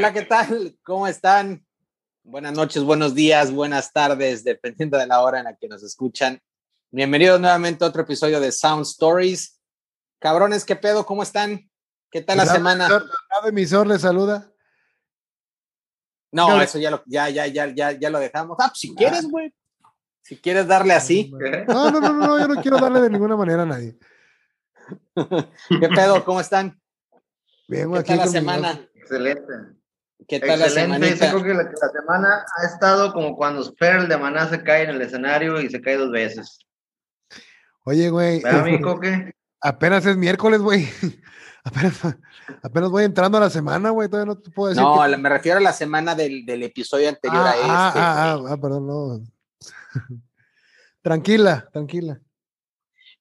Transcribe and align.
Hola, 0.00 0.14
¿qué 0.14 0.22
tal? 0.22 0.78
¿Cómo 0.82 1.06
están? 1.06 1.62
Buenas 2.22 2.54
noches, 2.54 2.82
buenos 2.82 3.14
días, 3.14 3.52
buenas 3.52 3.92
tardes, 3.92 4.42
dependiendo 4.44 4.96
de 4.96 5.06
la 5.06 5.20
hora 5.20 5.40
en 5.40 5.44
la 5.44 5.56
que 5.56 5.68
nos 5.68 5.82
escuchan. 5.82 6.40
Bienvenidos 6.90 7.38
nuevamente 7.38 7.84
a 7.84 7.88
otro 7.88 8.00
episodio 8.00 8.40
de 8.40 8.50
Sound 8.50 8.86
Stories. 8.86 9.60
Cabrones, 10.18 10.64
¿qué 10.64 10.74
pedo? 10.74 11.04
¿Cómo 11.04 11.22
están? 11.22 11.70
¿Qué 12.10 12.22
tal 12.22 12.38
la 12.38 12.46
semana? 12.46 12.88
¿El 12.88 13.48
emisor 13.50 13.86
le 13.86 13.98
saluda? 13.98 14.50
No, 16.32 16.62
eso 16.62 16.78
ya 16.78 16.92
lo, 16.92 17.02
ya, 17.04 17.28
ya, 17.28 17.46
ya, 17.48 17.66
ya, 17.66 17.92
ya 17.92 18.08
lo 18.08 18.20
dejamos. 18.20 18.56
Ah, 18.58 18.68
pues 18.68 18.80
si 18.80 18.94
quieres, 18.94 19.28
güey. 19.28 19.54
Si 20.22 20.38
quieres 20.38 20.66
darle 20.66 20.94
así. 20.94 21.30
No, 21.68 21.90
no, 21.90 22.00
no, 22.00 22.14
no, 22.14 22.40
yo 22.40 22.48
no 22.48 22.62
quiero 22.62 22.78
darle 22.78 23.02
de 23.02 23.10
ninguna 23.10 23.36
manera 23.36 23.64
a 23.64 23.66
nadie. 23.66 23.98
¿Qué 25.14 25.88
pedo? 25.94 26.24
¿Cómo 26.24 26.40
están? 26.40 26.80
Bien, 27.68 27.92
¿Qué 27.92 27.98
aquí 27.98 28.08
tal 28.08 28.16
la 28.16 28.26
semana? 28.28 28.88
Excelente. 28.94 29.79
¿Qué 30.28 30.38
tal 30.40 30.58
la 30.58 30.66
Excelente. 30.66 30.98
Yo 31.10 31.16
semanita? 31.16 31.30
creo 31.30 31.42
que 31.42 31.54
la, 31.54 31.62
la 31.64 31.88
semana 32.00 32.44
ha 32.56 32.66
estado 32.66 33.12
como 33.12 33.36
cuando 33.36 33.62
Sperl 33.64 34.08
de 34.08 34.16
Maná 34.16 34.48
se 34.48 34.62
cae 34.62 34.84
en 34.84 34.90
el 34.90 35.02
escenario 35.02 35.60
y 35.60 35.68
se 35.70 35.80
cae 35.80 35.96
dos 35.96 36.10
veces. 36.10 36.58
Oye, 37.84 38.10
güey, 38.10 38.42
apenas 39.60 40.06
es 40.06 40.16
miércoles, 40.16 40.60
güey. 40.60 40.88
Apenas, 41.62 42.00
apenas 42.62 42.88
voy 42.88 43.04
entrando 43.04 43.36
a 43.36 43.42
la 43.42 43.50
semana, 43.50 43.90
güey. 43.90 44.08
Todavía 44.08 44.32
no 44.32 44.38
te 44.40 44.50
puedo 44.50 44.70
decir. 44.70 44.82
No, 44.82 45.02
que- 45.02 45.08
la- 45.10 45.18
me 45.18 45.28
refiero 45.28 45.58
a 45.58 45.60
la 45.60 45.74
semana 45.74 46.14
del, 46.14 46.46
del 46.46 46.62
episodio 46.62 47.06
anterior 47.10 47.42
ah, 47.44 47.50
a 47.50 47.54
este. 47.54 47.66
ah, 47.68 47.92
ah, 47.94 48.32
ah, 48.32 48.44
ah, 48.52 48.56
perdón, 48.56 48.86
no. 48.86 49.20
tranquila, 51.02 51.68
tranquila. 51.70 52.18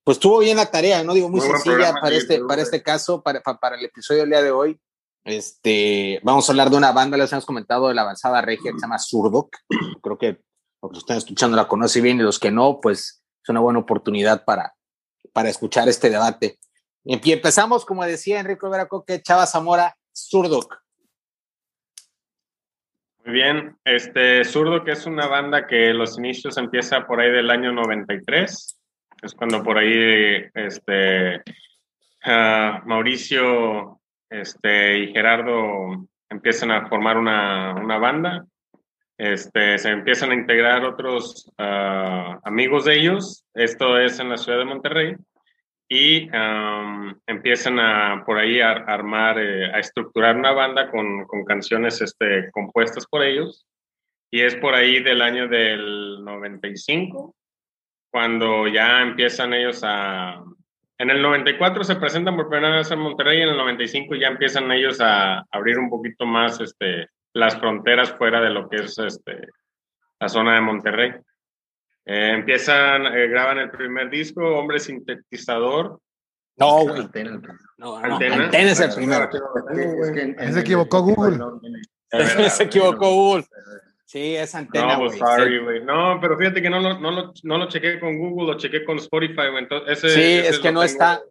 Pues 0.05 0.15
estuvo 0.15 0.39
bien 0.39 0.55
la 0.55 0.65
tarea, 0.71 1.03
¿no? 1.03 1.13
Digo, 1.13 1.27
muy, 1.29 1.41
sencilla 1.41 1.93
para 2.02 2.15
este, 2.15 2.39
para 2.47 2.61
este 2.61 2.81
caso, 2.81 3.21
para, 3.21 3.41
pa- 3.41 3.59
para 3.59 3.75
el 3.77 3.83
episodio 3.83 4.21
del 4.21 4.29
día 4.29 4.41
de 4.41 4.52
hoy. 4.52 4.79
Este, 5.23 6.19
vamos 6.23 6.47
a 6.47 6.51
hablar 6.51 6.69
de 6.69 6.77
una 6.77 6.91
banda, 6.91 7.17
les 7.17 7.31
hemos 7.31 7.45
comentado 7.45 7.87
de 7.87 7.93
la 7.93 8.01
avanzada 8.01 8.41
regia 8.41 8.71
que 8.71 8.79
se 8.79 8.85
llama 8.85 8.99
Surdoc. 8.99 9.55
Creo 10.01 10.17
que 10.17 10.41
los 10.81 10.91
que 10.91 10.97
están 10.99 11.17
escuchando 11.17 11.57
la 11.57 11.67
conocen 11.67 12.03
bien 12.03 12.19
y 12.19 12.23
los 12.23 12.39
que 12.39 12.51
no, 12.51 12.79
pues 12.81 13.23
es 13.43 13.49
una 13.49 13.59
buena 13.59 13.79
oportunidad 13.79 14.45
para, 14.45 14.73
para 15.33 15.49
escuchar 15.49 15.89
este 15.89 16.09
debate. 16.09 16.57
Y 17.03 17.31
empezamos, 17.31 17.85
como 17.85 18.05
decía 18.05 18.39
Enrico 18.39 18.69
Veracoque, 18.69 19.21
Chava 19.21 19.45
Zamora, 19.45 19.95
Surdoc. 20.11 20.79
Muy 23.25 23.33
bien, 23.33 23.77
este 23.83 24.43
Zurdo, 24.45 24.83
que 24.83 24.93
es 24.93 25.05
una 25.05 25.27
banda 25.27 25.67
que 25.67 25.93
los 25.93 26.17
inicios 26.17 26.57
empieza 26.57 27.05
por 27.05 27.19
ahí 27.19 27.29
del 27.29 27.49
año 27.51 27.71
93, 27.71 28.81
es 29.21 29.33
cuando 29.35 29.61
por 29.61 29.77
ahí 29.77 30.45
este, 30.55 31.43
ah, 32.23 32.81
Mauricio 32.85 33.98
este, 34.30 34.99
y 34.99 35.13
Gerardo 35.13 36.08
empiezan 36.30 36.72
a 36.72 36.88
formar 36.88 37.17
una, 37.17 37.75
una 37.75 37.97
banda, 37.97 38.45
este, 39.17 39.77
se 39.77 39.89
empiezan 39.89 40.31
a 40.31 40.36
integrar 40.36 40.86
otros 40.86 41.52
ah, 41.58 42.39
amigos 42.44 42.86
de 42.86 42.95
ellos, 42.95 43.45
esto 43.53 43.99
es 43.99 44.19
en 44.19 44.30
la 44.30 44.38
ciudad 44.38 44.59
de 44.59 44.66
Monterrey, 44.66 45.16
y 45.91 46.30
am, 46.36 47.19
empiezan 47.25 47.80
a 47.80 48.23
por 48.23 48.38
ahí 48.38 48.61
a, 48.61 48.73
a 48.73 48.93
armar, 48.93 49.39
eh, 49.39 49.71
a 49.73 49.80
estructurar 49.80 50.37
una 50.37 50.52
banda 50.52 50.92
con, 50.92 51.26
con 51.26 51.43
canciones 51.43 51.99
este, 51.99 52.52
compuestas 52.52 53.08
por 53.08 53.23
ellos. 53.23 53.65
Y 54.32 54.42
es 54.42 54.55
por 54.55 54.76
ahí 54.76 55.02
del 55.02 55.23
año 55.23 55.48
del 55.48 56.23
95, 56.23 57.36
cuando 58.11 58.67
ya 58.67 59.02
empiezan 59.02 59.53
ellos 59.53 59.82
a... 59.83 60.43
En 60.99 61.10
el 61.10 61.21
94 61.21 61.83
se 61.86 61.95
presentan 61.95 62.36
por 62.36 62.49
primera 62.49 62.76
vez 62.76 62.92
en 62.92 62.99
Monterrey 62.99 63.39
y 63.39 63.42
en 63.43 63.49
el 63.49 63.58
95 63.58 64.15
ya 64.15 64.27
empiezan 64.27 64.70
ellos 64.71 64.99
a 64.99 65.45
abrir 65.49 65.80
un 65.80 65.89
poquito 65.89 66.26
más 66.26 66.60
este, 66.60 67.08
las 67.33 67.58
fronteras 67.58 68.11
fuera 68.11 68.42
de 68.42 68.49
lo 68.49 68.67
que 68.67 68.77
es 68.83 68.99
este, 68.99 69.48
la 70.20 70.27
zona 70.27 70.55
de 70.55 70.61
Monterrey. 70.61 71.11
Eh, 72.05 72.32
empiezan, 72.33 73.05
eh, 73.05 73.27
graban 73.27 73.59
el 73.59 73.70
primer 73.71 74.09
disco, 74.09 74.42
Hombre 74.42 74.80
Sintetizador. 74.80 76.02
No, 76.58 76.80
güey. 76.80 76.99
Antena. 76.99 77.32
No, 77.77 77.98
no, 78.02 78.14
Antena. 78.15 78.36
Antena 78.45 78.71
es 78.71 78.80
el 78.82 78.93
primero. 78.93 79.30
Es 80.04 80.11
que 80.11 80.21
en- 80.21 80.54
Se 80.54 80.59
equivocó 80.59 81.02
Google. 81.02 81.38
Se 82.49 82.64
equivocó 82.64 83.09
Google. 83.14 83.45
Sí, 84.11 84.36
es 84.36 84.55
Antena, 84.55 84.93
No, 84.93 84.99
pues 85.05 85.20
sorry, 85.20 85.59
güey. 85.64 85.83
No, 85.83 86.17
pero 86.20 86.36
fíjate 86.36 86.64
que 86.64 86.70
no 86.71 86.80
lo, 86.80 86.99
no, 86.99 87.11
lo, 87.11 87.31
no 87.43 87.58
lo 87.59 87.67
chequé 87.67 87.99
con 87.99 88.17
Google, 88.17 88.53
lo 88.53 88.58
chequé 88.58 88.83
con 88.83 88.97
Spotify, 88.97 89.49
güey. 89.52 89.59
Entonces, 89.59 89.99
ese, 90.03 90.09
Sí, 90.15 90.21
ese 90.39 90.49
es 90.49 90.59
que 90.59 90.71
no 90.71 90.80
tengo. 90.80 90.83
está, 90.83 91.21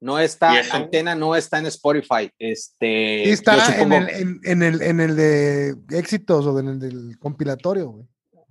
no 0.00 0.18
está. 0.18 0.50
Antena 0.72 1.14
no 1.14 1.36
está 1.36 1.60
en 1.60 1.66
Spotify. 1.66 2.28
Este, 2.36 3.22
Sí 3.26 3.30
está 3.30 3.56
yo 3.76 3.80
en 3.80 3.92
el, 3.92 4.08
en, 4.10 4.40
en 4.42 4.62
el, 4.64 4.82
en 4.82 4.98
el 4.98 5.14
de 5.14 5.76
éxitos 5.90 6.44
o 6.46 6.58
en 6.58 6.66
el 6.66 6.80
del 6.80 7.16
compilatorio, 7.20 7.90
güey. 7.90 8.06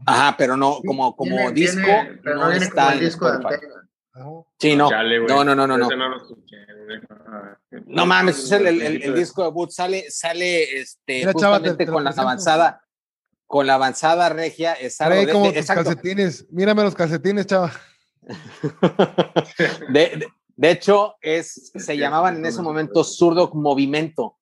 Ajá, 0.06 0.36
pero 0.38 0.56
no, 0.56 0.80
como, 0.86 1.13
como 1.13 1.36
Viene- 1.36 1.52
disco, 1.52 1.81
viene- 1.81 2.19
pero 2.24 2.36
no 2.38 2.50
viene 2.52 2.63
está 2.66 2.84
como 2.84 2.94
el 2.94 3.00
disco 3.02 3.25
de 3.30 3.38
Spotify. 3.40 3.66
Ajá. 4.13 4.30
Sí, 4.57 4.75
no, 4.78 4.90
Chale, 4.90 5.19
no, 5.19 5.44
no, 5.44 5.53
no, 5.53 5.68
no, 5.68 5.78
no. 5.78 5.90
No 5.90 7.57
No 7.88 8.06
mames, 8.06 8.40
es 8.40 8.52
el, 8.53 9.13
disco 9.16 9.44
debut 9.44 9.69
sale, 9.69 10.06
sale 10.09 10.80
este, 10.80 11.19
Mira, 11.19 11.34
chava, 11.34 11.57
te- 11.62 11.69
justamente 11.72 11.86
te 11.86 11.92
con 11.92 12.03
la 12.06 12.12
avanzada, 12.12 12.81
con 13.47 13.67
la 13.67 13.75
avanzada 13.75 14.29
regia, 14.29 14.73
es 14.73 15.00
algo 15.01 15.13
Trae 15.16 15.25
de, 15.28 15.31
como 15.33 15.51
de- 15.51 15.57
tus 15.59 15.67
calcetines. 15.67 16.45
Mírame 16.51 16.83
los 16.83 16.95
calcetines, 16.95 17.45
chava. 17.45 17.72
De- 19.89 20.17
de- 20.17 20.28
de 20.57 20.72
hecho, 20.72 21.16
es, 21.22 21.72
se 21.75 21.97
llamaban 21.97 22.38
en 22.38 22.45
ese 22.45 22.61
momento 22.61 23.03
Zurdo 23.03 23.51
Movimiento. 23.53 24.38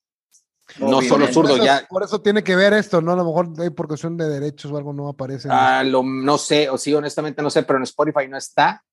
No 0.79 1.01
solo 1.01 1.27
zurdo, 1.27 1.55
eso- 1.55 1.65
ya, 1.65 1.85
Por 1.89 2.03
eso 2.03 2.21
tiene 2.21 2.43
que 2.43 2.55
ver 2.55 2.71
esto, 2.73 3.01
¿no? 3.01 3.11
A 3.11 3.15
lo 3.15 3.25
mejor 3.25 3.75
por 3.75 3.87
cuestión 3.87 4.15
de 4.15 4.29
derechos 4.29 4.71
o 4.71 4.77
algo 4.77 4.93
no 4.93 5.07
aparece. 5.09 5.47
Ah, 5.51 5.83
lo- 5.83 6.03
no 6.03 6.37
sé, 6.37 6.69
o 6.69 6.77
sí, 6.77 6.93
honestamente 6.93 7.41
no 7.41 7.49
sé, 7.49 7.63
pero 7.63 7.77
en 7.77 7.83
Spotify 7.83 8.27
no 8.29 8.37
está. 8.37 8.83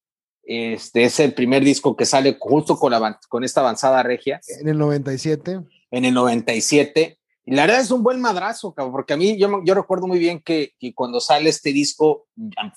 Este 0.43 1.03
es 1.03 1.19
el 1.19 1.33
primer 1.35 1.63
disco 1.63 1.95
que 1.95 2.05
sale 2.05 2.35
justo 2.39 2.75
con, 2.77 2.91
la, 2.91 3.19
con 3.29 3.43
esta 3.43 3.61
avanzada 3.61 4.01
regia 4.03 4.41
en 4.59 4.67
el 4.67 4.77
97. 4.79 5.61
en 5.91 6.05
el 6.05 6.13
97. 6.13 7.19
Y 7.45 7.55
la 7.55 7.63
verdad 7.63 7.81
es 7.81 7.89
un 7.91 8.03
buen 8.03 8.21
madrazo, 8.21 8.73
cabrón, 8.73 8.91
porque 8.93 9.13
a 9.13 9.17
mí 9.17 9.37
yo, 9.37 9.61
yo 9.65 9.73
recuerdo 9.73 10.05
muy 10.07 10.19
bien 10.19 10.41
que, 10.41 10.75
que 10.79 10.93
cuando 10.93 11.19
sale 11.19 11.49
este 11.49 11.73
disco, 11.73 12.27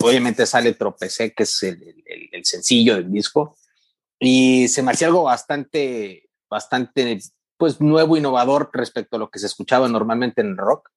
obviamente 0.01 0.47
sale 0.47 0.73
Tropecé, 0.73 1.35
que 1.35 1.43
es 1.43 1.63
el, 1.63 1.83
el- 2.07 2.29
el 2.33 2.45
sencillo 2.45 2.95
del 2.95 3.11
disco, 3.13 3.57
y 4.19 4.69
se 4.69 4.83
me 4.83 4.93
hacía 4.93 5.09
algo 5.09 5.25
bastante, 5.25 6.31
bastante, 6.49 7.19
pues 7.59 7.81
nuevo, 7.81 8.17
innovador 8.17 8.71
respecto 8.73 9.17
a 9.17 9.19
lo 9.19 9.29
que 9.31 9.39
se 9.39 9.47
escuchaba 9.47 9.87
normalmente 9.89 10.41
en 10.41 10.57
rock. 10.57 10.89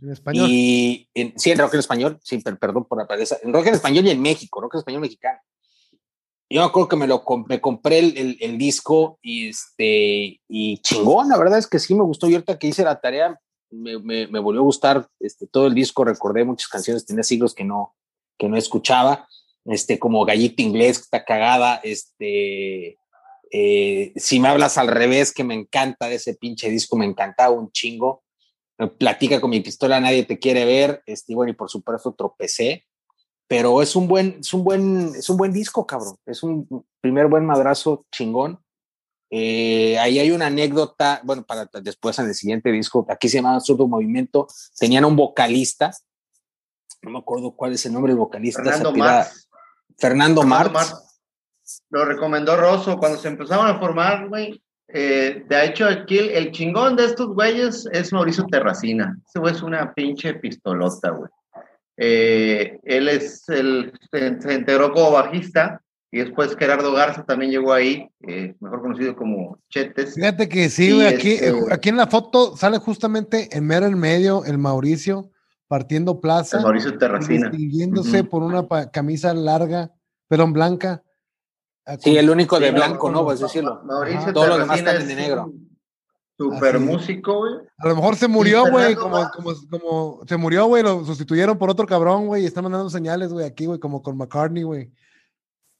En 0.00 0.12
español. 0.12 0.46
Y 0.48 1.08
en, 1.12 1.36
sí, 1.38 1.50
en 1.50 1.58
rock 1.58 1.74
en 1.74 1.80
español, 1.80 2.20
sí, 2.22 2.38
per- 2.38 2.58
perdón 2.58 2.84
por 2.84 2.98
la 2.98 3.06
palabra, 3.08 3.26
en 3.42 3.52
rock 3.52 3.66
en 3.66 3.74
español 3.74 4.06
y 4.06 4.10
en 4.10 4.22
México, 4.22 4.60
rock 4.60 4.74
en 4.74 4.78
español 4.78 5.00
mexicano. 5.00 5.40
Yo 6.50 6.62
me 6.62 6.66
acuerdo 6.66 6.88
que 6.88 6.96
me 6.96 7.06
lo 7.06 7.22
me 7.46 7.60
compré 7.60 7.98
el, 7.98 8.38
el- 8.40 8.58
disco 8.58 9.18
y 9.20 9.48
este 9.48 10.40
y 10.48 10.78
chingón, 10.78 11.28
la 11.28 11.36
verdad 11.36 11.58
es 11.58 11.66
que 11.66 11.78
sí 11.78 11.94
me 11.94 12.02
gustó. 12.02 12.26
Y 12.28 12.34
ahorita 12.34 12.58
que 12.58 12.68
hice 12.68 12.84
la 12.84 13.00
tarea, 13.00 13.38
me, 13.70 13.98
me, 13.98 14.38
volvió 14.40 14.62
a 14.62 14.64
gustar 14.64 15.08
este, 15.20 15.46
todo 15.46 15.66
el 15.66 15.74
disco. 15.74 16.04
Recordé 16.04 16.44
muchas 16.44 16.68
canciones, 16.68 17.04
tenía 17.04 17.22
siglos 17.22 17.54
que 17.54 17.64
no, 17.64 17.94
que 18.38 18.48
no 18.48 18.56
escuchaba, 18.56 19.28
este, 19.66 19.98
como 19.98 20.24
Gallito 20.24 20.62
Inglés, 20.62 20.98
que 20.98 21.02
está 21.02 21.24
cagada, 21.24 21.80
este, 21.82 22.98
eh, 23.50 24.12
si 24.16 24.40
me 24.40 24.48
hablas 24.48 24.78
al 24.78 24.88
revés, 24.88 25.32
que 25.32 25.44
me 25.44 25.54
encanta 25.54 26.08
de 26.08 26.16
ese 26.16 26.34
pinche 26.34 26.70
disco, 26.70 26.96
me 26.96 27.04
encantaba 27.06 27.50
un 27.50 27.70
chingo. 27.70 28.22
Platica 28.96 29.40
con 29.40 29.50
mi 29.50 29.60
pistola, 29.60 30.00
nadie 30.00 30.24
te 30.24 30.38
quiere 30.38 30.64
ver, 30.64 31.02
este, 31.04 31.34
bueno, 31.34 31.50
y 31.50 31.54
por 31.54 31.68
supuesto 31.68 32.14
tropecé, 32.14 32.86
pero 33.48 33.80
es 33.80 33.96
un 33.96 34.06
buen, 34.06 34.38
es 34.40 34.52
un 34.52 34.62
buen, 34.62 35.12
es 35.16 35.28
un 35.30 35.38
buen 35.38 35.52
disco, 35.52 35.86
cabrón. 35.86 36.16
Es 36.26 36.42
un 36.42 36.84
primer 37.00 37.26
buen 37.26 37.46
madrazo 37.46 38.04
chingón. 38.12 38.60
Eh, 39.30 39.98
ahí 39.98 40.18
hay 40.18 40.30
una 40.30 40.46
anécdota, 40.46 41.20
bueno, 41.24 41.44
para 41.44 41.68
después 41.82 42.18
en 42.18 42.26
el 42.26 42.34
siguiente 42.34 42.70
disco, 42.70 43.06
aquí 43.10 43.28
se 43.28 43.38
llamaba 43.38 43.60
Surdo 43.60 43.86
Movimiento, 43.86 44.48
tenían 44.78 45.04
un 45.04 45.16
vocalista, 45.16 45.92
no 47.02 47.10
me 47.10 47.18
acuerdo 47.18 47.52
cuál 47.52 47.74
es 47.74 47.84
el 47.84 47.92
nombre 47.92 48.12
del 48.12 48.18
vocalista, 48.18 48.62
Fernando 48.62 48.92
Marx. 48.94 49.48
Fernando 49.98 50.42
Fernando 50.42 50.42
Marx. 50.44 50.72
Marx. 50.72 51.20
Lo 51.90 52.04
recomendó 52.06 52.56
Rosso 52.56 52.96
cuando 52.96 53.18
se 53.18 53.28
empezaban 53.28 53.74
a 53.74 53.78
formar, 53.78 54.28
güey. 54.28 54.62
Eh, 54.88 55.44
de 55.46 55.64
hecho, 55.66 55.86
aquí 55.86 56.16
el, 56.18 56.30
el 56.30 56.52
chingón 56.52 56.96
de 56.96 57.04
estos 57.04 57.28
güeyes 57.34 57.86
es 57.92 58.10
Mauricio 58.10 58.46
Terracina. 58.46 59.18
Ese 59.28 59.38
güey 59.38 59.54
es 59.54 59.62
una 59.62 59.92
pinche 59.92 60.32
pistolota, 60.34 61.10
güey. 61.10 61.28
Eh, 62.00 62.78
él 62.84 63.08
es 63.08 63.48
el, 63.48 63.92
se, 64.10 64.40
se 64.40 64.54
integró 64.54 64.92
como 64.92 65.10
bajista 65.10 65.82
y 66.12 66.18
después 66.20 66.56
Gerardo 66.56 66.92
Garza 66.92 67.24
también 67.24 67.50
llegó 67.50 67.72
ahí, 67.72 68.08
eh, 68.26 68.54
mejor 68.60 68.80
conocido 68.80 69.16
como 69.16 69.58
Chetes. 69.68 70.14
Fíjate 70.14 70.48
que 70.48 70.70
sí, 70.70 70.92
güey. 70.94 71.06
Aquí, 71.08 71.32
este- 71.32 71.54
aquí 71.72 71.88
en 71.88 71.96
la 71.96 72.06
foto 72.06 72.56
sale 72.56 72.78
justamente 72.78 73.48
en 73.56 73.66
mero 73.66 73.86
en 73.86 73.98
medio 73.98 74.44
el 74.44 74.58
Mauricio 74.58 75.30
partiendo 75.66 76.20
plaza. 76.20 76.58
El 76.58 76.62
Mauricio 76.62 76.96
Terracina. 76.96 77.50
Distinguiéndose 77.50 78.24
por 78.24 78.42
una 78.42 78.66
camisa 78.90 79.34
larga, 79.34 79.90
perdón, 80.28 80.52
blanca. 80.52 81.02
Ah, 81.84 81.96
Sí, 81.98 82.16
el 82.16 82.30
único 82.30 82.60
de 82.60 82.68
Sí, 82.68 82.74
blanco, 82.74 83.10
¿no? 83.10 83.24
Pues 83.24 83.40
decirlo. 83.40 83.82
Mauricio. 83.84 84.32
Todos 84.32 84.48
los 84.50 84.58
demás 84.60 84.76
Terracina 84.78 85.02
están 85.02 85.08
de 85.08 85.22
negro. 85.22 85.52
Super 86.38 86.76
Así. 86.76 86.84
músico, 86.84 87.38
güey. 87.38 87.54
A 87.78 87.88
lo 87.88 87.96
mejor 87.96 88.14
se 88.14 88.28
murió, 88.28 88.70
güey, 88.70 88.94
como, 88.94 89.28
como, 89.30 89.52
como 89.68 90.20
se 90.24 90.36
murió, 90.36 90.66
güey, 90.66 90.84
lo 90.84 91.04
sustituyeron 91.04 91.58
por 91.58 91.68
otro 91.68 91.84
cabrón, 91.84 92.26
güey, 92.26 92.44
y 92.44 92.46
están 92.46 92.62
mandando 92.62 92.88
señales, 92.88 93.32
güey, 93.32 93.44
aquí, 93.44 93.66
güey, 93.66 93.80
como 93.80 94.02
con 94.02 94.16
McCartney, 94.16 94.62
güey. 94.62 94.92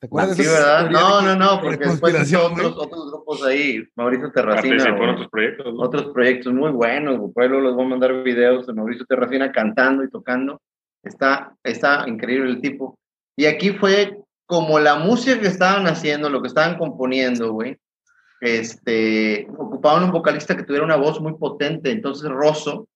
¿Te 0.01 0.07
acuerdas 0.07 0.37
Sí, 0.37 0.45
de 0.45 0.51
¿verdad? 0.51 0.91
No, 0.91 1.23
no, 1.23 1.37
no, 1.37 1.57
de 1.57 1.63
porque 1.63 1.85
después 1.87 2.35
otros, 2.35 2.77
otros 2.77 3.11
grupos 3.11 3.45
ahí. 3.45 3.85
Mauricio 3.97 4.31
Terracina. 4.31 4.97
Güey. 4.97 5.11
otros 5.11 5.29
proyectos. 5.29 5.75
¿no? 5.75 5.81
otros 5.81 6.13
proyectos 6.13 6.53
muy 6.53 6.71
buenos, 6.71 7.19
güey. 7.19 7.33
Por 7.33 7.43
ahí 7.43 7.49
luego 7.49 7.67
les 7.67 7.75
voy 7.75 7.85
a 7.85 7.89
mandar 7.89 8.23
videos 8.23 8.67
de 8.67 8.75
Mauricio 8.75 9.07
Terracina 9.07 9.51
cantando 9.51 10.05
y 10.05 10.11
tocando. 10.11 10.61
Está, 11.03 11.57
está 11.65 12.05
increíble 12.09 12.51
el 12.51 12.61
tipo. 12.61 12.97
Y 13.37 13.47
aquí 13.47 13.71
fue 13.71 14.21
como 14.47 14.79
la 14.79 14.97
música 14.97 15.41
que 15.41 15.49
estaban 15.49 15.87
haciendo, 15.87 16.31
lo 16.31 16.43
que 16.43 16.49
estaban 16.49 16.79
componiendo, 16.79 17.53
güey. 17.53 17.77
Este, 18.41 19.49
ocupaban 19.57 20.05
un 20.05 20.13
vocalista 20.13 20.57
que 20.57 20.63
tuviera 20.63 20.85
una 20.85 20.97
voz 20.97 21.21
muy 21.21 21.35
potente. 21.35 21.91
Entonces 21.91 22.31
Rosso 22.31 22.89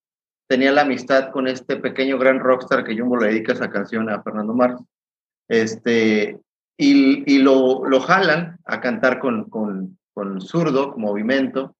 tenía 0.48 0.72
la 0.72 0.82
amistad 0.82 1.30
con 1.30 1.48
este 1.48 1.76
pequeño 1.76 2.18
gran 2.18 2.40
rockstar 2.40 2.84
que 2.84 2.98
Jumbo 2.98 3.16
le 3.16 3.28
dedica 3.28 3.52
esa 3.52 3.70
canción 3.70 4.08
a 4.10 4.22
Fernando 4.22 4.54
Marx. 4.54 4.82
Este, 5.48 6.38
y, 6.76 7.34
y 7.34 7.38
lo, 7.38 7.84
lo 7.84 8.00
jalan 8.00 8.58
a 8.64 8.80
cantar 8.80 9.18
con, 9.18 9.48
con, 9.48 9.98
con 10.14 10.40
Zurdo, 10.40 10.94
movimiento, 10.96 11.76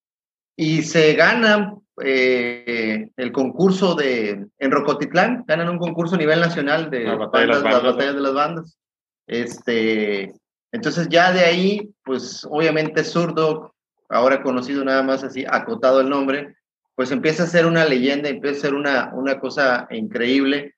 y 0.57 0.83
se 0.83 1.15
ganan 1.15 1.83
eh, 2.03 3.09
el 3.17 3.33
concurso 3.33 3.95
de, 3.95 4.47
en 4.59 4.71
Rocotitlán, 4.71 5.45
ganan 5.47 5.69
un 5.69 5.79
concurso 5.79 6.15
a 6.15 6.19
nivel 6.19 6.41
nacional 6.41 6.91
de 6.91 7.05
La 7.05 7.17
batalla 7.17 7.43
de 7.43 7.49
las 7.49 7.63
bandas, 7.63 7.83
¿no? 7.83 7.93
batallas 7.93 8.15
de 8.15 8.21
las 8.21 8.35
bandas. 8.35 8.79
Este, 9.27 10.35
entonces 10.73 11.09
ya 11.11 11.33
de 11.33 11.41
ahí, 11.41 11.95
pues 12.03 12.47
obviamente 12.51 13.05
Zurdo, 13.05 13.75
ahora 14.09 14.43
conocido 14.43 14.85
nada 14.85 15.03
más 15.03 15.23
así, 15.23 15.45
acotado 15.49 16.01
el 16.01 16.09
nombre, 16.09 16.57
pues 16.95 17.11
empieza 17.11 17.45
a 17.45 17.47
ser 17.47 17.67
una 17.67 17.85
leyenda, 17.85 18.29
empieza 18.29 18.59
a 18.59 18.63
ser 18.63 18.75
una, 18.75 19.13
una 19.15 19.39
cosa 19.39 19.87
increíble, 19.91 20.75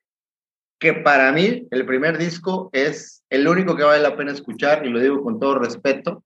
que 0.81 0.93
para 0.93 1.33
mí 1.33 1.67
el 1.71 1.87
primer 1.87 2.19
disco 2.19 2.71
es 2.73 3.25
el 3.31 3.47
único 3.47 3.77
que 3.77 3.85
vale 3.85 4.03
la 4.03 4.17
pena 4.17 4.33
escuchar, 4.33 4.85
y 4.85 4.91
lo 4.91 5.01
digo 5.01 5.23
con 5.23 5.39
todo 5.39 5.59
respeto, 5.59 6.25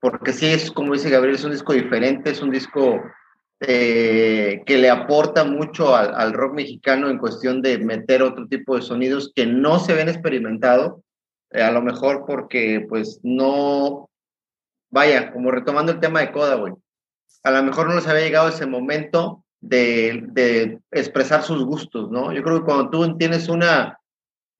porque 0.00 0.32
sí 0.32 0.46
es, 0.46 0.70
como 0.70 0.94
dice 0.94 1.10
Gabriel, 1.10 1.34
es 1.34 1.44
un 1.44 1.50
disco 1.50 1.72
diferente, 1.72 2.30
es 2.30 2.40
un 2.40 2.50
disco 2.50 3.02
eh, 3.60 4.62
que 4.64 4.78
le 4.78 4.90
aporta 4.90 5.42
mucho 5.44 5.96
al, 5.96 6.14
al, 6.14 6.32
rock 6.32 6.54
mexicano 6.54 7.10
en 7.10 7.18
cuestión 7.18 7.60
de 7.62 7.78
meter 7.78 8.22
otro 8.22 8.46
tipo 8.46 8.76
de 8.76 8.82
sonidos 8.82 9.32
que 9.34 9.46
no 9.46 9.80
se 9.80 9.94
ven 9.94 10.08
experimentado, 10.08 11.02
eh, 11.50 11.62
a 11.62 11.70
lo 11.70 11.82
mejor 11.82 12.24
porque 12.26 12.84
pues 12.88 13.20
no, 13.22 14.10
vaya, 14.90 15.32
como 15.32 15.50
retomando 15.50 15.92
el 15.92 16.00
tema 16.00 16.20
de 16.20 16.32
Coda, 16.32 16.56
güey, 16.56 16.74
a 17.42 17.50
lo 17.50 17.62
mejor 17.62 17.88
no 17.88 17.94
les 17.94 18.06
había 18.06 18.24
llegado 18.24 18.48
ese 18.48 18.66
momento 18.66 19.44
de, 19.60 20.24
de, 20.28 20.80
expresar 20.90 21.42
sus 21.42 21.64
gustos, 21.64 22.10
¿no? 22.10 22.32
Yo 22.32 22.42
creo 22.42 22.58
que 22.58 22.64
cuando 22.64 22.90
tú 22.90 23.16
tienes 23.16 23.48
una, 23.48 23.98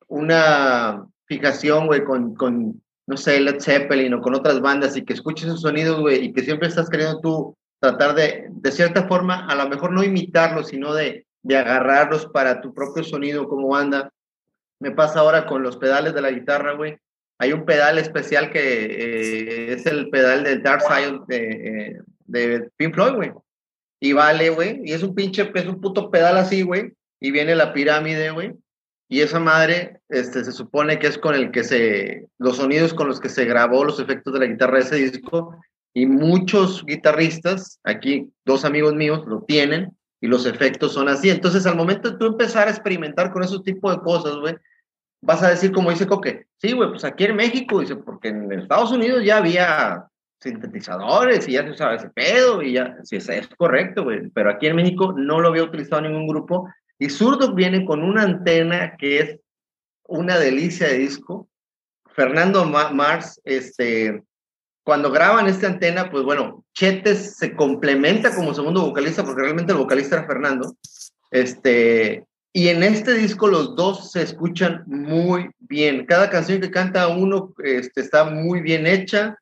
una 0.08 1.06
fijación, 1.26 1.86
güey, 1.86 2.04
con, 2.04 2.34
con, 2.34 2.82
no 3.06 3.16
sé, 3.16 3.40
Led 3.40 3.60
Zeppelin 3.60 4.14
o 4.14 4.20
con 4.20 4.34
otras 4.34 4.60
bandas 4.60 4.96
y 4.96 5.04
que 5.04 5.12
escuches 5.12 5.46
esos 5.46 5.60
sonidos, 5.60 6.00
güey, 6.00 6.24
y 6.24 6.32
que 6.32 6.42
siempre 6.42 6.68
estás 6.68 6.88
queriendo 6.88 7.20
tú 7.20 7.56
tratar 7.80 8.14
de, 8.14 8.48
de 8.50 8.72
cierta 8.72 9.06
forma, 9.06 9.46
a 9.46 9.54
lo 9.54 9.68
mejor 9.68 9.92
no 9.92 10.02
imitarlos, 10.02 10.68
sino 10.68 10.94
de, 10.94 11.26
de 11.42 11.56
agarrarlos 11.56 12.26
para 12.26 12.60
tu 12.60 12.74
propio 12.74 13.04
sonido 13.04 13.48
como 13.48 13.68
banda. 13.68 14.10
Me 14.80 14.90
pasa 14.92 15.20
ahora 15.20 15.46
con 15.46 15.62
los 15.62 15.76
pedales 15.76 16.14
de 16.14 16.22
la 16.22 16.30
guitarra, 16.30 16.74
güey. 16.74 16.98
Hay 17.40 17.52
un 17.52 17.64
pedal 17.64 17.98
especial 17.98 18.50
que 18.50 18.58
eh, 18.60 19.72
es 19.72 19.86
el 19.86 20.10
pedal 20.10 20.44
del 20.44 20.62
Dark 20.62 20.82
Side 20.82 21.20
de, 21.28 21.50
eh, 21.50 22.00
de 22.26 22.70
Pink 22.76 22.94
Floyd, 22.94 23.14
güey. 23.14 23.32
Y 24.00 24.12
vale, 24.12 24.50
güey. 24.50 24.80
Y 24.84 24.92
es 24.92 25.02
un 25.02 25.14
pinche, 25.14 25.50
es 25.54 25.66
un 25.66 25.80
puto 25.80 26.10
pedal 26.10 26.36
así, 26.36 26.62
güey. 26.62 26.92
Y 27.20 27.30
viene 27.30 27.54
la 27.54 27.72
pirámide, 27.72 28.30
güey. 28.30 28.54
Y 29.08 29.20
esa 29.22 29.40
madre, 29.40 30.00
este, 30.08 30.44
se 30.44 30.52
supone 30.52 30.98
que 30.98 31.06
es 31.06 31.16
con 31.16 31.34
el 31.34 31.50
que 31.50 31.64
se, 31.64 32.26
los 32.38 32.58
sonidos 32.58 32.92
con 32.92 33.08
los 33.08 33.20
que 33.20 33.30
se 33.30 33.46
grabó 33.46 33.84
los 33.84 33.98
efectos 34.00 34.34
de 34.34 34.40
la 34.40 34.46
guitarra 34.46 34.78
de 34.78 34.84
ese 34.84 34.96
disco. 34.96 35.58
Y 35.94 36.06
muchos 36.06 36.84
guitarristas, 36.84 37.80
aquí 37.84 38.30
dos 38.44 38.64
amigos 38.64 38.94
míos, 38.94 39.24
lo 39.26 39.42
tienen. 39.42 39.96
Y 40.20 40.26
los 40.26 40.46
efectos 40.46 40.94
son 40.94 41.08
así. 41.08 41.30
Entonces, 41.30 41.66
al 41.66 41.76
momento 41.76 42.10
de 42.10 42.18
tú 42.18 42.26
empezar 42.26 42.68
a 42.68 42.70
experimentar 42.70 43.32
con 43.32 43.42
esos 43.42 43.62
tipos 43.62 43.94
de 43.94 44.02
cosas, 44.02 44.36
güey, 44.36 44.56
vas 45.22 45.42
a 45.42 45.50
decir, 45.50 45.72
como 45.72 45.90
dice 45.90 46.06
Coque, 46.06 46.46
sí, 46.56 46.72
güey, 46.72 46.90
pues 46.90 47.04
aquí 47.04 47.24
en 47.24 47.36
México, 47.36 47.80
dice, 47.80 47.96
porque 47.96 48.28
en 48.28 48.50
Estados 48.52 48.92
Unidos 48.92 49.24
ya 49.24 49.38
había 49.38 50.06
sintetizadores 50.40 51.48
y 51.48 51.52
ya 51.52 51.64
se 51.64 51.70
usaba 51.70 51.94
ese 51.94 52.10
pedo 52.10 52.62
y 52.62 52.74
ya, 52.74 52.96
sí, 53.02 53.16
es 53.16 53.48
correcto, 53.56 54.04
güey, 54.04 54.28
pero 54.30 54.50
aquí 54.50 54.68
en 54.68 54.76
México 54.76 55.12
no 55.16 55.40
lo 55.40 55.48
había 55.48 55.64
utilizado 55.64 56.02
ningún 56.02 56.28
grupo 56.28 56.68
y 56.98 57.10
Zurdo 57.10 57.54
viene 57.54 57.84
con 57.84 58.02
una 58.02 58.22
antena 58.22 58.96
que 58.96 59.20
es 59.20 59.40
una 60.04 60.38
delicia 60.38 60.88
de 60.88 60.98
disco. 60.98 61.48
Fernando 62.12 62.64
Ma 62.64 62.90
Mars, 62.90 63.40
este, 63.44 64.24
cuando 64.88 65.12
graban 65.12 65.48
esta 65.48 65.66
antena, 65.66 66.10
pues 66.10 66.24
bueno, 66.24 66.64
Chetes 66.72 67.36
se 67.36 67.54
complementa 67.54 68.34
como 68.34 68.54
segundo 68.54 68.80
vocalista 68.80 69.22
porque 69.22 69.42
realmente 69.42 69.72
el 69.72 69.78
vocalista 69.78 70.16
era 70.16 70.26
Fernando. 70.26 70.76
Este, 71.30 72.24
y 72.54 72.68
en 72.68 72.82
este 72.82 73.12
disco 73.12 73.48
los 73.48 73.76
dos 73.76 74.12
se 74.12 74.22
escuchan 74.22 74.84
muy 74.86 75.50
bien. 75.58 76.06
Cada 76.06 76.30
canción 76.30 76.62
que 76.62 76.70
canta 76.70 77.06
uno 77.08 77.52
este, 77.62 78.00
está 78.00 78.30
muy 78.30 78.62
bien 78.62 78.86
hecha, 78.86 79.36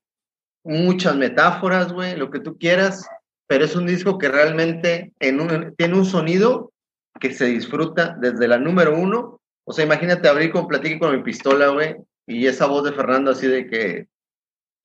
muchas 0.65 1.15
metáforas, 1.15 1.93
güey, 1.93 2.17
lo 2.17 2.29
que 2.29 2.41
tú 2.41 2.59
quieras, 2.59 3.07
pero 3.47 3.67
es 3.67 3.77
un 3.77 3.87
disco 3.87 4.19
que 4.19 4.29
realmente 4.29 5.13
en 5.21 5.41
un, 5.41 5.77
tiene 5.77 5.95
un 5.95 6.07
sonido 6.07 6.73
que 7.21 7.33
se 7.33 7.45
disfruta 7.45 8.17
desde 8.21 8.49
la 8.49 8.59
número 8.59 8.99
uno. 8.99 9.41
O 9.65 9.73
sea, 9.73 9.85
imagínate 9.85 10.27
abrir 10.27 10.51
con 10.51 10.67
Platique 10.67 10.99
con 10.99 11.15
mi 11.15 11.23
pistola, 11.23 11.69
güey, 11.69 11.95
y 12.27 12.49
esa 12.49 12.67
voz 12.67 12.83
de 12.83 12.93
Fernando 12.93 13.31
así 13.31 13.47
de 13.47 13.69
que 13.69 14.09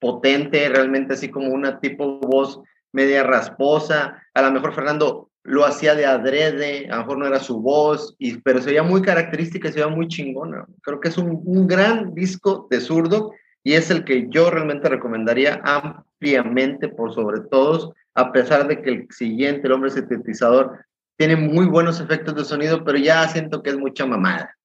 potente, 0.02 0.68
realmente 0.68 1.14
así 1.14 1.30
como 1.30 1.54
una 1.54 1.80
tipo 1.80 2.20
voz 2.20 2.60
media 2.92 3.24
rasposa. 3.24 4.22
A 4.34 4.42
lo 4.42 4.52
mejor 4.52 4.74
Fernando 4.74 5.30
lo 5.44 5.66
hacía 5.66 5.96
de 5.96 6.06
adrede, 6.06 6.88
a 6.90 6.96
lo 6.96 7.02
mejor 7.04 7.18
no 7.20 7.28
era 7.28 7.40
su 7.40 7.62
voz, 7.62 8.16
pero 8.44 8.60
se 8.60 8.72
veía 8.72 8.84
muy 8.84 9.02
característica 9.02 9.70
se 9.70 9.76
veía 9.76 9.88
muy 9.88 10.08
chingona. 10.08 10.66
Creo 10.82 11.00
que 11.00 11.10
es 11.10 11.18
un, 11.18 11.42
un 11.46 11.68
gran 11.68 12.14
disco 12.14 12.68
de 12.70 12.82
zurdo 12.82 13.32
y 13.64 13.74
es 13.74 13.90
el 13.92 14.04
que 14.04 14.28
yo 14.30 14.50
realmente 14.50 14.90
recomendaría 14.90 15.62
ampliamente 15.64 16.90
por 16.90 17.14
sobre 17.14 17.42
todos, 17.42 17.92
a 18.16 18.32
pesar 18.32 18.68
de 18.68 18.82
que 18.82 18.90
el 18.90 19.08
siguiente, 19.12 19.68
el 19.68 19.74
hombre 19.74 19.92
sintetizador, 19.92 20.84
tiene 21.18 21.36
muy 21.36 21.68
buenos 21.68 22.00
efectos 22.00 22.36
de 22.36 22.44
sonido, 22.44 22.84
pero 22.84 22.98
ya 22.98 23.28
siento 23.28 23.62
que 23.62 23.70
es 23.70 23.78
mucha 23.78 24.06
mamada. 24.06 24.58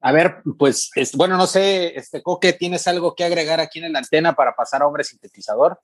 A 0.00 0.12
ver, 0.12 0.42
pues, 0.58 0.90
es, 0.94 1.12
bueno, 1.12 1.36
no 1.36 1.46
sé, 1.46 1.98
este 1.98 2.22
Coque, 2.22 2.52
¿tienes 2.52 2.86
algo 2.86 3.14
que 3.14 3.24
agregar 3.24 3.60
aquí 3.60 3.80
en 3.80 3.92
la 3.92 3.98
antena 3.98 4.34
para 4.34 4.54
pasar 4.54 4.82
a 4.82 4.86
hombre 4.86 5.04
sintetizador? 5.04 5.80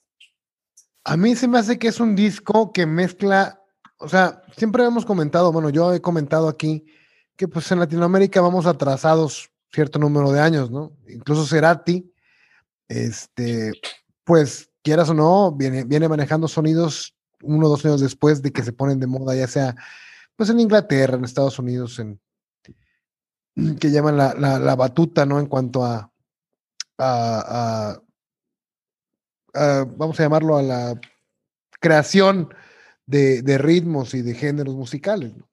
A 1.05 1.17
mí 1.17 1.35
se 1.35 1.49
me 1.49 1.59
hace 1.59 1.79
que 1.79 1.89
es 1.89 2.01
un 2.01 2.15
disco 2.15 2.73
que 2.73 2.87
mezcla, 2.87 3.61
o 3.99 4.09
sea, 4.09 4.43
siempre 4.57 4.85
hemos 4.85 5.05
comentado, 5.05 5.53
bueno, 5.53 5.69
yo 5.69 5.93
he 5.93 6.01
comentado 6.01 6.49
aquí 6.49 6.85
que 7.37 7.49
pues 7.49 7.71
en 7.73 7.81
Latinoamérica 7.81 8.41
vamos 8.41 8.67
atrasados 8.67 9.51
cierto 9.73 9.99
número 9.99 10.31
de 10.31 10.41
años, 10.41 10.71
¿no? 10.71 10.97
Incluso 11.09 11.45
Cerati, 11.45 12.13
este, 12.89 13.73
pues 14.23 14.71
quieras 14.83 15.11
o 15.11 15.15
no, 15.15 15.53
viene, 15.53 15.85
viene 15.85 16.09
manejando 16.09 16.47
sonidos 16.47 17.15
uno 17.43 17.67
o 17.67 17.71
dos 17.71 17.85
años 17.85 18.01
después 18.01 18.41
de 18.41 18.53
que 18.53 18.63
se 18.63 18.73
ponen 18.73 19.01
de 19.01 19.07
moda, 19.07 19.35
ya 19.35 19.49
sea 19.49 19.75
pues 20.37 20.51
en 20.51 20.61
Inglaterra, 20.61 21.17
en 21.17 21.25
Estados 21.25 21.59
Unidos, 21.59 21.99
en 21.99 22.21
que 23.55 23.91
llaman 23.91 24.17
la, 24.17 24.35
la, 24.35 24.59
la 24.59 24.77
batuta, 24.77 25.25
¿no? 25.27 25.39
En 25.39 25.47
cuanto 25.47 25.85
a, 25.85 26.11
a, 26.99 28.01
a 29.55 29.85
vamos 29.97 30.19
a 30.19 30.23
llamarlo 30.25 30.57
a 30.57 30.63
la 30.63 31.01
creación 31.81 32.53
de, 33.07 33.43
de, 33.43 33.59
ritmos 33.59 34.15
y 34.15 34.23
de 34.23 34.35
géneros 34.35 34.75
musicales. 34.75 35.37
¿no? 35.37 35.49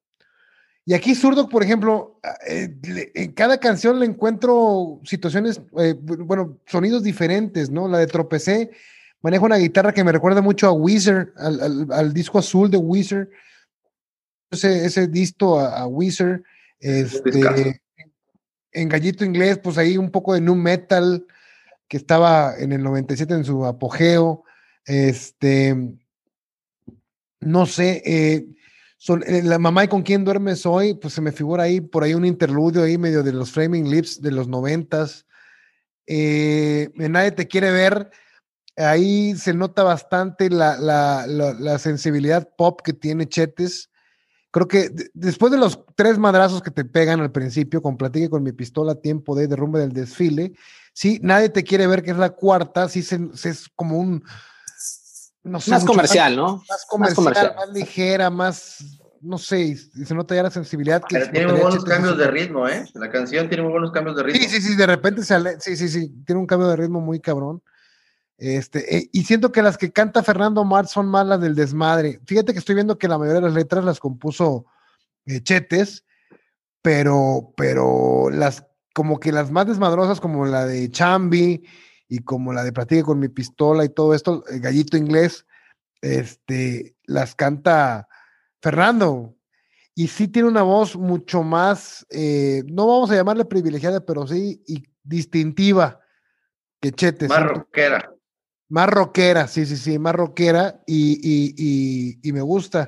Y 0.86 0.94
aquí 0.94 1.14
Zurdo, 1.14 1.48
por 1.48 1.64
ejemplo, 1.64 2.20
eh, 2.48 2.76
le, 2.84 3.12
en 3.14 3.34
cada 3.34 3.60
canción 3.60 4.00
le 4.00 4.06
encuentro 4.06 5.00
situaciones, 5.04 5.62
eh, 5.78 5.94
bueno, 5.94 6.58
sonidos 6.66 7.04
diferentes, 7.04 7.70
¿no? 7.70 7.88
La 7.88 8.00
de 8.00 8.08
Tropecé 8.08 8.72
maneja 9.22 9.46
una 9.46 9.58
guitarra 9.58 9.94
que 9.94 10.04
me 10.04 10.12
recuerda 10.12 10.42
mucho 10.42 10.68
a 10.68 10.72
Weezer, 10.72 11.34
al, 11.38 11.62
al, 11.62 11.88
al 11.92 12.14
disco 12.14 12.40
azul 12.40 12.72
de 12.72 12.78
Weezer, 12.78 13.30
ese, 14.50 14.86
ese 14.86 15.08
disco 15.08 15.60
a, 15.60 15.82
a 15.82 15.88
Weezer, 15.88 16.44
este, 16.80 17.82
en 18.72 18.90
Gallito 18.90 19.26
Inglés, 19.26 19.60
pues 19.62 19.78
ahí 19.78 19.98
un 19.98 20.12
poco 20.12 20.34
de 20.34 20.42
nu 20.42 20.56
metal, 20.56 21.26
que 21.88 21.98
estaba 21.98 22.56
en 22.58 22.72
el 22.72 22.84
97 22.84 23.34
en 23.34 23.44
su 23.44 23.66
apogeo. 23.66 24.44
Este, 24.86 25.76
no 27.40 27.66
sé, 27.66 28.02
eh, 28.06 28.46
son, 28.98 29.24
eh, 29.28 29.42
la 29.44 29.60
mamá 29.60 29.84
y 29.84 29.88
con 29.88 30.04
quién 30.04 30.24
duermes 30.24 30.66
hoy, 30.66 30.94
pues 30.94 31.14
se 31.14 31.22
me 31.22 31.32
figura 31.32 31.64
ahí 31.64 31.82
por 31.82 32.04
ahí 32.04 32.14
un 32.14 32.26
interludio 32.26 32.84
ahí 32.84 32.98
medio 32.98 33.24
de 33.24 33.34
los 33.34 33.52
Framing 33.52 33.90
Lips 33.90 34.22
de 34.22 34.32
los 34.32 34.48
noventas. 34.48 35.26
Eh, 36.08 36.90
Nadie 36.96 37.32
te 37.32 37.48
quiere 37.48 37.72
ver, 37.72 38.12
Ahí 38.78 39.36
se 39.36 39.54
nota 39.54 39.84
bastante 39.84 40.50
la, 40.50 41.78
sensibilidad 41.80 42.50
pop 42.58 42.82
que 42.82 42.94
tiene 42.94 43.28
Chetes. 43.28 43.91
Creo 44.52 44.68
que 44.68 44.90
de- 44.90 45.10
después 45.14 45.52
de 45.52 45.58
los 45.58 45.80
tres 45.96 46.18
madrazos 46.18 46.62
que 46.62 46.72
te 46.72 46.84
pegan 46.86 47.22
al 47.22 47.32
principio, 47.32 47.82
con 47.82 47.98
platique 47.98 48.30
con 48.30 48.44
mi 48.44 48.52
pistola, 48.52 48.96
tiempo 48.96 49.36
de 49.36 49.48
derrumbe 49.48 49.80
del 49.80 49.94
desfile, 49.94 50.54
sí, 50.94 51.20
nadie 51.24 51.50
te 51.50 51.64
quiere 51.64 51.88
ver 51.88 52.04
que 52.04 52.12
es 52.12 52.18
la 52.18 52.32
cuarta, 52.32 52.90
sí 52.90 53.02
se, 53.02 53.20
se- 53.34 53.50
es 53.50 53.70
como 53.76 53.98
un 53.98 54.24
no 55.44 55.60
sé, 55.60 55.72
Más 55.72 55.82
mucho 55.82 55.94
comercial, 55.94 56.36
¿no? 56.36 56.64
más 56.70 56.86
comercial, 56.88 57.26
más, 57.26 57.36
comercial. 57.56 57.74
ligera, 57.74 58.30
más, 58.30 59.00
no 59.22 59.38
sé, 59.40 59.62
y 59.62 59.76
se 59.76 60.14
nota 60.14 60.36
ya 60.36 60.44
la 60.44 60.52
sensibilidad 60.52 61.02
que 61.02 61.16
Pero 61.18 61.32
tiene 61.32 61.48
muy 61.48 61.62
buenos 61.62 61.84
cambios 61.84 62.18
de 62.18 62.28
ritmo, 62.28 62.68
¿eh? 62.68 62.86
La 62.94 63.10
canción 63.10 63.48
tiene 63.48 63.64
muy 63.64 63.72
buenos 63.72 63.92
cambios 63.92 64.16
de 64.18 64.24
ritmo. 64.24 64.40
Sí, 64.40 64.50
sí, 64.50 64.62
sí, 64.62 64.76
de 64.76 64.86
repente 64.86 65.24
se 65.24 65.34
ale- 65.34 65.60
sí, 65.60 65.76
sí, 65.76 65.88
sí, 65.88 66.14
tiene 66.26 66.40
un 66.42 66.46
cambio 66.46 66.68
de 66.68 66.76
ritmo 66.76 67.02
muy 67.02 67.20
cabrón. 67.20 67.64
Este, 68.42 68.98
eh, 68.98 69.10
y 69.12 69.26
siento 69.26 69.52
que 69.52 69.62
las 69.62 69.78
que 69.78 69.92
canta 69.92 70.24
Fernando 70.24 70.64
Marx 70.66 70.90
son 70.90 71.08
más 71.08 71.28
las 71.28 71.40
del 71.40 71.54
desmadre. 71.54 72.20
Fíjate 72.26 72.54
que 72.54 72.58
estoy 72.58 72.74
viendo 72.74 72.98
que 72.98 73.08
la 73.08 73.20
mayoría 73.20 73.40
de 73.40 73.46
las 73.46 73.54
letras 73.54 73.86
las 73.86 74.00
compuso 74.00 74.66
eh, 75.28 75.42
Chetes, 75.44 76.06
pero, 76.82 77.54
pero 77.56 78.32
las, 78.32 78.66
como 78.96 79.20
que 79.20 79.32
las 79.32 79.52
más 79.52 79.68
desmadrosas, 79.68 80.20
como 80.20 80.48
la 80.48 80.66
de 80.66 80.90
Chambi 80.90 81.64
y 82.08 82.20
como 82.24 82.52
la 82.52 82.64
de 82.64 82.74
Platique 82.74 83.04
con 83.04 83.20
mi 83.20 83.30
pistola 83.30 83.86
y 83.86 83.90
todo 83.90 84.16
esto, 84.16 84.44
el 84.48 84.60
gallito 84.60 84.98
inglés, 84.98 85.46
este, 86.02 86.96
las 87.04 87.36
canta 87.36 88.08
Fernando. 88.60 89.36
Y 89.94 90.08
sí 90.08 90.28
tiene 90.28 90.50
una 90.50 90.64
voz 90.64 90.96
mucho 90.96 91.44
más, 91.44 92.08
eh, 92.10 92.64
no 92.66 92.88
vamos 92.88 93.12
a 93.12 93.16
llamarle 93.18 93.46
privilegiada, 93.46 94.04
pero 94.04 94.26
sí 94.26 94.64
y 94.66 94.84
distintiva 95.04 96.00
que 96.80 96.92
Chetes. 96.92 97.30
Más 97.30 97.44
rockera. 97.44 98.12
Más 98.72 98.90
rockera, 98.90 99.48
sí, 99.48 99.66
sí, 99.66 99.78
sí, 99.78 100.00
más 100.00 100.16
rockera 100.16 100.82
y, 100.88 101.20
y- 101.22 101.54
y- 101.58 102.20
y 102.28 102.32
me 102.32 102.42
gusta. 102.42 102.88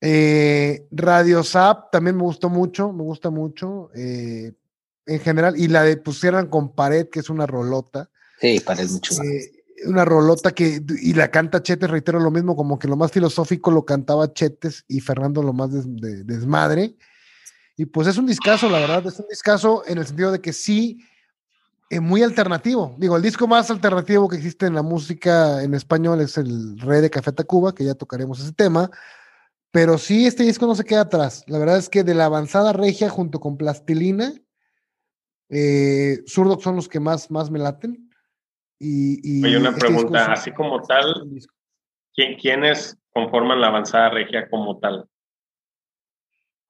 Eh, 0.00 0.86
Radio 0.90 1.42
Zap 1.42 1.90
también 1.90 2.16
me 2.16 2.22
gustó 2.22 2.48
mucho, 2.48 2.92
me 2.92 3.02
gusta 3.02 3.30
mucho 3.30 3.90
eh, 3.94 4.52
en 5.06 5.20
general. 5.20 5.58
Y 5.58 5.68
la 5.68 5.82
de 5.82 5.96
pusieran 5.96 6.48
con 6.48 6.74
pared, 6.74 7.08
que 7.10 7.20
es 7.20 7.30
una 7.30 7.46
rolota. 7.46 8.10
Sí, 8.40 8.60
parece 8.60 8.92
mucho. 8.92 9.22
eh, 9.22 9.52
una 9.86 10.04
rolota 10.04 10.52
que, 10.52 10.82
y 11.02 11.12
la 11.14 11.30
canta 11.30 11.62
Chetes, 11.62 11.90
reitero 11.90 12.18
lo 12.18 12.30
mismo, 12.30 12.56
como 12.56 12.78
que 12.78 12.88
lo 12.88 12.96
más 12.96 13.12
filosófico 13.12 13.70
lo 13.70 13.84
cantaba 13.84 14.32
Chetes 14.32 14.84
y 14.88 15.00
Fernando 15.00 15.42
lo 15.42 15.52
más 15.52 15.72
des- 15.72 15.84
de- 15.96 16.24
desmadre. 16.24 16.96
Y 17.76 17.84
pues 17.86 18.08
es 18.08 18.16
un 18.16 18.26
discazo, 18.26 18.70
la 18.70 18.78
verdad, 18.78 19.06
es 19.06 19.18
un 19.18 19.26
discazo 19.28 19.82
en 19.86 19.98
el 19.98 20.06
sentido 20.06 20.32
de 20.32 20.40
que 20.40 20.54
sí, 20.54 21.04
es 21.88 22.00
muy 22.00 22.22
alternativo. 22.22 22.94
Digo, 22.98 23.16
el 23.16 23.22
disco 23.22 23.46
más 23.46 23.70
alternativo 23.70 24.28
que 24.28 24.36
existe 24.36 24.66
en 24.66 24.74
la 24.74 24.82
música 24.82 25.62
en 25.62 25.74
español 25.74 26.20
es 26.20 26.36
el 26.36 26.78
Rey 26.80 27.00
de 27.00 27.10
Café 27.10 27.32
Tacuba, 27.32 27.74
que 27.74 27.84
ya 27.84 27.94
tocaremos 27.94 28.40
ese 28.40 28.52
tema. 28.52 28.90
Pero 29.70 29.98
sí, 29.98 30.26
este 30.26 30.42
disco 30.42 30.66
no 30.66 30.74
se 30.74 30.84
queda 30.84 31.02
atrás. 31.02 31.44
La 31.46 31.58
verdad 31.58 31.78
es 31.78 31.88
que 31.88 32.02
de 32.02 32.14
la 32.14 32.24
avanzada 32.24 32.72
regia 32.72 33.08
junto 33.08 33.40
con 33.40 33.56
Plastilina, 33.56 34.32
eh, 35.48 36.22
son 36.26 36.76
los 36.76 36.88
que 36.88 36.98
más, 36.98 37.30
más 37.30 37.50
me 37.50 37.58
laten. 37.58 38.10
Y, 38.78 39.38
y 39.38 39.44
Oye, 39.44 39.58
una 39.58 39.70
este 39.70 39.80
pregunta, 39.80 40.32
así 40.32 40.52
como 40.52 40.82
tal. 40.82 41.28
¿quién, 42.14 42.36
¿quiénes 42.36 42.98
conforman 43.12 43.60
la 43.60 43.68
avanzada 43.68 44.10
regia 44.10 44.48
como 44.50 44.78
tal? 44.78 45.08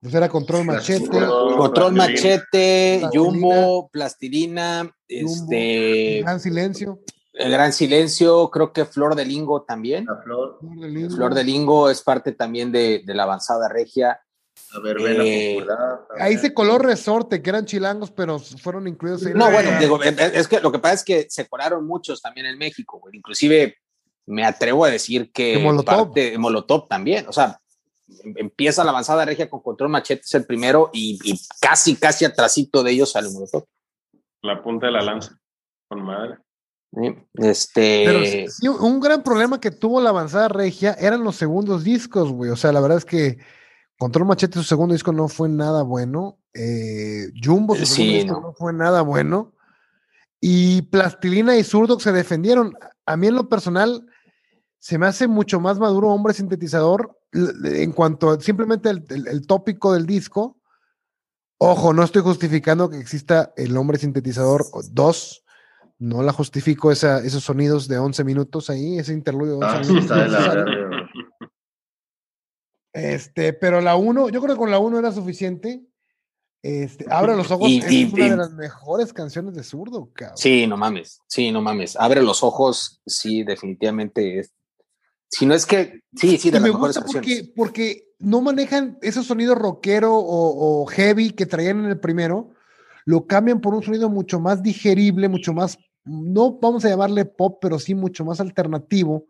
Pues 0.07 0.15
era 0.15 0.29
Control 0.29 0.65
Machete, 0.65 1.09
Control. 1.57 1.93
Machete, 1.95 2.99
Plastilina. 3.01 3.11
Jumbo, 3.13 3.89
Plastilina, 3.91 4.83
Jumbo, 4.83 4.95
este, 5.09 6.21
Gran 6.23 6.39
Silencio, 6.39 7.01
El 7.33 7.51
Gran 7.51 7.73
Silencio, 7.73 8.49
creo 8.51 8.73
que 8.73 8.85
Flor 8.85 9.17
de 9.17 9.25
Lingo 9.25 9.63
también. 9.63 10.05
La 10.07 10.23
flor, 10.23 10.59
Flor 10.61 10.79
de 10.81 10.89
Lingo. 10.89 11.17
Flor 11.17 11.35
de 11.35 11.43
Lingo 11.43 11.91
es 11.91 12.03
parte 12.03 12.31
también 12.33 12.71
de, 12.71 13.03
de 13.05 13.15
la 13.15 13.25
avanzada 13.25 13.69
regia. 13.69 14.21
la 14.73 14.81
verbena 14.81 15.25
Eh, 15.25 15.57
popular. 15.59 16.01
Ahí 16.21 16.39
se 16.39 16.55
coló 16.55 16.79
Resorte, 16.79 17.43
que 17.43 17.51
eran 17.51 17.65
chilangos, 17.67 18.13
pero 18.13 18.39
fueron 18.39 18.87
incluidos 18.87 19.27
ahí. 19.27 19.33
No, 19.35 19.47
la- 19.47 19.55
bueno, 19.55 19.71
digo, 19.81 20.01
es 20.05 20.47
que 20.47 20.61
lo 20.61 20.71
que 20.71 20.79
pasa 20.79 20.95
es 20.95 21.03
que 21.05 21.27
se 21.29 21.49
colaron 21.49 21.85
muchos 21.85 22.23
también 22.23 22.47
en 22.47 22.57
México, 22.59 23.01
güey. 23.01 23.17
Inclusive 23.17 23.75
me 24.27 24.45
atrevo 24.45 24.85
a 24.85 24.91
decir 24.91 25.33
que 25.33 25.59
Molotov. 25.59 26.07
parte- 26.13 26.39
Molotov 26.39 26.87
también, 26.87 27.27
o 27.29 27.33
sea, 27.33 27.59
empieza 28.37 28.85
la 28.85 28.91
avanzada 28.91 29.25
regia 29.25 29.51
con 29.51 29.61
Control 29.61 29.89
Machete 29.91 30.23
es 30.25 30.35
el 30.35 30.45
primero 30.45 30.91
y, 30.93 31.19
y 31.25 31.41
casi, 31.61 31.97
casi 31.97 32.25
atrasito 32.25 32.83
de 32.83 32.93
ellos 32.93 33.13
sale 33.13 33.31
Molotov. 33.31 33.65
La 34.43 34.63
punta 34.63 34.87
de 34.87 34.93
la 34.93 35.03
lanza. 35.03 35.39
Con 35.89 36.03
madre. 36.03 36.39
Este, 37.35 38.05
Pero 38.07 38.25
sí, 38.51 38.69
un 38.69 39.01
gran 39.01 39.23
problema 39.23 39.61
que 39.61 39.71
tuvo 39.71 40.01
la 40.01 40.11
avanzada 40.11 40.49
regia 40.49 40.95
eran 40.99 41.25
los 41.25 41.37
segundos 41.37 41.85
discos, 41.85 42.31
güey. 42.33 42.51
O 42.51 42.57
sea, 42.57 42.73
la 42.73 42.81
verdad 42.81 42.99
es 42.99 43.05
que 43.05 43.39
Control 43.99 44.27
Machete, 44.27 44.55
su 44.55 44.63
segundo 44.63 44.95
disco 44.95 45.13
no 45.13 45.29
fue 45.29 45.49
nada 45.49 45.83
bueno. 45.83 46.39
Eh, 46.55 47.29
Jumbo, 47.43 47.75
su 47.75 47.85
Sí, 47.85 47.95
segundo 47.95 48.15
disco 48.15 48.41
no. 48.41 48.47
no. 48.49 48.53
fue 48.55 48.73
nada 48.73 49.03
bueno. 49.03 49.53
Y 50.41 50.83
Plastilina 50.83 51.57
y 51.57 51.65
Zurdo 51.65 51.99
se 51.99 52.13
defendieron. 52.13 52.75
A 53.05 53.17
mí 53.17 53.27
en 53.27 53.35
lo 53.35 53.49
personal 53.49 54.07
se 54.79 54.99
me 54.99 55.07
hace 55.07 55.27
mucho 55.29 55.61
más 55.61 55.79
maduro 55.79 56.09
hombre 56.09 56.35
sintetizador 56.35 57.16
en 57.33 57.93
cuanto 57.93 58.31
a 58.31 58.41
simplemente 58.41 58.89
el, 58.91 59.05
el- 59.11 59.29
el 59.29 59.47
tópico 59.47 59.93
del 59.93 60.07
disco. 60.07 60.59
Ojo, 61.59 61.93
no 61.93 62.03
estoy 62.03 62.23
justificando 62.23 62.91
que 62.91 62.99
exista 62.99 63.53
el 63.57 63.77
hombre 63.77 63.99
sintetizador 63.99 64.67
2. 64.93 65.45
No 65.99 66.23
la 66.23 66.33
justifico 66.33 66.93
esa, 66.93 67.21
esos 67.21 67.45
sonidos 67.45 67.89
de 67.89 67.99
11 67.99 68.23
minutos 68.25 68.69
ahí, 68.69 68.99
ese 68.99 69.15
interludio 69.15 69.59
de 69.59 69.65
11 69.65 69.77
Ah, 69.79 69.85
sí, 69.85 69.93
minutos. 69.93 70.11
está 70.11 70.23
de 70.23 70.29
la 70.29 70.39
innecesario. 70.39 70.65
verga, 70.65 71.11
Este, 72.93 73.53
pero 73.53 73.81
la 73.81 73.97
1, 73.97 74.29
yo 74.31 74.41
creo 74.43 74.55
que 74.55 74.59
con 74.59 74.71
la 74.71 74.79
1 74.79 74.99
era 74.99 75.13
suficiente. 75.13 75.83
Este, 76.63 77.07
Abre 77.11 77.37
los 77.37 77.51
ojos, 77.51 77.69
Y- 77.69 77.79
es 77.79 77.91
y- 77.93 78.05
una 78.13 78.27
y- 78.27 78.31
de 78.31 78.37
las 78.37 78.53
mejores 78.53 79.13
canciones 79.13 79.55
de 79.55 79.63
zurdo, 79.63 80.11
cabrón. 80.15 80.37
sí, 80.37 80.67
no 80.67 80.77
mames, 80.77 81.21
sí, 81.29 81.53
no 81.53 81.61
mames. 81.63 81.97
Abre 81.97 82.23
los 82.23 82.43
ojos, 82.43 83.01
sí, 83.07 83.45
definitivamente 83.45 84.39
es. 84.41 84.53
Si 85.29 85.47
no 85.47 85.55
es 85.55 85.67
que, 85.67 86.01
sí, 86.15 86.39
sí, 86.39 86.51
de 86.51 86.59
y 86.59 86.61
las 86.61 86.71
me 86.71 86.77
gusta 86.79 87.01
porque, 87.03 87.53
porque 87.55 88.09
no 88.19 88.41
manejan 88.41 88.99
esos 89.03 89.27
sonidos 89.27 89.59
rockero 89.59 90.15
o, 90.15 90.83
o 90.83 90.87
heavy 90.87 91.31
que 91.31 91.47
traían 91.47 91.81
en 91.81 91.87
el 91.87 92.01
primero, 92.01 92.53
lo 93.05 93.27
cambian 93.27 93.61
por 93.61 93.75
un 93.75 93.83
sonido 93.83 94.09
mucho 94.09 94.41
más 94.41 94.63
digerible, 94.63 95.29
mucho 95.29 95.53
más, 95.53 95.79
no 96.05 96.59
vamos 96.61 96.85
a 96.85 96.89
llamarle 96.89 97.25
pop, 97.25 97.59
pero 97.61 97.79
sí 97.79 97.95
mucho 97.95 98.25
más 98.25 98.41
alternativo, 98.41 99.27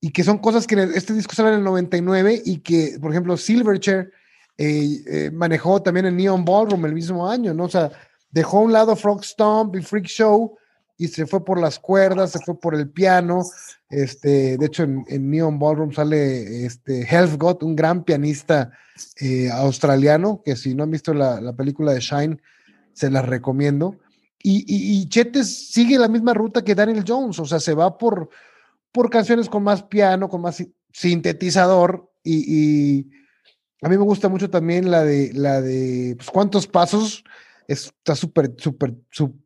y 0.00 0.10
que 0.10 0.24
son 0.24 0.38
cosas 0.38 0.66
que 0.66 0.74
en 0.74 0.80
el- 0.80 0.94
este 0.94 1.12
disco 1.12 1.34
sale 1.34 1.50
en 1.50 1.56
el 1.56 1.64
99 1.64 2.40
y 2.44 2.58
que, 2.60 2.96
por 3.00 3.10
ejemplo, 3.10 3.36
Silverchair 3.36 4.10
eh, 4.58 5.02
eh, 5.06 5.30
manejó 5.32 5.80
también 5.82 6.06
en 6.06 6.16
Neon 6.16 6.44
Ballroom 6.44 6.84
el 6.86 6.94
mismo 6.94 7.28
año, 7.28 7.54
¿no? 7.54 7.64
O 7.64 7.68
sea, 7.68 7.90
dejó 8.30 8.58
a 8.58 8.62
un 8.62 8.72
lado 8.72 8.96
Frog 8.96 9.24
Stomp 9.24 9.76
y 9.76 9.82
Freak 9.82 10.06
Show 10.06 10.56
y 11.00 11.08
se 11.08 11.26
fue 11.26 11.42
por 11.42 11.58
las 11.58 11.78
cuerdas, 11.78 12.32
se 12.32 12.40
fue 12.40 12.60
por 12.60 12.74
el 12.74 12.90
piano. 12.90 13.40
Este, 13.88 14.58
de 14.58 14.66
hecho, 14.66 14.82
en, 14.82 15.30
Neon 15.30 15.58
Ballroom 15.58 15.92
sale 15.92 16.66
este 16.66 17.06
Helfgott, 17.08 17.62
un 17.62 17.74
gran 17.74 18.04
pianista 18.04 18.70
eh, 19.18 19.48
australiano, 19.50 20.42
que 20.44 20.56
si 20.56 20.74
no 20.74 20.82
han 20.82 20.90
visto 20.90 21.14
la, 21.14 21.40
la 21.40 21.54
película 21.54 21.94
de 21.94 22.00
Shine, 22.00 22.36
se 22.92 23.10
las 23.10 23.24
recomiendo. 23.24 23.96
Y, 24.42 24.66
y, 24.68 25.08
Chetes 25.08 25.70
sigue 25.70 25.98
la 25.98 26.08
misma 26.08 26.34
ruta 26.34 26.62
que 26.62 26.74
Daniel 26.74 27.02
Jones, 27.06 27.38
o 27.38 27.46
sea, 27.46 27.60
se 27.60 27.72
va 27.72 27.96
por, 27.96 28.28
por 28.92 29.08
canciones 29.08 29.48
con 29.48 29.62
más 29.62 29.82
piano, 29.84 30.28
con 30.28 30.42
más 30.42 30.56
si- 30.56 30.74
sintetizador 30.92 32.10
y, 32.22 33.08
a 33.82 33.88
mí 33.88 33.96
me 33.96 34.04
gusta 34.04 34.28
mucho 34.28 34.50
también 34.50 34.90
la 34.90 35.02
de 35.02 35.32
la 35.32 35.62
de 35.62 36.14
pues, 36.18 36.28
cuántos 36.28 36.66
pasos 36.66 37.24
está 37.66 38.14
súper 38.14 38.54
súper 38.58 38.94
su- 39.10 39.39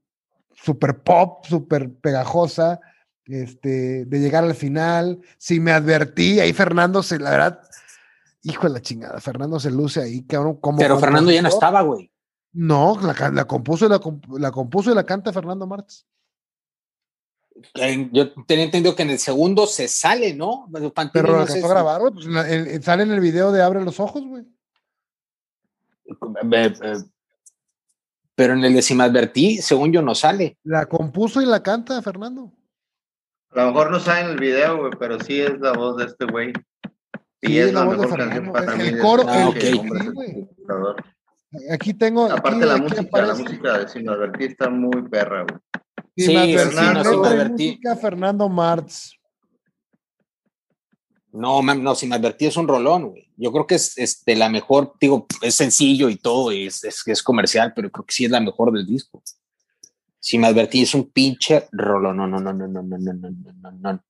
súper 0.65 1.03
pop, 1.03 1.45
súper 1.47 1.93
pegajosa, 1.93 2.81
este 3.27 4.05
de 4.05 4.19
llegar 4.21 4.45
al 4.45 4.55
final, 4.55 5.21
si 5.39 5.61
me 5.61 5.73
advertí, 5.73 6.41
ahí 6.41 6.53
Fernando 6.53 7.03
se 7.03 7.19
la 7.19 7.31
verdad 7.31 7.61
hijo 8.43 8.67
de 8.67 8.75
la 8.75 8.83
chingada, 8.83 9.21
Fernando 9.21 9.59
se 9.59 9.71
luce 9.71 10.03
ahí 10.03 10.25
cabrón 10.27 10.57
como 10.61 10.79
Pero 10.79 10.99
Fernando 10.99 11.31
ya 11.31 11.43
no 11.43 11.49
estaba, 11.49 11.83
güey. 11.83 12.11
No, 12.53 12.99
la, 13.01 13.45
compuso 13.47 13.87
y 13.87 13.89
la, 13.89 13.99
comp- 14.01 14.39
la 14.39 14.53
compuso 14.53 14.93
y 14.93 14.95
la 14.95 15.05
canta 15.05 15.33
Fernando 15.33 15.67
Martz. 15.67 16.07
Yo 18.13 18.33
tenía 18.45 18.65
entendido 18.65 18.95
que 18.95 19.03
en 19.03 19.11
el 19.11 19.19
segundo 19.19 19.67
se 19.67 19.89
sale, 19.89 20.35
¿no? 20.35 20.69
Pero 21.13 21.33
no 21.33 21.39
la 21.39 21.47
sé 21.47 21.55
alcanzó 21.55 21.67
a 21.67 21.71
grabar, 21.71 22.01
güey, 22.01 22.13
pues 22.13 22.85
sale 22.85 23.03
en 23.05 23.13
el 23.13 23.21
video 23.21 23.51
de 23.53 23.63
Abre 23.63 23.83
los 23.83 23.99
ojos, 23.99 24.25
güey. 24.25 24.45
Pero 28.37 28.55
en 28.55 28.65
el 28.65 28.75
de 28.75 28.83
Si 28.83 28.95
me 28.95 29.05
advertí, 29.05 29.59
según 29.59 29.93
yo, 29.93 30.03
no 30.03 30.15
sale. 30.15 30.59
La 30.65 30.87
compuso 30.87 31.41
y 31.41 31.47
la 31.47 31.63
canta 31.63 32.01
Fernando. 32.03 32.53
A 33.53 33.61
lo 33.63 33.67
mejor 33.69 33.91
no 33.93 34.01
sabe 34.01 34.23
en 34.23 34.27
el 34.31 34.39
video, 34.39 34.79
güey, 34.79 34.93
pero 34.99 35.21
sí 35.21 35.41
es 35.41 35.59
la 35.61 35.73
voz 35.73 35.97
de 35.97 36.07
este 36.07 36.25
güey. 36.25 36.53
Y 37.41 37.47
Sí, 37.49 37.59
es 37.59 37.67
es 37.69 37.73
la 37.75 37.81
la, 37.81 37.87
voz 37.87 37.95
de 37.99 38.03
mejor 38.07 38.19
Fernando. 38.19 38.53
canción 38.53 38.67
para 38.77 38.85
El 38.89 38.95
mí. 38.95 39.01
coro- 39.01 39.23
este 39.23 39.43
el- 39.43 39.53
pinche 39.53 39.73
ok. 39.75 39.81
hombre 39.81 40.27
sí. 40.27 41.71
Aquí 41.71 41.95
tengo. 41.95 42.25
Aparte 42.25 42.57
aquí- 42.57 42.67
la 42.67 42.73
aquí 42.75 42.83
música, 42.83 43.01
aparece- 43.03 43.27
la 43.29 43.35
música 43.35 43.79
de 43.79 44.09
Advertir 44.11 44.51
está 44.51 44.71
muy 44.71 45.03
perra, 45.09 45.43
güey. 45.45 45.61
Sí, 46.17 46.25
Sí, 46.27 46.35
me 46.35 46.45
sí, 46.47 46.55
advertí, 46.55 46.77
sí, 46.77 46.83
no, 46.83 47.05
sí, 47.05 47.11
letra 47.11 47.11
me 47.13 47.17
y 47.29 47.33
advertí. 47.41 47.67
música, 47.69 47.97
Fernando 47.97 48.49
Martz. 48.49 49.13
No, 51.35 51.63
mam, 51.63 51.83
no, 51.83 51.97
si 51.97 52.07
me 52.07 52.15
advertí 52.15 52.47
es 52.47 52.57
un 52.57 52.69
rolón, 52.69 53.11
güey. 53.11 53.29
Yo 53.37 53.51
creo 53.51 53.67
que 53.67 53.75
es 53.75 53.99
este, 53.99 54.37
la 54.37 54.49
mejor, 54.49 54.95
digo, 55.01 55.27
es 55.43 55.57
sencillo 55.57 56.09
y 56.09 56.15
todo, 56.15 56.53
y 56.53 56.67
es, 56.67 56.85
es, 56.85 57.03
es 57.07 57.23
comercial, 57.25 57.73
pero 57.75 57.91
creo 57.91 58.07
que 58.07 58.15
sí 58.15 58.25
es 58.25 58.31
la 58.31 58.39
mejor 58.39 58.73
del 58.73 58.87
disco. 58.87 59.21
Si 60.21 60.39
me 60.39 60.47
advertí 60.47 60.83
es 60.83 60.95
un 60.95 61.11
pinche 61.11 61.67
rolón, 61.73 62.17
no, 62.19 62.29
no, 62.29 62.39
no, 62.39 62.53
no, 62.53 62.69
no, 62.69 62.83
no, 62.83 62.99
no, 62.99 63.13
no, 63.13 63.31
no, 63.31 63.53
no, 63.53 63.93
no. 63.93 64.05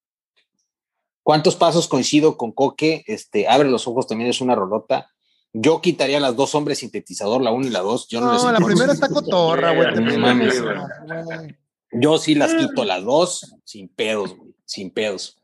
¿Cuántos 1.22 1.56
pasos 1.56 1.88
coincido 1.88 2.36
con 2.36 2.52
Coque? 2.52 3.02
Este, 3.06 3.48
Abre 3.48 3.70
los 3.70 3.88
ojos 3.88 4.06
también 4.06 4.28
es 4.28 4.42
una 4.42 4.54
rolota. 4.54 5.10
Yo 5.54 5.80
quitaría 5.80 6.20
las 6.20 6.36
dos 6.36 6.54
hombres 6.54 6.80
sintetizador, 6.80 7.40
la 7.40 7.52
uno 7.52 7.66
y 7.66 7.70
la 7.70 7.80
dos. 7.80 8.06
Yo 8.08 8.20
no, 8.20 8.34
No, 8.34 8.52
la 8.52 8.60
primera 8.60 8.92
está 8.92 9.08
cotorra, 9.08 9.74
güey. 9.74 9.94
te 9.94 10.00
No 10.02 10.18
mames. 10.18 10.62
güey. 10.62 11.56
Yo 11.92 12.18
sí 12.18 12.34
las 12.34 12.52
quito 12.52 12.84
las 12.84 13.02
dos, 13.02 13.54
sin 13.64 13.88
pedos, 13.88 14.36
güey, 14.36 14.54
sin 14.66 14.90
pedos. 14.90 15.38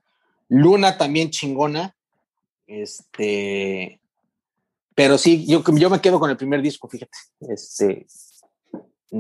Luna 0.51 0.99
también 0.99 1.31
chingona. 1.31 1.97
Este, 2.67 4.01
pero 4.95 5.17
sí, 5.17 5.47
yo, 5.47 5.63
yo 5.75 5.89
me 5.89 6.01
quedo 6.01 6.21
con 6.21 6.31
el 6.31 6.37
primer 6.37 6.61
disco, 6.61 6.89
fíjate. 6.89 7.17
Este, 7.49 8.07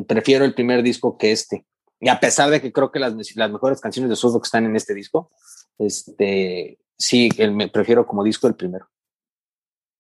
prefiero 0.07 0.45
el 0.45 0.55
primer 0.55 0.83
disco 0.83 1.17
que 1.17 1.33
este. 1.33 1.65
Y 2.01 2.09
a 2.09 2.21
pesar 2.21 2.51
de 2.51 2.61
que 2.61 2.73
creo 2.73 2.91
que 2.91 2.99
las, 2.99 3.15
las 3.37 3.51
mejores 3.51 3.81
canciones 3.81 4.11
de 4.11 4.17
que 4.41 4.47
están 4.47 4.65
en 4.65 4.77
este 4.77 4.95
disco, 4.95 5.31
este, 5.79 6.79
sí, 6.99 7.29
el, 7.39 7.53
me 7.53 7.69
prefiero 7.69 8.07
como 8.07 8.25
disco 8.25 8.47
el 8.47 8.55
primero. 8.55 8.89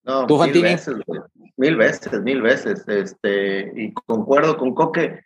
No, 0.03 0.27
¿Tú, 0.27 0.35
mil 0.35 0.45
Fantini? 0.45 0.65
veces, 0.65 0.95
mil 1.57 1.77
veces, 1.77 2.23
mil 2.23 2.43
veces. 2.43 2.85
Este, 2.89 3.73
y 3.77 3.93
concuerdo 3.93 4.57
con 4.57 4.75
Coque. 4.75 5.21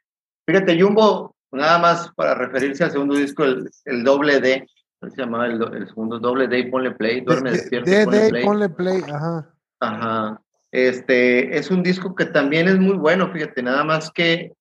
Fíjate, 0.47 0.81
Jumbo, 0.81 1.37
nada 1.53 1.79
más 1.79 2.11
para 2.15 2.35
referirse 2.35 2.85
al 2.85 2.91
segundo 2.91 3.15
disco, 3.15 3.45
el, 3.45 3.71
el 3.85 4.03
doble 4.05 4.41
D, 4.41 4.59
¿cómo 4.59 4.74
se 5.11 5.23
llamaba 5.23 5.47
el, 5.47 5.63
el 5.75 5.87
segundo 5.89 6.19
doble 6.19 6.49
D 6.49 6.59
y 6.59 6.71
ponle 6.71 6.91
play, 6.93 7.21
duerme 7.23 7.51
De- 7.51 7.57
despierto, 7.59 7.91
de- 7.91 8.05
ponle 8.05 8.21
de- 8.21 8.31
play. 8.31 8.45
ponle 8.45 8.69
play, 8.69 9.03
ajá. 9.13 9.51
Ajá. 9.81 10.41
Este, 10.73 11.57
es 11.57 11.71
un 11.71 11.83
disco 11.83 12.15
que 12.15 12.27
también 12.27 12.67
es 12.69 12.79
muy 12.79 12.97
bueno, 12.97 13.31
fíjate, 13.33 13.63
nada 13.63 13.85
más 13.85 14.11
que 14.11 14.53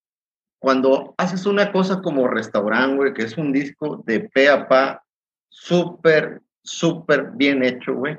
cuando 0.59 1.13
haces 1.17 1.45
una 1.45 1.71
cosa 1.71 2.01
como 2.01 2.27
Restaurant, 2.27 2.95
güey, 2.95 3.13
que 3.13 3.23
es 3.23 3.37
un 3.37 3.51
disco 3.51 4.01
de 4.05 4.21
pe 4.21 4.47
a 4.49 4.67
pa, 4.67 5.03
súper, 5.49 6.41
súper 6.63 7.31
bien 7.35 7.63
hecho, 7.63 7.93
güey. 7.95 8.17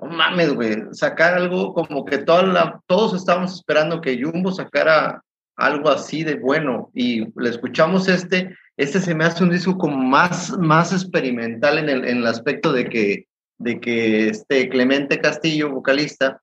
No 0.00 0.08
mames, 0.08 0.54
güey, 0.54 0.76
sacar 0.92 1.34
algo 1.34 1.74
como 1.74 2.04
que 2.04 2.18
toda 2.18 2.42
la, 2.42 2.80
todos 2.86 3.14
estábamos 3.14 3.54
esperando 3.54 4.00
que 4.00 4.20
Jumbo 4.22 4.50
sacara 4.50 5.22
algo 5.56 5.90
así 5.90 6.24
de 6.24 6.36
bueno 6.36 6.90
y 6.94 7.26
le 7.38 7.50
escuchamos 7.50 8.08
este, 8.08 8.56
este 8.82 9.00
se 9.00 9.14
me 9.14 9.24
hace 9.24 9.42
un 9.44 9.50
disco 9.50 9.76
como 9.78 9.96
más, 9.96 10.56
más 10.58 10.92
experimental 10.92 11.78
en 11.78 11.88
el, 11.88 12.04
en 12.06 12.18
el 12.18 12.26
aspecto 12.26 12.72
de 12.72 12.88
que, 12.88 13.26
de 13.58 13.80
que 13.80 14.28
este 14.28 14.68
Clemente 14.68 15.20
Castillo, 15.20 15.70
vocalista, 15.70 16.40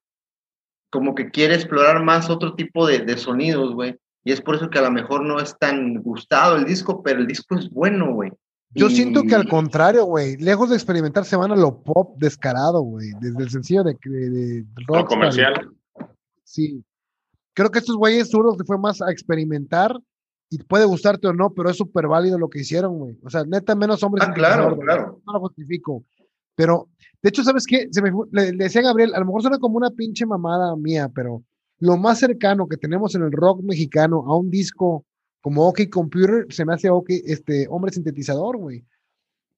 como 0.91 1.15
que 1.15 1.29
quiere 1.32 1.56
explorar 1.56 2.03
más 2.03 2.29
otro 2.29 2.53
tipo 2.56 2.88
de, 2.88 3.00
de 3.00 3.17
sonidos, 3.17 3.74
güey. 3.74 3.96
Y 4.24 4.32
es 4.32 4.41
por 4.41 4.56
eso 4.56 4.70
que 4.70 4.79
a 4.79 4.84
lo 4.84 4.91
mejor 4.91 5.24
no 5.25 5.39
es 5.39 5.58
tan 5.58 5.96
gustado 6.01 6.58
el 6.58 6.65
disco, 6.65 7.01
pero 7.01 7.20
el 7.20 7.27
disco 7.27 7.56
es 7.56 7.69
bueno, 7.69 8.13
güey. 8.13 8.32
Yo 8.71 8.88
Y- 8.88 8.95
siento 8.95 9.23
que 9.23 9.36
al 9.36 9.47
contrario, 9.47 10.04
güey, 10.06 10.36
lejos 10.38 10.69
de 10.69 10.76
experimentar 10.76 11.23
se 11.26 11.38
van 11.38 11.52
a 11.52 11.56
lo 11.56 11.82
pop 11.82 12.17
descarado, 12.19 12.82
güey, 12.82 13.12
desde 13.21 13.43
el 13.43 13.50
sencillo 13.50 13.84
de, 13.84 13.97
de, 14.04 14.30
de 14.30 14.65
Lo 14.88 14.95
rock. 14.95 15.08
comercial. 15.08 15.69
Sí. 16.43 16.84
Creo 17.54 17.71
que 17.71 17.80
estos 17.80 17.95
güeyes 17.95 18.30
se 18.30 18.38
fue 18.65 18.78
más 18.78 19.02
a 19.02 19.12
experimentar 19.12 19.97
y 20.50 20.60
puede 20.60 20.86
gustarte 20.86 21.28
o 21.28 21.34
no, 21.34 21.54
pero 21.54 21.70
es 21.70 21.78
súper 21.78 22.08
válido 22.08 22.40
lo 22.40 22.50
que 22.50 22.60
hicieron, 22.60 22.98
güey. 22.98 23.18
O 23.24 23.30
sea, 23.30 23.44
neta, 23.44 23.76
menos 23.76 24.02
hombres. 24.04 24.28
Ah, 24.28 24.34
claro, 24.34 24.78
claro. 24.78 25.22
No 25.26 25.34
lo 25.34 25.40
justifico. 25.42 26.04
Pero, 26.56 26.90
de 27.22 27.30
hecho, 27.30 27.44
¿sabes 27.44 27.66
qué? 27.66 27.88
Se 27.92 28.02
me 28.02 28.12
le, 28.32 28.54
le 28.54 28.64
decía 28.64 28.82
a 28.82 28.86
Gabriel, 28.86 29.14
a 29.14 29.20
lo 29.20 29.26
mejor 29.26 29.42
suena 29.42 29.60
como 29.60 29.78
una 29.78 29.92
pinche 29.92 30.26
mamada 30.26 30.76
mía, 30.76 31.10
pero 31.14 31.44
lo 31.80 31.98
más 31.98 32.20
cercano 32.20 32.68
que 32.68 32.78
tenemos 32.78 33.14
en 33.16 33.24
el 33.24 33.32
rock 33.32 33.62
mexicano 33.62 34.24
a 34.26 34.36
un 34.36 34.50
disco 34.50 35.06
como 35.42 35.68
OK 35.68 35.82
Computer 35.90 36.46
se 36.50 36.66
me 36.66 36.74
hace 36.74 36.90
OK, 36.90 37.10
este, 37.10 37.68
hombre 37.70 37.92
sintetizador, 37.92 38.58
güey. 38.58 38.84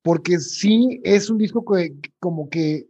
Porque 0.02 0.40
sí 0.40 1.02
es 1.04 1.30
un 1.30 1.38
disco 1.38 1.64
que 1.66 1.96
como 2.20 2.50
que 2.50 2.88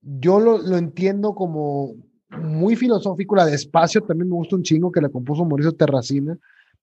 yo 0.00 0.40
lo, 0.40 0.58
lo 0.58 0.76
entiendo 0.76 1.34
como 1.34 1.94
muy 2.30 2.76
filosófico, 2.76 3.36
la 3.36 3.46
de 3.46 3.54
espacio 3.54 4.02
también 4.02 4.28
me 4.28 4.36
gusta 4.36 4.56
un 4.56 4.62
chingo 4.62 4.92
que 4.92 5.00
la 5.00 5.08
compuso 5.08 5.44
Mauricio 5.44 5.72
Terracina, 5.72 6.38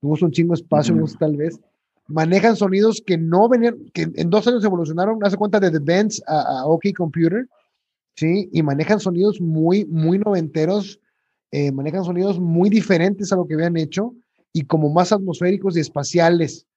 gusta 0.07 0.25
un 0.25 0.31
chingo 0.31 0.53
espacio, 0.53 0.95
tal 1.19 1.37
vez. 1.37 1.59
Manejan 2.07 2.55
sonidos 2.55 3.01
que 3.05 3.17
no 3.17 3.47
venían, 3.47 3.77
que 3.93 4.09
en 4.13 4.29
dos 4.29 4.45
años 4.47 4.63
evolucionaron, 4.63 5.23
hace 5.23 5.37
cuenta 5.37 5.59
de 5.59 5.71
The 5.71 5.79
Benz 5.79 6.21
a, 6.27 6.59
a 6.59 6.65
OK 6.65 6.85
Computer, 6.95 7.47
¿sí? 8.15 8.49
Y 8.51 8.61
manejan 8.61 8.99
sonidos 8.99 9.39
muy, 9.39 9.85
muy 9.85 10.19
noventeros, 10.19 10.99
eh, 11.51 11.71
manejan 11.71 12.03
sonidos 12.03 12.39
muy 12.39 12.69
diferentes 12.69 13.31
a 13.31 13.35
lo 13.35 13.45
que 13.45 13.53
habían 13.53 13.77
hecho 13.77 14.13
y 14.51 14.65
como 14.65 14.89
más 14.89 15.11
atmosféricos 15.11 15.77
y 15.77 15.79
espaciales, 15.79 16.67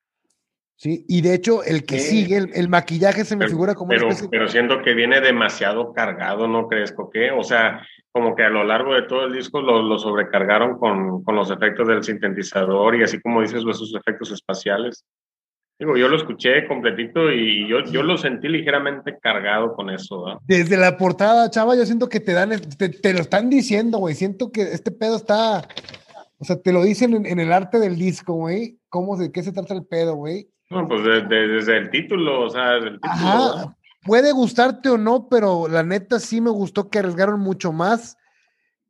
¿sí? 0.76 1.04
Y 1.08 1.20
de 1.22 1.34
hecho, 1.34 1.62
el 1.64 1.84
que 1.84 1.98
Sí. 1.98 2.22
sigue, 2.22 2.36
el, 2.36 2.50
el 2.54 2.68
maquillaje 2.68 3.24
se 3.24 3.34
me 3.36 3.40
Pero, 3.40 3.50
figura 3.50 3.74
como 3.74 3.88
pero, 3.88 4.08
especie- 4.08 4.28
pero 4.30 4.48
siento 4.48 4.82
que 4.82 4.94
viene 4.94 5.20
demasiado 5.20 5.92
cargado, 5.92 6.46
¿no 6.48 6.68
crees, 6.68 6.92
Coque? 6.92 7.30
O 7.30 7.42
sea, 7.42 7.86
como 8.12 8.34
que 8.34 8.42
a 8.44 8.48
lo 8.50 8.64
largo 8.64 8.94
de 8.94 9.02
todo 9.02 9.26
el 9.26 9.32
disco 9.34 9.60
lo, 9.60 9.82
lo 9.82 9.98
sobrecargaron 9.98 10.78
con, 10.78 11.22
con 11.22 11.34
los 11.36 11.50
efectos 11.50 11.88
del 11.88 12.02
sintetizador 12.02 12.94
y 12.96 13.02
así 13.02 13.20
como 13.20 13.40
dices, 13.42 13.62
esos 13.68 13.94
efectos 13.94 14.30
espaciales. 14.32 15.04
Digo, 15.78 15.94
yo 15.98 16.08
lo 16.08 16.16
escuché 16.16 16.66
completito 16.66 17.30
y 17.30 17.68
yo, 17.68 17.80
yo 17.84 18.02
lo 18.02 18.16
sentí 18.16 18.48
ligeramente 18.48 19.18
cargado 19.20 19.74
con 19.74 19.90
eso, 19.90 20.22
¿verdad? 20.24 20.40
Desde 20.46 20.78
la 20.78 20.96
portada, 20.96 21.50
chava, 21.50 21.76
yo 21.76 21.84
siento 21.84 22.08
que 22.08 22.18
te 22.20 22.32
dan, 22.32 22.50
te, 22.78 22.88
te 22.88 23.12
lo 23.12 23.20
están 23.20 23.50
diciendo, 23.50 23.98
güey. 23.98 24.14
Siento 24.14 24.50
que 24.50 24.62
este 24.62 24.90
pedo 24.90 25.16
está, 25.16 25.68
o 26.38 26.44
sea, 26.46 26.56
te 26.56 26.72
lo 26.72 26.82
dicen 26.82 27.12
en, 27.12 27.26
en 27.26 27.40
el 27.40 27.52
arte 27.52 27.78
del 27.78 27.96
disco, 27.96 28.32
güey. 28.32 28.78
¿Cómo 28.88 29.18
de 29.18 29.30
qué 29.30 29.42
se 29.42 29.52
trata 29.52 29.74
el 29.74 29.84
pedo, 29.84 30.14
güey? 30.14 30.48
No, 30.70 30.88
pues 30.88 31.04
de- 31.04 31.22
de- 31.22 31.48
desde 31.48 31.78
el 31.78 31.90
título, 31.90 32.46
o 32.46 32.50
sea, 32.50 32.72
desde 32.74 32.88
el 32.88 33.00
título. 33.00 33.76
Puede 34.04 34.32
gustarte 34.32 34.88
o 34.88 34.98
no, 34.98 35.28
pero 35.28 35.66
la 35.68 35.82
neta 35.82 36.20
sí 36.20 36.40
me 36.40 36.50
gustó 36.50 36.88
que 36.88 36.98
arriesgaron 37.00 37.40
mucho 37.40 37.72
más 37.72 38.16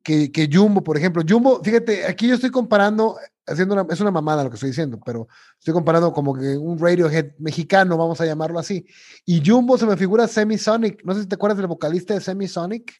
que, 0.03 0.31
que 0.31 0.47
Jumbo, 0.51 0.83
por 0.83 0.95
ejemplo. 0.97 1.23
Jumbo, 1.27 1.61
fíjate, 1.63 2.05
aquí 2.05 2.27
yo 2.27 2.35
estoy 2.35 2.51
comparando, 2.51 3.17
haciendo 3.47 3.73
una, 3.73 3.85
es 3.91 3.99
una 3.99 4.11
mamada 4.11 4.43
lo 4.43 4.49
que 4.49 4.55
estoy 4.55 4.69
diciendo, 4.69 4.99
pero 5.03 5.27
estoy 5.59 5.73
comparando 5.73 6.13
como 6.13 6.33
que 6.35 6.55
un 6.57 6.77
Radiohead 6.79 7.31
mexicano, 7.39 7.97
vamos 7.97 8.21
a 8.21 8.25
llamarlo 8.25 8.59
así. 8.59 8.85
Y 9.25 9.41
Jumbo 9.45 9.77
se 9.77 9.85
me 9.87 9.97
figura 9.97 10.27
Semisonic. 10.27 11.03
No 11.03 11.13
sé 11.15 11.21
si 11.21 11.27
te 11.27 11.35
acuerdas 11.35 11.57
del 11.57 11.67
vocalista 11.67 12.13
de 12.13 12.21
Semisonic. 12.21 12.93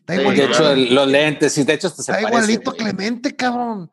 Está 0.00 0.16
Sí, 0.16 0.22
De 0.36 0.44
hecho, 0.44 0.70
el- 0.72 0.94
los 0.94 1.06
lentes, 1.08 1.52
sí, 1.52 1.64
de 1.64 1.72
hecho, 1.74 1.86
hasta 1.86 2.02
se 2.02 2.12
está 2.12 2.22
parece, 2.22 2.52
igualito 2.52 2.72
güey. 2.72 2.82
Clemente, 2.82 3.34
cabrón. 3.34 3.90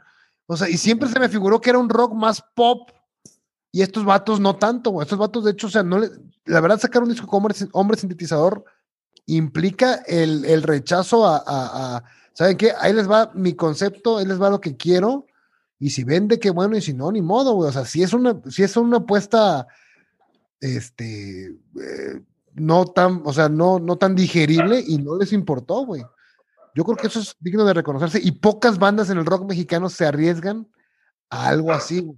O 0.47 0.57
sea, 0.57 0.67
y 0.67 0.77
siempre 0.77 1.07
se 1.07 1.19
me 1.19 1.29
figuró 1.29 1.61
que 1.61 1.69
era 1.69 1.79
un 1.79 1.87
rock 1.89 2.13
más 2.13 2.43
pop. 2.55 2.89
Y 3.71 3.81
estos 3.81 4.03
vatos 4.03 4.39
no 4.39 4.55
tanto, 4.55 4.91
güey. 4.91 5.03
Estos 5.05 5.19
vatos, 5.19 5.43
de 5.43 5.51
hecho, 5.51 5.67
o 5.67 5.69
sea, 5.69 5.83
no 5.83 5.99
le, 5.99 6.09
la 6.45 6.59
verdad, 6.61 6.79
sacar 6.79 7.03
un 7.03 7.09
disco 7.09 7.27
como 7.27 7.49
hombre, 7.73 7.97
sintetizador 7.97 8.63
implica 9.27 9.95
el, 10.07 10.43
el 10.45 10.63
rechazo 10.63 11.27
a- 11.27 12.03
¿saben 12.33 12.57
qué? 12.57 12.71
Ahí 12.79 12.93
les 12.93 13.09
va 13.09 13.31
mi 13.35 13.53
concepto, 13.53 14.17
ahí 14.17 14.25
les 14.25 14.41
va 14.41 14.49
lo 14.49 14.59
que 14.59 14.75
quiero. 14.75 15.25
Y 15.77 15.91
si 15.91 16.03
vende, 16.03 16.39
qué 16.39 16.49
bueno, 16.49 16.75
y 16.75 16.81
si 16.81 16.93
no, 16.93 17.11
ni 17.11 17.21
modo, 17.21 17.53
güey. 17.53 17.69
O 17.69 17.71
sea, 17.71 17.85
si 17.85 18.01
es 18.01 18.13
una, 18.13 18.41
si 18.49 18.63
es 18.63 18.75
una 18.75 18.97
apuesta, 18.97 19.67
este, 20.59 21.47
eh, 21.47 22.21
no 22.55 22.85
tan, 22.85 23.21
o 23.25 23.33
sea, 23.33 23.49
no, 23.49 23.79
no 23.79 23.97
tan 23.97 24.15
digerible 24.15 24.83
y 24.85 24.97
no 24.97 25.17
les 25.17 25.31
importó, 25.31 25.85
güey. 25.85 26.03
Yo 26.75 26.83
creo 26.83 26.97
que 26.97 27.07
eso 27.07 27.19
es 27.19 27.35
digno 27.39 27.65
de 27.65 27.73
reconocerse 27.73 28.19
y 28.21 28.31
pocas 28.31 28.77
bandas 28.79 29.09
en 29.09 29.17
el 29.17 29.25
rock 29.25 29.47
mexicano 29.47 29.89
se 29.89 30.05
arriesgan 30.05 30.67
a 31.29 31.47
algo 31.47 31.71
así, 31.71 31.99
güey. 32.01 32.17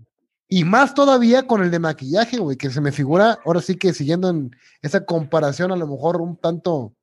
Y 0.54 0.66
más 0.66 0.94
todavía 0.94 1.48
con 1.48 1.64
el 1.64 1.72
de 1.72 1.80
maquillaje, 1.80 2.36
güey, 2.38 2.58
que 2.58 2.70
se 2.70 2.82
me 2.82 2.92
figura, 2.92 3.40
ahora 3.46 3.62
sí 3.62 3.78
que 3.78 3.94
siguiendo 3.94 4.30
en 4.30 4.54
esa 4.82 5.06
comparación 5.06 5.72
a 5.72 5.78
lo 5.78 5.88
mejor 5.88 6.20
un 6.20 6.36
tanto 6.36 6.94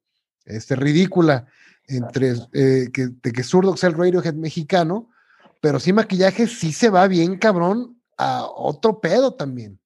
este, 0.44 0.76
ridícula 0.76 1.46
entre 1.86 2.34
eh, 2.52 2.90
que, 2.92 3.08
de 3.22 3.32
que 3.32 3.42
Zurdo 3.42 3.74
sea 3.78 3.88
el 3.88 3.96
Radiohead 3.96 4.34
mexicano, 4.34 5.08
pero 5.62 5.80
sí 5.80 5.94
maquillaje 5.94 6.46
sí 6.46 6.74
se 6.74 6.90
va 6.90 7.08
bien 7.08 7.38
cabrón 7.38 7.98
a 8.18 8.44
otro 8.44 9.00
pedo 9.00 9.32
también. 9.32 9.80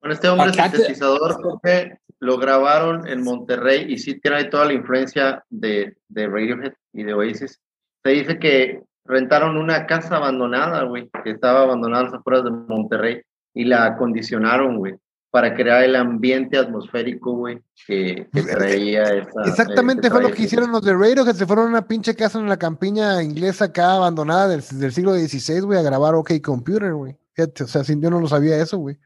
Bueno, 0.00 0.14
este 0.14 0.28
hombre 0.28 0.50
Acá 0.50 0.70
te- 0.70 0.76
sintetizador 0.76 1.42
porque 1.42 1.98
lo 2.20 2.38
grabaron 2.38 3.08
en 3.08 3.24
Monterrey 3.24 3.92
y 3.92 3.98
sí 3.98 4.20
tiene 4.20 4.36
ahí 4.36 4.48
toda 4.48 4.66
la 4.66 4.74
influencia 4.74 5.44
de, 5.50 5.96
de 6.06 6.26
Radiohead 6.28 6.74
y 6.92 7.02
de 7.02 7.14
Oasis. 7.14 7.60
Se 8.04 8.10
dice 8.10 8.38
que 8.38 8.84
rentaron 9.08 9.56
una 9.56 9.86
casa 9.86 10.16
abandonada, 10.16 10.84
güey, 10.84 11.10
que 11.24 11.30
estaba 11.30 11.62
abandonada 11.62 12.02
a 12.02 12.04
las 12.06 12.14
afueras 12.14 12.44
de 12.44 12.50
Monterrey 12.50 13.22
y 13.54 13.64
la 13.64 13.86
acondicionaron, 13.86 14.76
güey, 14.76 14.96
para 15.30 15.54
crear 15.54 15.82
el 15.82 15.96
ambiente 15.96 16.58
atmosférico, 16.58 17.32
güey, 17.32 17.60
que, 17.86 18.28
que 18.32 18.42
traía 18.42 19.02
esa. 19.14 19.42
Exactamente 19.46 20.08
eh, 20.08 20.10
fue 20.10 20.22
lo 20.22 20.30
que 20.30 20.42
hicieron 20.42 20.70
los 20.70 20.82
de 20.82 20.92
Radiohead, 20.92 21.34
se 21.34 21.46
fueron 21.46 21.66
a 21.66 21.70
una 21.70 21.88
pinche 21.88 22.14
casa 22.14 22.38
en 22.38 22.48
la 22.48 22.58
campiña 22.58 23.22
inglesa 23.22 23.66
acá 23.66 23.94
abandonada 23.94 24.48
del, 24.48 24.62
del 24.72 24.92
siglo 24.92 25.14
XVI, 25.14 25.60
güey, 25.60 25.78
a 25.78 25.82
grabar 25.82 26.14
OK 26.14 26.32
Computer, 26.42 26.92
güey. 26.92 27.16
Fíjate, 27.32 27.64
o 27.64 27.66
sea, 27.66 27.84
si 27.84 27.98
yo 27.98 28.10
no 28.10 28.20
lo 28.20 28.28
sabía 28.28 28.60
eso, 28.60 28.78
güey. 28.78 28.98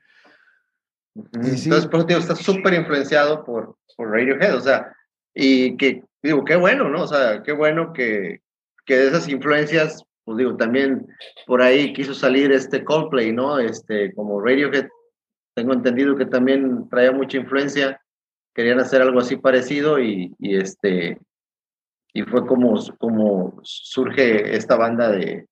Y 1.14 1.56
sí. 1.58 1.68
Entonces, 1.68 1.88
por 1.88 2.10
está 2.10 2.34
súper 2.34 2.74
influenciado 2.74 3.44
por, 3.44 3.76
por 3.96 4.10
Radiohead, 4.10 4.56
o 4.56 4.60
sea, 4.60 4.96
y 5.34 5.76
que, 5.76 6.04
digo, 6.22 6.44
qué 6.44 6.56
bueno, 6.56 6.88
¿no? 6.88 7.02
O 7.02 7.06
sea, 7.06 7.42
qué 7.42 7.52
bueno 7.52 7.92
que, 7.92 8.40
que 8.92 8.98
de 8.98 9.09
esas 9.09 9.26
influencias, 9.26 10.05
pues 10.22 10.37
digo, 10.37 10.55
también 10.55 11.07
por 11.46 11.62
ahí 11.62 11.94
quiso 11.94 12.12
salir 12.12 12.52
este 12.52 12.85
Coldplay, 12.85 13.33
¿no? 13.33 13.59
Este, 13.59 14.12
como 14.12 14.38
Radiohead, 14.38 14.87
tengo 15.55 15.72
entendido 15.72 16.14
que 16.14 16.26
también 16.26 16.90
traía 16.90 17.11
mucha 17.11 17.38
influencia, 17.38 17.98
querían 18.55 18.81
hacer 18.81 19.00
algo 19.00 19.18
así 19.18 19.37
parecido 19.37 19.98
y, 19.98 20.35
y 20.38 20.57
este, 20.57 21.18
y 22.12 22.22
fue 22.24 22.46
como, 22.46 22.74
como 22.98 23.59
surge 23.62 24.55
esta 24.55 24.76
banda 24.76 25.11
de, 25.11 25.46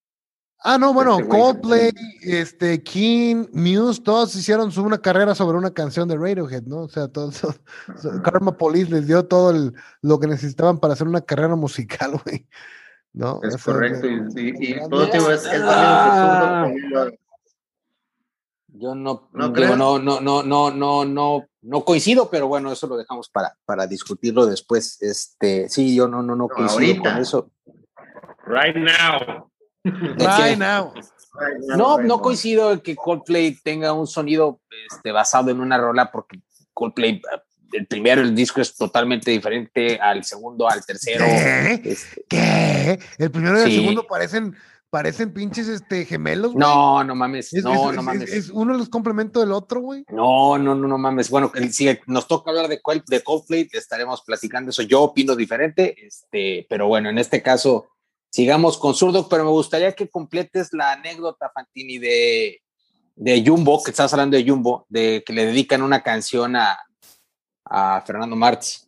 Ah, 0.63 0.77
no, 0.77 0.93
bueno, 0.93 1.19
este 1.19 1.29
Coldplay, 1.31 1.91
este, 2.21 2.83
King, 2.83 3.47
Muse, 3.55 4.03
todos 4.03 4.37
hicieron 4.37 4.71
una 4.79 4.99
carrera 4.99 5.35
sobre 5.35 5.57
una 5.57 5.73
canción 5.73 6.07
de 6.07 6.19
Radiohead, 6.19 6.65
¿no? 6.65 6.81
O 6.81 6.89
sea, 6.91 7.09
todos, 7.09 7.41
Karma 8.23 8.59
Police 8.59 8.91
les 8.91 9.07
dio 9.07 9.25
todo 9.25 9.73
lo 10.03 10.21
que 10.21 10.27
necesitaban 10.27 10.79
para 10.79 10.93
hacer 10.93 11.09
una 11.09 11.23
carrera 11.23 11.57
musical, 11.57 12.21
güey. 12.23 12.47
¿No? 13.13 13.41
Es 13.43 13.63
correcto, 13.63 14.07
y, 14.07 14.79
todo 14.89 15.11
tipo 15.11 15.31
es, 15.31 15.45
es 15.45 15.61
ah. 15.65 16.71
Yo 18.69 18.95
no, 18.95 19.29
¿No, 19.33 19.49
digo, 19.51 19.77
no, 19.77 19.99
no, 19.99 20.21
no, 20.21 20.43
no, 20.43 20.71
no, 20.71 21.05
no, 21.05 21.47
no 21.63 21.85
coincido, 21.85 22.31
pero 22.31 22.49
bueno, 22.49 22.73
eso 22.73 22.87
lo 22.87 22.97
dejamos 22.97 23.29
para, 23.29 23.55
para 23.65 23.87
discutirlo 23.87 24.47
después. 24.47 25.01
Este, 25.03 25.69
sí, 25.69 25.95
yo 25.95 26.09
no, 26.09 26.23
no, 26.23 26.37
no 26.37 26.49
coincido 26.49 27.03
con 27.03 27.17
eso. 27.19 27.51
Right 28.47 28.77
now. 28.77 29.51
No, 31.77 31.99
no 31.99 32.21
coincido 32.21 32.73
en 32.73 32.81
que 32.81 32.97
Coldplay 32.97 33.57
tenga 33.63 33.93
un 33.93 34.07
sonido 34.07 34.61
este, 34.91 35.13
basado 35.13 35.51
en 35.51 35.61
una 35.61 35.79
rola 35.79 36.11
porque 36.11 36.41
Coldplay, 36.73 37.21
el 37.73 37.87
primero, 37.87 38.21
el 38.21 38.35
disco 38.35 38.61
es 38.61 38.75
totalmente 38.77 39.31
diferente 39.31 39.99
al 39.99 40.25
segundo, 40.25 40.69
al 40.69 40.85
tercero. 40.85 41.25
¿Qué? 41.25 41.81
Este, 41.85 42.25
¿Qué? 42.29 42.99
El 43.19 43.31
primero 43.31 43.59
y 43.59 43.63
el 43.63 43.73
segundo 43.73 44.07
parecen, 44.07 44.57
parecen 44.91 45.33
pinches 45.33 45.69
este, 45.69 46.05
gemelos. 46.05 46.55
No, 46.55 47.03
no 47.05 47.15
mames. 47.15 47.53
no, 47.55 47.93
no 47.93 48.03
mames. 48.03 48.33
Es, 48.33 48.51
uno 48.51 48.75
los 48.75 48.89
complemento 48.89 49.41
del 49.41 49.53
otro, 49.53 49.81
güey. 49.81 50.05
No, 50.09 50.59
no, 50.59 50.75
no, 50.75 50.89
no 50.89 50.99
mames. 50.99 51.31
Bueno, 51.31 51.53
si 51.71 51.89
nos 52.07 52.27
toca 52.27 52.51
hablar 52.51 52.69
de, 52.69 52.81
de 53.07 53.23
Coldplay, 53.23 53.69
estaremos 53.73 54.23
platicando 54.23 54.71
eso. 54.71 54.83
Yo 54.83 55.03
opino 55.03 55.37
diferente, 55.37 55.95
este, 56.07 56.67
pero 56.69 56.89
bueno, 56.89 57.09
en 57.09 57.19
este 57.19 57.43
caso 57.43 57.89
sigamos 58.31 58.79
con 58.79 58.95
Zurdo, 58.95 59.29
pero 59.29 59.45
me 59.45 59.51
gustaría 59.51 59.93
que 59.93 60.09
completes 60.09 60.73
la 60.73 60.93
anécdota, 60.93 61.51
Fantini, 61.53 61.99
de, 61.99 62.63
de 63.17 63.45
Jumbo, 63.45 63.83
que 63.83 63.91
estás 63.91 64.13
hablando 64.13 64.37
de 64.37 64.49
Jumbo, 64.49 64.87
de 64.89 65.23
que 65.27 65.33
le 65.33 65.47
dedican 65.47 65.83
una 65.83 66.03
canción 66.03 66.57
a, 66.57 66.79
a 67.71 68.03
Fernando 68.05 68.37
Martz. 68.37 68.87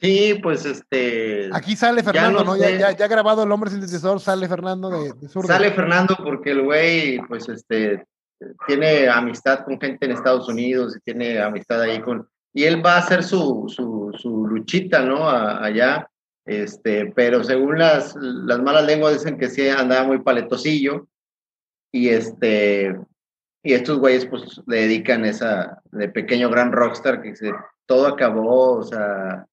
Sí, 0.00 0.38
pues 0.42 0.64
este. 0.66 1.48
Aquí 1.52 1.74
sale 1.74 2.02
Fernando, 2.02 2.44
¿no? 2.44 2.56
Ya, 2.56 2.92
ya, 2.92 3.08
grabado 3.08 3.42
el 3.42 3.50
hombre 3.50 3.70
sintetizador, 3.70 4.20
sale 4.20 4.46
Fernando 4.46 4.90
de, 4.90 5.12
de 5.14 5.28
Zurdo. 5.28 5.48
Sale 5.48 5.72
Fernando 5.72 6.16
porque 6.22 6.50
el 6.50 6.62
güey, 6.62 7.18
pues 7.26 7.48
este, 7.48 8.04
tiene 8.66 9.08
amistad 9.08 9.64
con 9.64 9.80
gente 9.80 10.04
en 10.04 10.12
Estados 10.12 10.48
Unidos 10.48 10.96
y 10.96 11.00
tiene 11.00 11.40
amistad 11.40 11.80
ahí 11.80 12.00
con. 12.00 12.28
Y 12.52 12.64
él 12.64 12.84
va 12.84 12.96
a 12.96 12.98
hacer 12.98 13.24
su, 13.24 13.64
su, 13.68 14.12
su 14.16 14.46
luchita, 14.46 15.02
¿no? 15.02 15.28
allá 15.28 16.08
este, 16.44 17.06
pero 17.06 17.42
según 17.42 17.78
las, 17.78 18.14
las 18.16 18.60
malas 18.60 18.84
lenguas 18.84 19.14
dicen 19.14 19.38
que 19.38 19.48
sí 19.48 19.66
andaba 19.68 20.06
muy 20.06 20.18
paletosillo 20.20 21.08
y 21.90 22.10
este 22.10 22.98
y 23.64 23.72
estos 23.72 23.98
güeyes 23.98 24.26
pues 24.26 24.60
le 24.66 24.82
dedican 24.82 25.24
esa 25.24 25.80
de 25.90 26.08
pequeño 26.08 26.50
gran 26.50 26.70
rockstar 26.70 27.22
que 27.22 27.34
se, 27.34 27.50
todo 27.86 28.06
acabó, 28.06 28.74
o 28.74 28.82
sea, 28.82 29.46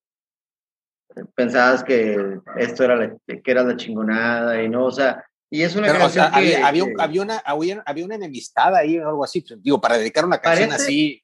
pensabas 1.33 1.83
que 1.83 2.39
esto 2.57 2.83
era 2.83 2.97
la, 2.97 3.17
que 3.25 3.51
era 3.51 3.63
la 3.63 3.77
chingonada 3.77 4.61
y 4.61 4.69
no, 4.69 4.85
o 4.85 4.91
sea, 4.91 5.25
y 5.49 5.63
es 5.63 5.75
una 5.75 5.87
canción 5.87 6.29
que, 6.29 6.37
había, 6.37 6.67
había, 6.67 6.83
una 7.21 7.37
había, 7.39 7.83
había, 7.85 8.05
una 8.05 8.15
enemistad 8.15 8.75
ahí 8.75 8.99
o 8.99 9.07
algo 9.07 9.23
así, 9.23 9.43
digo, 9.59 9.79
para 9.81 9.97
dedicar 9.97 10.25
una 10.25 10.39
canción 10.39 10.71
así. 10.71 11.23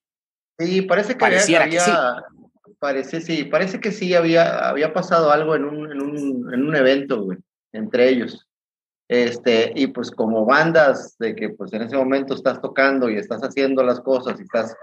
Sí, 0.59 0.81
parece 0.81 1.15
que 1.15 1.25
había, 1.25 1.69
que 1.69 1.79
sí 1.79 1.91
parece, 2.79 3.21
sí, 3.21 3.43
parece 3.43 3.79
que 3.79 3.91
sí 3.91 4.13
había, 4.15 4.69
había 4.69 4.93
pasado 4.93 5.31
algo 5.31 5.55
en 5.55 5.65
un, 5.65 5.91
en 5.91 6.01
un, 6.01 6.53
en 6.53 6.63
un 6.63 6.75
evento, 6.75 7.21
güey, 7.21 7.37
entre 7.73 8.09
ellos. 8.09 8.46
Este, 9.09 9.71
y 9.75 9.87
pues 9.87 10.11
como 10.11 10.45
bandas 10.45 11.17
de 11.17 11.33
que 11.33 11.49
pues 11.49 11.71
en 11.71 11.83
ese 11.83 11.95
momento 11.95 12.33
estás 12.33 12.59
tocando 12.59 13.09
y 13.09 13.17
estás 13.17 13.41
haciendo 13.41 13.81
las 13.83 14.01
cosas 14.01 14.37
y 14.39 14.43
estás 14.43 14.75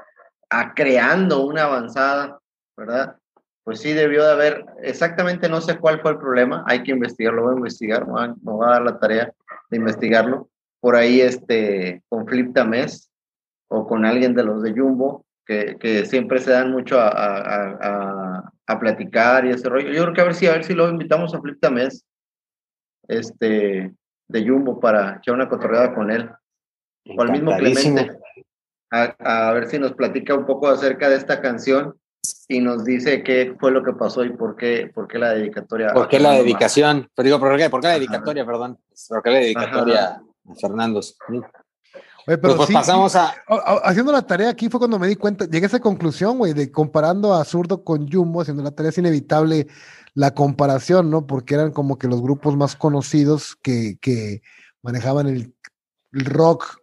a, 0.48 0.72
creando 0.72 1.46
una 1.46 1.64
avanzada, 1.64 2.40
¿verdad? 2.76 3.16
Pues 3.64 3.80
sí 3.80 3.92
debió 3.92 4.24
de 4.24 4.32
haber, 4.32 4.64
exactamente 4.82 5.48
no 5.48 5.60
sé 5.60 5.78
cuál 5.78 6.00
fue 6.00 6.12
el 6.12 6.18
problema, 6.18 6.64
hay 6.66 6.82
que 6.82 6.92
investigarlo, 6.92 7.42
voy 7.42 7.54
a 7.54 7.58
investigar, 7.58 8.06
me 8.06 8.34
voy 8.40 8.66
a 8.66 8.72
dar 8.72 8.82
la 8.82 8.98
tarea 8.98 9.32
de 9.70 9.76
investigarlo. 9.76 10.48
Por 10.80 10.96
ahí 10.96 11.20
este, 11.20 12.02
con 12.08 12.26
Flip 12.26 12.54
Tamés 12.54 13.10
o 13.68 13.86
con 13.86 14.04
alguien 14.04 14.34
de 14.34 14.44
los 14.44 14.62
de 14.62 14.72
Jumbo, 14.72 15.24
que, 15.46 15.76
que 15.78 16.06
siempre 16.06 16.40
se 16.40 16.50
dan 16.50 16.70
mucho 16.70 16.98
a, 16.98 18.50
a, 18.66 18.80
platicar 18.80 19.46
y 19.46 19.50
ese 19.50 19.68
rollo. 19.68 19.90
Yo 19.90 20.02
creo 20.02 20.14
que 20.14 20.20
a 20.20 20.24
ver 20.24 20.34
si, 20.34 20.46
a 20.46 20.52
ver 20.52 20.64
si 20.64 20.74
lo 20.74 20.88
invitamos 20.88 21.34
a 21.34 21.40
Flip 21.40 21.58
Tamés, 21.60 22.04
este, 23.08 23.94
de 24.28 24.48
Jumbo, 24.48 24.80
para 24.80 25.16
echar 25.16 25.34
una 25.34 25.48
cotorreada 25.48 25.94
con 25.94 26.10
él. 26.10 26.30
O 27.16 27.20
al 27.20 27.30
mismo 27.30 27.54
Clemente, 27.56 28.18
a, 28.90 29.48
a, 29.48 29.52
ver 29.52 29.68
si 29.68 29.78
nos 29.78 29.92
platica 29.92 30.34
un 30.34 30.46
poco 30.46 30.68
acerca 30.68 31.08
de 31.08 31.16
esta 31.16 31.40
canción 31.40 31.94
y 32.48 32.60
nos 32.60 32.84
dice 32.84 33.22
qué 33.22 33.54
fue 33.58 33.70
lo 33.70 33.82
que 33.82 33.92
pasó 33.92 34.24
y 34.24 34.30
por 34.30 34.56
qué, 34.56 34.90
por 34.94 35.08
qué 35.08 35.18
la 35.18 35.30
dedicatoria. 35.30 35.92
¿Por 35.92 36.08
qué 36.08 36.18
la 36.18 36.32
dedicación? 36.32 37.08
Pero 37.14 37.24
digo, 37.24 37.40
¿por 37.40 37.56
qué, 37.56 37.70
por 37.70 37.80
qué 37.80 37.88
la 37.88 37.94
dedicatoria, 37.94 38.46
perdón? 38.46 38.78
¿Por 39.08 39.22
qué 39.22 39.30
la 39.30 39.38
dedicatoria 39.38 40.04
a 40.06 40.54
Fernando? 40.60 41.00
pero 42.26 42.40
pues, 42.40 42.54
pues 42.56 42.70
pasamos 42.70 43.14
a... 43.16 43.34
Haciendo 43.84 44.12
la 44.12 44.22
tarea 44.22 44.50
aquí 44.50 44.68
fue 44.68 44.80
cuando 44.80 44.98
me 44.98 45.06
di 45.06 45.16
cuenta, 45.16 45.44
llegué 45.44 45.66
a 45.66 45.68
esa 45.68 45.80
conclusión, 45.80 46.38
güey, 46.38 46.54
de 46.54 46.70
comparando 46.70 47.34
a 47.34 47.44
Zurdo 47.44 47.84
con 47.84 48.10
Jumbo, 48.10 48.40
haciendo 48.40 48.62
la 48.62 48.70
tarea 48.70 48.90
es 48.90 48.98
inevitable 48.98 49.66
la 50.14 50.34
comparación, 50.34 51.10
¿no? 51.10 51.26
Porque 51.26 51.54
eran 51.54 51.72
como 51.72 51.98
que 51.98 52.08
los 52.08 52.22
grupos 52.22 52.56
más 52.56 52.76
conocidos 52.76 53.56
que, 53.62 53.98
que 54.00 54.42
manejaban 54.82 55.26
el, 55.26 55.54
rock 56.12 56.78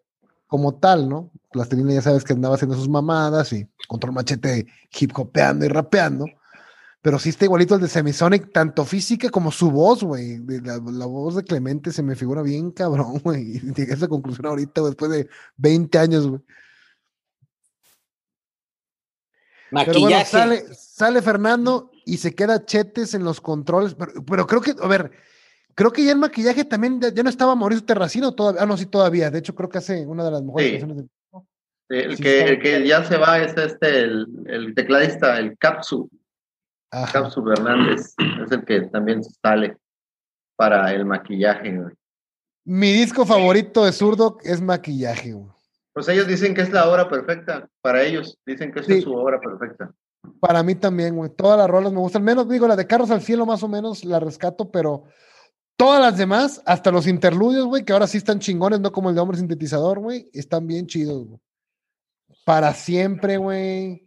como 0.48 0.76
tal, 0.76 1.08
¿no? 1.08 1.32
Plastilina 1.52 1.94
ya 1.94 2.02
sabes 2.02 2.26
que 2.26 2.34
andaba 2.34 2.56
haciendo 2.56 2.76
sus 2.76 2.90
mamadas 2.90 3.54
y 3.54 3.66
control 3.88 4.14
machete 4.14 4.68
hip 4.92 5.18
hopeando 5.18 5.66
y 5.66 5.70
rapeando 5.70 6.26
pero 7.02 7.18
sí 7.18 7.30
está 7.30 7.46
igualito 7.46 7.76
el 7.76 7.82
de 7.82 7.88
Semisonic, 7.88 8.52
tanto 8.54 8.86
física 8.86 9.30
como 9.30 9.52
su 9.52 9.72
voz, 9.72 10.04
güey. 10.04 10.38
La, 10.64 10.78
voz 10.78 11.36
de 11.36 11.44
Clemente 11.44 11.92
se 11.92 12.04
me 12.04 12.16
figura 12.16 12.44
bien 12.44 12.72
cabrón, 12.72 13.20
güey. 13.24 13.60
Llegué 13.60 13.94
a 13.94 13.96
esa 13.96 14.08
conclusión 14.08 14.46
ahorita, 14.46 14.82
después 14.82 15.10
de 15.12 15.28
20 15.58 15.98
años, 15.98 16.28
güey. 16.28 16.42
Pero 19.72 20.00
bueno, 20.02 20.26
sale, 20.26 20.66
sale 20.76 21.22
Fernando 21.22 21.91
y 22.06 22.18
se 22.18 22.34
queda 22.34 22.66
Chetes 22.66 23.14
en 23.14 23.24
los 23.24 23.42
controles, 23.42 23.96
pero, 24.28 24.48
creo 24.48 24.62
que, 24.62 24.74
a 24.82 24.88
ver, 24.88 25.12
creo 25.76 25.92
que 25.92 26.04
ya 26.04 26.12
el 26.12 26.18
maquillaje 26.18 26.66
también 26.66 27.00
ya, 27.00 27.24
no 27.24 27.30
estaba 27.30 27.56
Mauricio 27.56 27.86
Terracino 27.86 28.34
todavía, 28.34 28.62
ah, 28.62 28.66
no, 28.66 28.78
sí, 28.78 28.86
todavía, 28.86 29.30
de 29.30 29.40
hecho 29.40 29.56
creo 29.56 29.70
que 29.70 29.78
hace 29.78 30.06
una 30.06 30.24
de 30.24 30.32
las 30.32 30.42
mejores 30.42 30.72
canciones 30.72 30.98
del 30.98 31.10
el, 31.92 32.18
que, 32.18 32.42
el 32.44 32.62
que 32.62 32.88
ya 32.88 33.04
se 33.04 33.18
va 33.18 33.40
es 33.40 33.56
este, 33.58 34.00
el, 34.00 34.26
el 34.46 34.74
tecladista, 34.74 35.38
el 35.38 35.58
Capsu. 35.58 36.10
Capsu 36.90 37.50
Hernández 37.50 38.14
es 38.44 38.52
el 38.52 38.64
que 38.64 38.82
también 38.82 39.22
sale 39.24 39.78
para 40.56 40.94
el 40.94 41.06
maquillaje, 41.06 41.78
Mi 42.64 42.94
disco 42.94 43.26
favorito 43.26 43.84
de 43.84 43.92
zurdo 43.92 44.38
es 44.44 44.62
maquillaje, 44.62 45.34
güey. 45.34 45.52
Pues 45.94 46.08
ellos 46.08 46.28
dicen 46.28 46.54
que 46.54 46.62
es 46.62 46.72
la 46.72 46.90
obra 46.90 47.10
perfecta, 47.10 47.68
para 47.82 48.04
ellos, 48.04 48.38
dicen 48.46 48.72
que 48.72 48.80
es 48.80 49.04
su 49.04 49.14
obra 49.14 49.42
perfecta. 49.42 49.92
Para 50.40 50.64
mí 50.64 50.76
también, 50.76 51.16
güey. 51.16 51.30
Todas 51.30 51.58
las 51.58 51.70
rolas 51.70 51.92
me 51.92 52.00
gustan, 52.00 52.24
menos 52.24 52.48
digo, 52.48 52.68
la 52.68 52.76
de 52.76 52.88
Carros 52.88 53.12
al 53.12 53.22
Cielo 53.22 53.46
más 53.46 53.64
o 53.64 53.68
menos 53.68 54.06
la 54.06 54.20
rescato, 54.20 54.72
pero 54.72 55.06
todas 55.78 56.00
las 56.00 56.18
demás, 56.18 56.62
hasta 56.66 56.92
los 56.92 57.08
interludios, 57.08 57.66
güey, 57.66 57.84
que 57.84 57.94
ahora 57.94 58.08
sí 58.08 58.18
están 58.18 58.40
chingones, 58.40 58.80
no 58.80 58.92
como 58.92 59.10
el 59.10 59.16
de 59.16 59.22
Hombre 59.22 59.38
Sintetizador, 59.38 60.00
güey, 60.00 60.30
están 60.34 60.68
bien 60.68 60.86
chidos, 60.86 61.28
güey. 61.28 61.40
Para 62.46 62.74
siempre, 62.74 63.38
güey. 63.38 64.06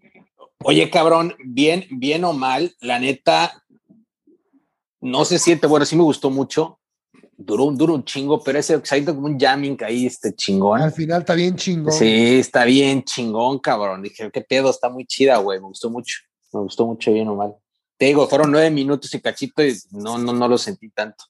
Oye, 0.62 0.88
cabrón, 0.90 1.34
bien, 1.44 1.84
bien 1.90 2.24
o 2.24 2.32
mal, 2.32 2.74
la 2.80 2.98
neta, 2.98 3.64
no 5.00 5.24
se 5.24 5.38
siente, 5.38 5.66
bueno, 5.66 5.84
sí 5.84 5.96
me 5.96 6.04
gustó 6.04 6.30
mucho. 6.30 6.78
Duró 7.36 7.64
un, 7.64 7.76
duro 7.76 7.94
un 7.94 8.04
chingo, 8.04 8.42
pero 8.42 8.58
ese 8.58 8.80
ido 8.96 9.14
como 9.14 9.26
un 9.26 9.38
jamming 9.38 9.76
ahí, 9.84 10.06
este 10.06 10.34
chingón. 10.34 10.80
Al 10.80 10.92
final 10.92 11.20
está 11.20 11.34
bien 11.34 11.56
chingón. 11.56 11.92
Sí, 11.92 12.38
está 12.38 12.64
bien 12.64 13.02
chingón, 13.02 13.58
cabrón. 13.58 14.02
Dije, 14.02 14.30
qué 14.30 14.40
pedo, 14.40 14.70
está 14.70 14.88
muy 14.88 15.06
chida, 15.06 15.38
güey. 15.38 15.60
Me 15.60 15.66
gustó 15.66 15.90
mucho. 15.90 16.18
Me 16.52 16.60
gustó 16.60 16.86
mucho, 16.86 17.12
bien 17.12 17.28
o 17.28 17.34
mal. 17.34 17.54
Te 17.96 18.06
digo, 18.06 18.26
fueron 18.28 18.50
nueve 18.50 18.70
minutos 18.70 19.12
y 19.14 19.20
cachito 19.20 19.64
y 19.64 19.76
no, 19.90 20.18
no, 20.18 20.32
no 20.32 20.48
lo 20.48 20.58
sentí 20.58 20.90
tanto. 20.90 21.24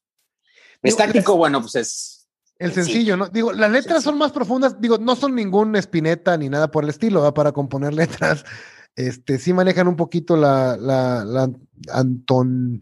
Estático, 0.82 1.36
bueno, 1.36 1.60
pues 1.60 1.74
es 1.76 2.28
El 2.58 2.72
sencillo, 2.72 3.16
¿no? 3.16 3.28
Digo, 3.28 3.52
las 3.52 3.70
letras 3.70 4.02
son 4.02 4.18
más 4.18 4.32
profundas, 4.32 4.80
digo, 4.80 4.98
no 4.98 5.16
son 5.16 5.34
ningún 5.34 5.74
espineta 5.76 6.36
ni 6.36 6.48
nada 6.48 6.70
por 6.70 6.84
el 6.84 6.90
estilo, 6.90 7.22
¿va? 7.22 7.34
para 7.34 7.52
componer 7.52 7.94
letras. 7.94 8.44
Este, 8.96 9.38
sí 9.38 9.52
manejan 9.52 9.88
un 9.88 9.96
poquito 9.96 10.36
la, 10.36 10.76
la, 10.76 11.24
la 11.24 11.50
anton, 11.92 12.80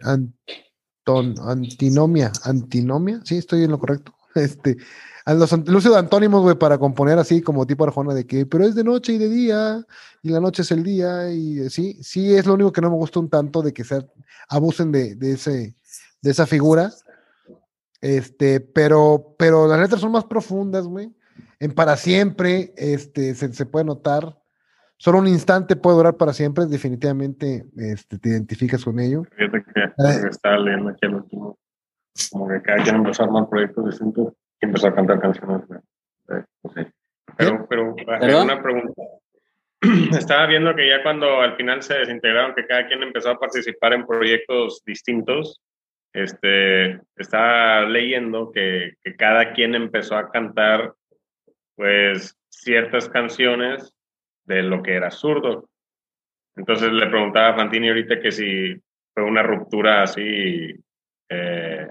anton, 1.05 1.35
antinomia, 1.49 2.33
antinomia, 2.45 3.21
sí, 3.25 3.39
estoy 3.39 3.65
en 3.65 3.71
lo 3.71 3.79
correcto. 3.79 4.15
Este, 4.35 4.79
a 5.27 5.35
los 5.35 5.51
de 5.51 5.99
antónimos, 5.99 6.41
güey, 6.41 6.57
para 6.57 6.79
componer 6.79 7.19
así 7.19 7.43
como 7.43 7.67
tipo 7.67 7.85
Arjona 7.85 8.15
de 8.15 8.27
que, 8.27 8.47
pero 8.47 8.65
es 8.65 8.75
de 8.75 8.83
noche 8.83 9.13
y 9.13 9.19
de 9.19 9.29
día, 9.29 9.87
y 10.23 10.31
la 10.31 10.41
noche 10.41 10.63
es 10.63 10.71
el 10.71 10.83
día, 10.83 11.31
y 11.31 11.69
sí, 11.69 11.99
sí 12.03 12.35
es 12.35 12.47
lo 12.47 12.55
único 12.55 12.73
que 12.73 12.81
no 12.81 12.89
me 12.89 12.97
gusta 12.97 13.21
un 13.21 13.29
tanto 13.29 13.61
de 13.61 13.75
que 13.75 13.85
se 13.85 14.09
abusen 14.49 14.91
de, 14.91 15.15
de 15.17 15.33
ese, 15.33 15.77
de 16.23 16.31
esa 16.31 16.47
figura. 16.47 16.91
Este, 18.01 18.61
pero, 18.61 19.37
pero 19.39 19.69
las 19.69 19.79
letras 19.79 20.01
son 20.01 20.13
más 20.13 20.25
profundas, 20.25 20.87
güey. 20.87 21.15
En 21.61 21.73
para 21.73 21.99
siempre, 21.99 22.73
este, 22.79 23.35
se, 23.35 23.53
se, 23.53 23.67
puede 23.67 23.85
notar. 23.85 24.42
Solo 25.03 25.19
un 25.19 25.27
instante 25.27 25.75
puede 25.75 25.97
durar 25.97 26.17
para 26.17 26.33
siempre, 26.33 26.67
definitivamente 26.67 27.65
este, 27.77 28.21
te 28.21 28.29
identificas 28.29 28.85
con 28.85 29.01
ello. 29.01 29.25
Fíjate 29.37 29.65
que, 29.65 29.81
eh. 29.81 30.29
estaba 30.31 30.59
leyendo 30.59 30.91
aquí 30.91 31.07
el 31.07 31.15
último, 31.17 31.59
como 32.31 32.47
que 32.47 32.63
cada 32.63 32.85
quien 32.85 32.95
empezó 32.95 33.25
a 33.25 33.27
armar 33.27 33.49
proyectos 33.49 33.85
distintos 33.85 34.33
y 34.61 34.67
empezó 34.67 34.87
a 34.87 34.95
cantar 34.95 35.19
canciones. 35.19 35.63
Eh, 36.29 36.45
pero, 37.37 37.67
pero, 37.69 37.97
pero, 38.21 38.43
una 38.45 38.63
pregunta. 38.63 39.03
Estaba 40.17 40.47
viendo 40.47 40.73
que 40.77 40.89
ya 40.89 41.03
cuando 41.03 41.41
al 41.41 41.57
final 41.57 41.83
se 41.83 41.95
desintegraron, 41.95 42.55
que 42.55 42.65
cada 42.65 42.87
quien 42.87 43.03
empezó 43.03 43.31
a 43.31 43.41
participar 43.41 43.95
en 43.95 44.07
proyectos 44.07 44.85
distintos, 44.87 45.61
este, 46.13 47.01
estaba 47.17 47.87
leyendo 47.87 48.53
que, 48.53 48.93
que, 49.03 49.17
cada 49.17 49.53
quien 49.53 49.75
empezó 49.75 50.17
a 50.17 50.31
cantar 50.31 50.95
pues 51.75 52.37
ciertas 52.51 53.09
canciones 53.09 53.93
de 54.45 54.63
lo 54.63 54.83
que 54.83 54.95
era 54.95 55.11
zurdo. 55.11 55.69
Entonces 56.57 56.93
le 56.93 57.07
preguntaba 57.07 57.49
a 57.49 57.57
Fantini 57.57 57.89
ahorita 57.89 58.21
que 58.21 58.33
si 58.33 58.75
fue 59.15 59.25
una 59.25 59.43
ruptura 59.43 60.03
así, 60.03 60.75
eh, 61.29 61.89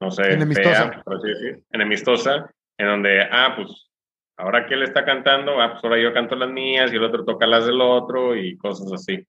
no 0.00 0.10
sé, 0.10 0.32
enemistosa. 0.32 1.02
por 1.04 1.16
así 1.16 1.28
decir, 1.28 1.62
enemistosa, 1.70 2.50
en 2.78 2.86
donde, 2.86 3.22
ah, 3.22 3.54
pues 3.56 3.90
ahora 4.36 4.66
que 4.66 4.74
él 4.74 4.82
está 4.82 5.04
cantando, 5.04 5.60
ah, 5.60 5.72
pues 5.72 5.84
ahora 5.84 6.00
yo 6.00 6.12
canto 6.12 6.34
las 6.34 6.50
mías 6.50 6.92
y 6.92 6.96
el 6.96 7.04
otro 7.04 7.24
toca 7.24 7.46
las 7.46 7.66
del 7.66 7.80
otro 7.80 8.36
y 8.36 8.56
cosas 8.56 8.92
así. 8.92 9.26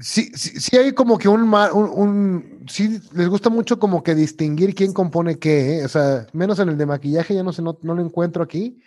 Sí, 0.00 0.30
sí, 0.34 0.78
hay 0.78 0.94
como 0.94 1.18
que 1.18 1.28
un, 1.28 1.52
un, 1.52 2.64
sí 2.66 3.00
les 3.12 3.28
gusta 3.28 3.50
mucho 3.50 3.78
como 3.78 4.02
que 4.02 4.14
distinguir 4.14 4.74
quién 4.74 4.94
compone 4.94 5.38
qué, 5.38 5.80
¿eh? 5.80 5.84
o 5.84 5.88
sea, 5.88 6.26
menos 6.32 6.58
en 6.58 6.70
el 6.70 6.78
de 6.78 6.86
maquillaje 6.86 7.34
ya 7.34 7.42
no 7.42 7.52
sé, 7.52 7.60
no, 7.60 7.76
lo 7.82 8.00
encuentro 8.00 8.42
aquí, 8.42 8.80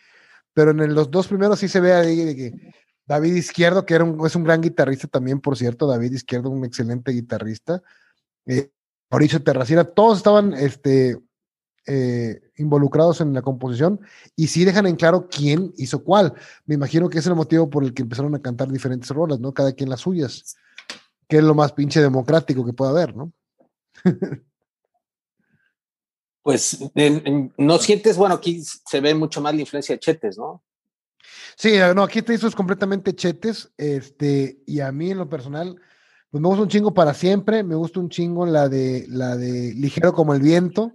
pero 0.53 0.71
en 0.71 0.93
los 0.93 1.09
dos 1.11 1.27
primeros 1.27 1.59
sí 1.59 1.67
se 1.67 1.79
ve 1.79 1.91
de 1.91 2.35
que 2.35 2.73
David 3.05 3.35
Izquierdo, 3.35 3.85
que 3.85 3.95
era 3.95 4.03
un, 4.03 4.25
es 4.25 4.35
un 4.35 4.43
gran 4.43 4.61
guitarrista 4.61 5.07
también, 5.07 5.39
por 5.41 5.57
cierto, 5.57 5.87
David 5.87 6.13
Izquierdo, 6.13 6.49
un 6.49 6.65
excelente 6.65 7.11
guitarrista, 7.11 7.81
eh, 8.45 8.69
Mauricio 9.09 9.43
Terracina, 9.43 9.83
todos 9.83 10.17
estaban 10.17 10.53
este, 10.53 11.19
eh, 11.85 12.41
involucrados 12.57 13.21
en 13.21 13.33
la 13.33 13.41
composición 13.41 13.99
y 14.35 14.47
sí 14.47 14.65
dejan 14.65 14.87
en 14.87 14.95
claro 14.95 15.27
quién 15.29 15.73
hizo 15.77 16.03
cuál. 16.03 16.33
Me 16.65 16.75
imagino 16.75 17.09
que 17.09 17.19
es 17.19 17.27
el 17.27 17.35
motivo 17.35 17.69
por 17.69 17.83
el 17.83 17.93
que 17.93 18.03
empezaron 18.03 18.33
a 18.35 18.41
cantar 18.41 18.71
diferentes 18.71 19.09
rolas, 19.09 19.39
¿no? 19.39 19.53
Cada 19.53 19.73
quien 19.73 19.89
las 19.89 20.01
suyas 20.01 20.55
que 21.27 21.37
es 21.37 21.43
lo 21.43 21.55
más 21.55 21.71
pinche 21.71 22.01
democrático 22.01 22.65
que 22.65 22.73
pueda 22.73 22.91
haber, 22.91 23.15
¿no? 23.15 23.31
pues 26.43 26.77
no 27.57 27.77
sientes, 27.79 28.17
bueno, 28.17 28.35
aquí 28.35 28.61
se 28.63 28.99
ve 28.99 29.15
mucho 29.15 29.41
más 29.41 29.55
la 29.55 29.61
influencia 29.61 29.95
de 29.95 29.99
Chetes, 29.99 30.37
¿no? 30.37 30.63
Sí, 31.55 31.75
no, 31.95 32.03
aquí 32.03 32.21
te 32.21 32.33
hizo 32.33 32.47
es 32.47 32.55
completamente 32.55 33.15
Chetes, 33.15 33.71
este, 33.77 34.61
y 34.67 34.81
a 34.81 34.91
mí 34.91 35.11
en 35.11 35.19
lo 35.19 35.29
personal, 35.29 35.79
pues 36.29 36.41
me 36.41 36.47
gusta 36.47 36.63
un 36.63 36.69
chingo 36.69 36.93
para 36.93 37.13
siempre, 37.13 37.63
me 37.63 37.75
gusta 37.75 37.99
un 37.99 38.09
chingo 38.09 38.45
la 38.45 38.67
de, 38.67 39.05
la 39.07 39.37
de 39.37 39.73
ligero 39.73 40.13
como 40.13 40.33
el 40.33 40.41
viento, 40.41 40.91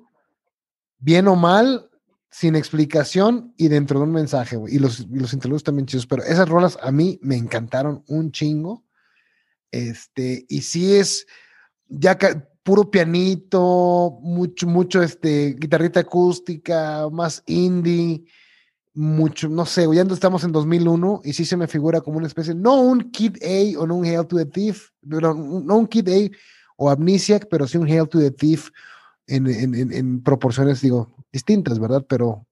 bien 0.98 1.28
o 1.28 1.36
mal, 1.36 1.88
sin 2.30 2.54
explicación 2.54 3.54
y 3.56 3.68
dentro 3.68 4.00
de 4.00 4.04
un 4.04 4.12
mensaje, 4.12 4.56
güey. 4.56 4.74
Y 4.74 4.78
los, 4.78 5.00
y 5.00 5.18
los 5.18 5.32
interludios 5.32 5.64
también 5.64 5.86
chidos, 5.86 6.06
pero 6.06 6.22
esas 6.24 6.48
rolas 6.48 6.78
a 6.82 6.92
mí 6.92 7.18
me 7.22 7.36
encantaron 7.36 8.04
un 8.06 8.32
chingo. 8.32 8.84
Este, 9.70 10.44
y 10.48 10.62
sí 10.62 10.96
es 10.96 11.26
ya 11.86 12.18
puro 12.68 12.90
pianito, 12.90 14.18
mucho, 14.20 14.66
mucho 14.66 15.02
este, 15.02 15.56
guitarrita 15.58 16.00
acústica, 16.00 17.08
más 17.10 17.42
indie, 17.46 18.26
mucho, 18.92 19.48
no 19.48 19.64
sé, 19.64 19.86
ya 19.94 20.02
estamos 20.02 20.44
en 20.44 20.52
2001 20.52 21.22
y 21.24 21.32
sí 21.32 21.46
se 21.46 21.56
me 21.56 21.66
figura 21.66 22.02
como 22.02 22.18
una 22.18 22.26
especie, 22.26 22.54
no 22.54 22.78
un 22.78 23.10
Kid 23.10 23.38
A 23.42 23.80
o 23.80 23.86
no 23.86 23.94
un 23.96 24.04
Hail 24.04 24.26
to 24.26 24.36
the 24.36 24.44
Thief, 24.44 24.90
pero 25.08 25.32
no 25.32 25.78
un 25.78 25.86
Kid 25.86 26.10
A 26.10 26.30
o 26.76 26.90
Amnesiac, 26.90 27.48
pero 27.48 27.66
sí 27.66 27.78
un 27.78 27.88
Hail 27.88 28.06
to 28.06 28.18
the 28.18 28.32
Thief 28.32 28.68
en, 29.26 29.46
en, 29.46 29.90
en, 29.90 30.22
proporciones, 30.22 30.82
digo, 30.82 31.08
distintas, 31.32 31.78
¿verdad? 31.78 32.04
Pero 32.06 32.44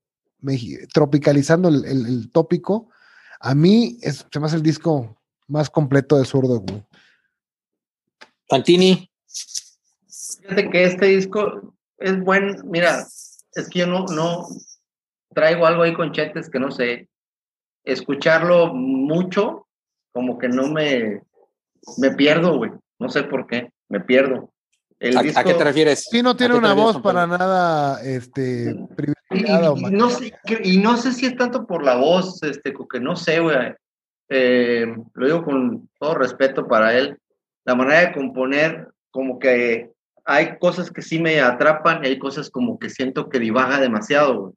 tropicalizando 0.94 1.68
el, 1.68 1.85
el, 1.85 2.31
tópico, 2.31 2.88
a 3.38 3.55
mí 3.55 3.98
es, 4.00 4.24
se 4.33 4.40
me 4.40 4.46
hace 4.46 4.57
el 4.57 4.62
disco 4.62 5.14
más 5.46 5.68
completo 5.68 6.16
de 6.16 6.24
zurdo, 6.24 6.64
Fantini. 8.48 9.11
Fíjate 10.42 10.70
que 10.70 10.84
este 10.84 11.06
disco 11.06 11.74
es 11.98 12.18
buen, 12.20 12.56
mira, 12.64 13.00
es 13.00 13.68
que 13.70 13.80
yo 13.80 13.86
no, 13.86 14.04
no 14.06 14.46
traigo 15.34 15.66
algo 15.66 15.82
ahí 15.82 15.94
con 15.94 16.12
Chetes 16.12 16.50
que 16.50 16.58
no 16.58 16.70
sé, 16.70 17.08
escucharlo 17.84 18.74
mucho, 18.74 19.66
como 20.12 20.38
que 20.38 20.48
no 20.48 20.68
me, 20.68 21.22
me 21.98 22.10
pierdo, 22.12 22.56
güey, 22.56 22.72
no 22.98 23.08
sé 23.08 23.24
por 23.24 23.46
qué, 23.46 23.70
me 23.88 24.00
pierdo. 24.00 24.52
¿A, 25.36 25.44
qué 25.44 25.52
te 25.52 25.64
refieres? 25.64 26.06
Sí, 26.10 26.22
no 26.22 26.36
tiene 26.36 26.54
una 26.54 26.72
voz 26.72 27.00
para 27.02 27.26
nada 27.26 28.02
este, 28.02 28.74
privilegiada. 28.96 29.74
Y, 29.76 29.90
no 29.90 30.08
sé, 30.08 30.32
y 30.64 30.78
no 30.78 30.96
sé 30.96 31.12
si 31.12 31.26
es 31.26 31.36
tanto 31.36 31.66
por 31.66 31.84
la 31.84 31.96
voz, 31.96 32.42
este, 32.42 32.72
que 32.72 33.00
no 33.00 33.14
sé, 33.14 33.40
güey. 33.40 33.74
Eh, 34.28 34.86
lo 35.14 35.26
digo 35.26 35.44
con 35.44 35.88
todo 36.00 36.14
respeto 36.14 36.66
para 36.66 36.96
él 36.96 37.16
la 37.66 37.74
manera 37.74 38.00
de 38.00 38.12
componer, 38.12 38.88
como 39.10 39.38
que 39.38 39.92
hay 40.26 40.58
cosas 40.58 40.90
que 40.90 41.02
sí 41.02 41.20
me 41.20 41.40
atrapan 41.40 42.04
y 42.04 42.08
hay 42.08 42.18
cosas 42.18 42.50
como 42.50 42.78
que 42.78 42.90
siento 42.90 43.28
que 43.28 43.38
divaga 43.38 43.80
demasiado, 43.80 44.54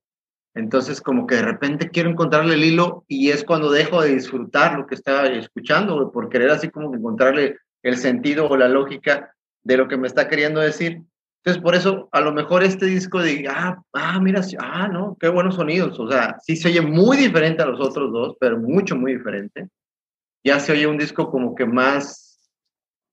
Entonces, 0.55 0.99
como 0.99 1.27
que 1.27 1.35
de 1.35 1.43
repente 1.43 1.89
quiero 1.89 2.09
encontrarle 2.09 2.55
el 2.55 2.63
hilo 2.63 3.05
y 3.07 3.29
es 3.29 3.43
cuando 3.43 3.71
dejo 3.71 4.01
de 4.01 4.15
disfrutar 4.15 4.77
lo 4.77 4.87
que 4.87 4.95
estaba 4.95 5.27
escuchando, 5.27 6.11
por 6.11 6.27
querer 6.27 6.49
así 6.49 6.69
como 6.69 6.93
encontrarle 6.93 7.57
el 7.83 7.97
sentido 7.97 8.47
o 8.49 8.57
la 8.57 8.67
lógica 8.67 9.31
de 9.63 9.77
lo 9.77 9.87
que 9.87 9.95
me 9.97 10.07
está 10.07 10.27
queriendo 10.27 10.59
decir. 10.59 11.03
Entonces, 11.43 11.63
por 11.63 11.75
eso, 11.75 12.09
a 12.11 12.19
lo 12.19 12.33
mejor 12.33 12.63
este 12.63 12.87
disco 12.87 13.21
de, 13.21 13.47
ah, 13.47 13.81
ah, 13.93 14.19
mira, 14.19 14.41
ah, 14.57 14.87
no, 14.87 15.15
qué 15.19 15.29
buenos 15.29 15.55
sonidos. 15.55 15.99
O 15.99 16.09
sea, 16.09 16.35
sí 16.41 16.55
se 16.55 16.69
oye 16.69 16.81
muy 16.81 17.15
diferente 17.15 17.61
a 17.61 17.67
los 17.67 17.79
otros 17.79 18.11
dos, 18.11 18.35
pero 18.39 18.57
mucho, 18.57 18.95
muy 18.95 19.13
diferente. 19.13 19.69
Ya 20.43 20.59
se 20.59 20.71
oye 20.71 20.87
un 20.87 20.97
disco 20.97 21.29
como 21.29 21.53
que 21.53 21.65
más 21.65 22.49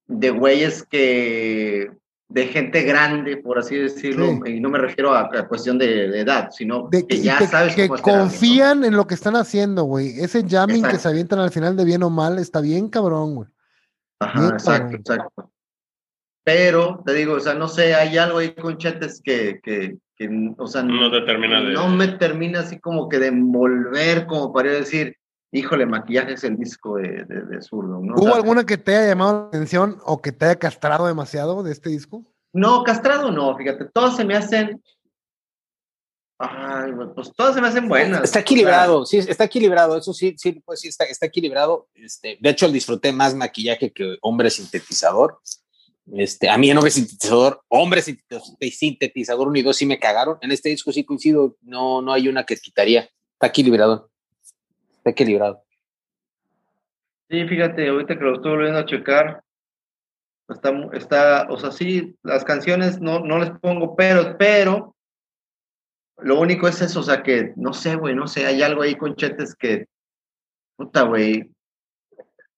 de 0.06 0.30
güeyes 0.30 0.84
que 0.84 1.90
de 2.28 2.46
gente 2.48 2.82
grande, 2.82 3.36
por 3.36 3.58
así 3.58 3.76
decirlo, 3.76 4.44
y 4.46 4.60
no 4.60 4.68
me 4.68 4.78
refiero 4.78 5.14
a, 5.14 5.28
cuestión 5.48 5.78
de, 5.78 6.20
edad, 6.20 6.50
sino 6.50 6.88
de, 6.90 7.06
que 7.06 7.20
ya 7.20 7.40
sabes 7.46 7.74
que 7.76 7.88
confían 7.88 8.84
en 8.84 8.96
lo 8.96 9.06
que 9.06 9.14
están 9.14 9.36
haciendo, 9.36 9.84
güey. 9.84 10.18
Ese 10.20 10.44
jamming 10.46 10.82
que 10.82 10.98
se 10.98 11.08
avientan 11.08 11.38
al 11.38 11.50
final 11.50 11.76
de 11.76 11.84
bien 11.84 12.02
o 12.02 12.10
mal 12.10 12.38
está 12.38 12.60
bien 12.60 12.88
cabrón, 12.88 13.36
güey. 13.36 13.48
Ajá, 14.20 14.48
exacto, 14.48 14.96
exacto. 14.96 15.52
Pero 16.42 17.02
te 17.04 17.12
digo, 17.12 17.34
o 17.34 17.40
sea, 17.40 17.54
no 17.54 17.68
sé, 17.68 17.94
hay 17.94 18.16
algo 18.18 18.38
ahí 18.38 18.54
con 18.54 18.76
Chetes 18.78 19.20
que, 19.22 19.60
que, 19.62 19.96
que 20.16 20.54
o 20.58 20.66
sea, 20.66 20.82
no, 20.82 21.10
te 21.10 21.22
termina 21.22 21.60
de... 21.60 21.72
no 21.72 21.88
me 21.88 22.08
termina 22.08 22.60
así 22.60 22.78
como 22.80 23.08
que 23.08 23.18
de 23.18 23.28
envolver, 23.28 24.26
como 24.26 24.52
para 24.52 24.70
decir, 24.70 25.16
híjole, 25.56 25.86
maquillaje 25.86 26.34
es 26.34 26.44
el 26.44 26.56
disco 26.56 26.96
de, 26.96 27.24
de, 27.24 27.62
zurdo. 27.62 28.00
¿no? 28.00 28.14
¿Hubo 28.16 28.34
alguna 28.34 28.64
que 28.64 28.76
te 28.76 28.94
haya 28.94 29.08
llamado 29.08 29.42
la 29.42 29.48
atención 29.48 29.98
o 30.04 30.20
que 30.20 30.32
te 30.32 30.44
haya 30.44 30.58
castrado 30.58 31.06
demasiado 31.06 31.62
de 31.62 31.72
este 31.72 31.90
disco? 31.90 32.24
No, 32.52 32.84
castrado 32.84 33.30
no, 33.30 33.56
fíjate, 33.56 33.86
todas 33.92 34.16
se 34.16 34.24
me 34.24 34.36
hacen. 34.36 34.82
Ay, 36.38 36.92
pues 37.14 37.32
todas 37.34 37.54
se 37.54 37.62
me 37.62 37.68
hacen 37.68 37.88
buenas. 37.88 38.24
Está 38.24 38.40
equilibrado, 38.40 39.06
sí, 39.06 39.18
está 39.18 39.44
equilibrado, 39.44 39.96
eso 39.96 40.12
sí, 40.12 40.34
sí, 40.36 40.60
pues 40.64 40.80
sí, 40.80 40.88
está, 40.88 41.04
está 41.04 41.26
equilibrado. 41.26 41.88
Este, 41.94 42.36
de 42.38 42.50
hecho, 42.50 42.68
disfruté 42.68 43.12
más 43.12 43.34
maquillaje 43.34 43.92
que 43.92 44.18
hombre 44.20 44.50
sintetizador. 44.50 45.40
Este, 46.12 46.48
a 46.48 46.56
mí 46.58 46.70
en 46.70 46.76
hombre 46.76 46.92
sintetizador, 46.92 47.62
hombre 47.68 48.02
sintetizador 48.02 49.48
unido 49.48 49.72
sí 49.72 49.86
me 49.86 49.98
cagaron. 49.98 50.38
En 50.42 50.52
este 50.52 50.68
disco 50.68 50.92
sí 50.92 51.04
coincido, 51.04 51.56
no, 51.62 52.02
no 52.02 52.12
hay 52.12 52.28
una 52.28 52.44
que 52.44 52.56
quitaría. 52.56 53.08
Está 53.32 53.48
equilibrado 53.48 54.10
equilibrado. 55.10 55.62
Sí, 57.28 57.46
fíjate, 57.46 57.88
ahorita 57.88 58.16
que 58.16 58.24
lo 58.24 58.34
estoy 58.34 58.52
volviendo 58.52 58.78
a 58.78 58.86
checar, 58.86 59.42
está, 60.48 60.70
está, 60.92 61.46
o 61.50 61.56
sea, 61.56 61.72
sí, 61.72 62.16
las 62.22 62.44
canciones 62.44 63.00
no, 63.00 63.20
no 63.20 63.38
les 63.38 63.50
pongo 63.58 63.96
pero, 63.96 64.36
pero 64.38 64.94
lo 66.18 66.40
único 66.40 66.68
es 66.68 66.80
eso, 66.80 67.00
o 67.00 67.02
sea, 67.02 67.22
que 67.22 67.52
no 67.56 67.72
sé, 67.72 67.96
güey, 67.96 68.14
no 68.14 68.26
sé, 68.26 68.46
hay 68.46 68.62
algo 68.62 68.82
ahí 68.82 68.94
con 68.94 69.16
Chetes 69.16 69.54
que, 69.54 69.86
puta, 70.76 71.02
güey. 71.02 71.50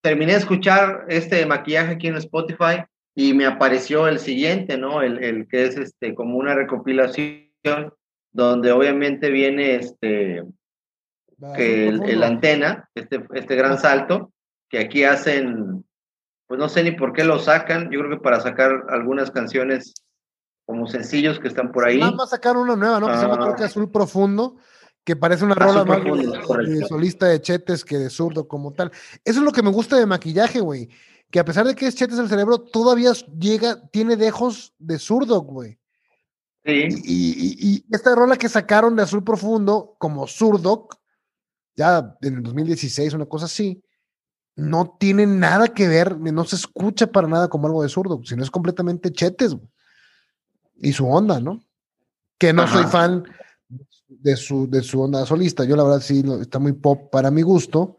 Terminé 0.01 0.33
de 0.33 0.39
escuchar 0.39 1.07
este 1.09 1.45
maquillaje 1.45 1.93
aquí 1.93 2.07
en 2.07 2.17
Spotify 2.17 2.85
y 3.17 3.35
me 3.35 3.47
apareció 3.47 4.07
el 4.07 4.21
siguiente, 4.21 4.79
¿no? 4.79 5.03
El, 5.03 5.23
el 5.25 5.49
que 5.49 5.65
es 5.65 5.77
este, 5.77 6.15
como 6.15 6.39
una 6.39 6.55
recopilación 6.55 7.49
donde 8.33 8.71
obviamente 8.71 9.31
viene 9.31 9.75
este, 9.75 10.45
el, 11.57 12.03
el 12.05 12.23
antena, 12.23 12.89
este, 12.95 13.25
este 13.35 13.55
gran 13.57 13.79
salto, 13.79 14.33
que 14.69 14.79
aquí 14.79 15.05
hacen, 15.05 15.85
pues 16.47 16.59
no 16.59 16.69
sé 16.69 16.83
ni 16.83 16.93
por 16.93 17.13
qué 17.13 17.25
lo 17.25 17.39
sacan, 17.39 17.91
yo 17.91 18.01
creo 18.01 18.11
que 18.11 18.23
para 18.23 18.41
sacar 18.41 18.87
algunas 18.89 19.31
canciones 19.31 19.95
como 20.67 20.87
sencillos 20.87 21.39
que 21.41 21.49
están 21.49 21.73
por 21.73 21.87
ahí. 21.87 21.99
Vamos 22.01 22.25
a 22.25 22.37
sacar 22.37 22.57
una 22.57 22.77
nueva, 22.77 23.01
¿no? 23.01 23.07
Que 23.09 23.15
se 23.17 23.23
llama 23.23 23.39
creo 23.43 23.57
que 23.57 23.63
Ah. 23.63 23.67
Azul 23.67 23.91
Profundo, 23.91 24.57
que 25.05 25.17
parece 25.17 25.45
una 25.45 25.55
rola 25.55 25.85
más 25.85 26.03
de- 26.05 26.85
solista 26.87 27.27
de 27.27 27.41
Chetes 27.41 27.85
que 27.85 27.97
de 27.97 28.11
zurdo 28.11 28.47
como 28.47 28.73
tal. 28.75 28.91
Eso 29.25 29.39
es 29.41 29.45
lo 29.45 29.53
que 29.53 29.63
me 29.63 29.71
gusta 29.71 29.97
de 29.97 30.05
maquillaje, 30.05 30.61
güey. 30.61 30.91
Que 31.31 31.39
a 31.41 31.45
pesar 31.45 31.67
de 31.67 31.75
que 31.75 31.87
es 31.87 31.95
Chetes 31.95 32.19
el 32.19 32.29
cerebro, 32.29 32.59
todavía 32.59 33.13
llega, 33.39 33.81
tiene 33.91 34.17
dejos 34.17 34.75
de 34.79 34.99
zurdo, 34.99 35.41
güey. 35.41 35.79
Sí, 36.65 36.89
Y, 37.05 37.31
y- 37.31 37.57
y 37.77 37.85
esta 37.91 38.15
rola 38.15 38.37
que 38.37 38.49
sacaron 38.51 38.95
de 38.97 39.03
Azul 39.03 39.25
Profundo 39.25 39.95
como 39.99 40.27
Zurdo, 40.27 40.89
ya 41.79 42.17
en 42.23 42.35
el 42.39 42.43
2016, 42.43 43.15
una 43.15 43.27
cosa 43.27 43.45
así, 43.45 43.81
no 44.57 44.97
tiene 44.99 45.27
nada 45.27 45.69
que 45.69 45.87
ver, 45.87 46.19
no 46.19 46.45
se 46.45 46.57
escucha 46.57 47.07
para 47.07 47.29
nada 47.29 47.49
como 47.49 47.69
algo 47.69 47.85
de 47.85 47.89
zurdo, 47.89 48.21
sino 48.25 48.43
es 48.43 48.51
completamente 48.51 49.13
chetes 49.13 49.55
güey. 49.55 49.69
y 50.79 50.93
su 50.93 51.07
onda, 51.07 51.39
¿no? 51.39 51.63
Que 52.37 52.53
no 52.53 52.67
soy 52.67 52.85
fan 52.87 53.23
de 54.09 54.37
su, 54.37 54.69
de 54.69 54.83
su 54.83 55.01
onda 55.01 55.25
solista. 55.25 55.65
Yo, 55.65 55.77
la 55.77 55.85
verdad, 55.85 56.01
sí, 56.01 56.25
está 56.41 56.59
muy 56.59 56.73
pop 56.73 57.11
para 57.13 57.31
mi 57.31 57.43
gusto. 57.43 57.99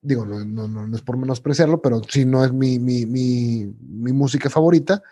Digo, 0.00 0.24
no, 0.24 0.44
no, 0.44 0.68
no, 0.68 0.96
es 0.96 1.02
por 1.02 1.16
menospreciarlo, 1.16 1.82
pero 1.82 2.00
sí 2.08 2.24
no 2.24 2.44
es 2.44 2.52
mi, 2.52 2.78
mi, 2.78 3.06
mi, 3.06 3.66
mi 3.80 4.12
música 4.12 4.48
favorita. 4.48 5.02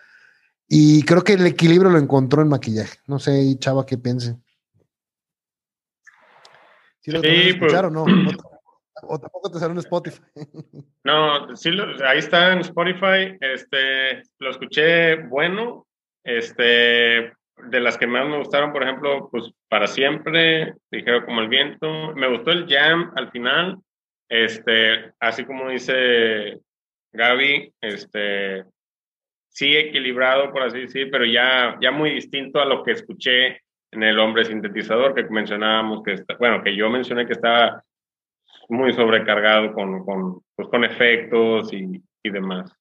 Y 0.68 1.02
creo 1.02 1.24
que 1.24 1.32
el 1.32 1.46
equilibrio 1.46 1.90
lo 1.90 1.98
encontró 1.98 2.42
en 2.42 2.48
maquillaje. 2.48 2.98
No 3.08 3.18
sé, 3.18 3.56
Chava, 3.58 3.84
qué 3.84 3.98
piense. 3.98 4.36
¿Sí 7.00 7.10
lo 7.10 7.20
Sí, 7.20 7.26
pues- 7.28 7.46
escuchar 7.72 7.84
o 7.86 7.90
no? 7.90 8.02
O, 8.04 9.14
o 9.14 9.18
tampoco 9.18 9.50
te 9.50 9.58
salió 9.58 9.72
en 9.72 9.78
Spotify. 9.78 10.20
No, 11.02 11.56
sí, 11.56 11.70
lo- 11.70 12.06
ahí 12.06 12.18
está 12.18 12.52
en 12.52 12.58
Spotify. 12.60 13.34
Este, 13.40 14.22
lo 14.38 14.50
escuché 14.50 15.16
bueno. 15.16 15.86
Este, 16.22 17.32
de 17.56 17.80
las 17.80 17.96
que 17.96 18.06
más 18.06 18.28
me 18.28 18.36
gustaron, 18.36 18.70
por 18.72 18.82
ejemplo, 18.82 19.28
pues 19.30 19.50
para 19.68 19.86
siempre, 19.86 20.74
ligero 20.90 21.24
como 21.24 21.40
el 21.40 21.48
viento. 21.48 22.12
Me 22.14 22.28
gustó 22.28 22.50
el 22.50 22.66
jam 22.68 23.12
al 23.16 23.30
final. 23.30 23.78
Este, 24.28 25.12
así 25.18 25.44
como 25.46 25.70
dice 25.70 26.60
Gaby, 27.12 27.72
este, 27.80 28.64
sí 29.48 29.74
equilibrado, 29.74 30.52
por 30.52 30.62
así 30.62 30.80
decir, 30.80 31.08
pero 31.10 31.24
ya, 31.24 31.78
ya 31.80 31.90
muy 31.90 32.10
distinto 32.10 32.60
a 32.60 32.66
lo 32.66 32.84
que 32.84 32.92
escuché 32.92 33.62
en 33.92 34.02
el 34.02 34.18
hombre 34.18 34.44
sintetizador 34.44 35.14
que 35.14 35.24
mencionábamos 35.24 36.02
que 36.02 36.14
está, 36.14 36.36
bueno, 36.38 36.62
que 36.62 36.76
yo 36.76 36.88
mencioné 36.90 37.26
que 37.26 37.32
estaba 37.32 37.84
muy 38.68 38.92
sobrecargado 38.92 39.72
con, 39.72 40.04
con, 40.04 40.42
pues, 40.54 40.68
con 40.68 40.84
efectos 40.84 41.72
y, 41.72 42.02
y 42.22 42.30
demás. 42.30 42.72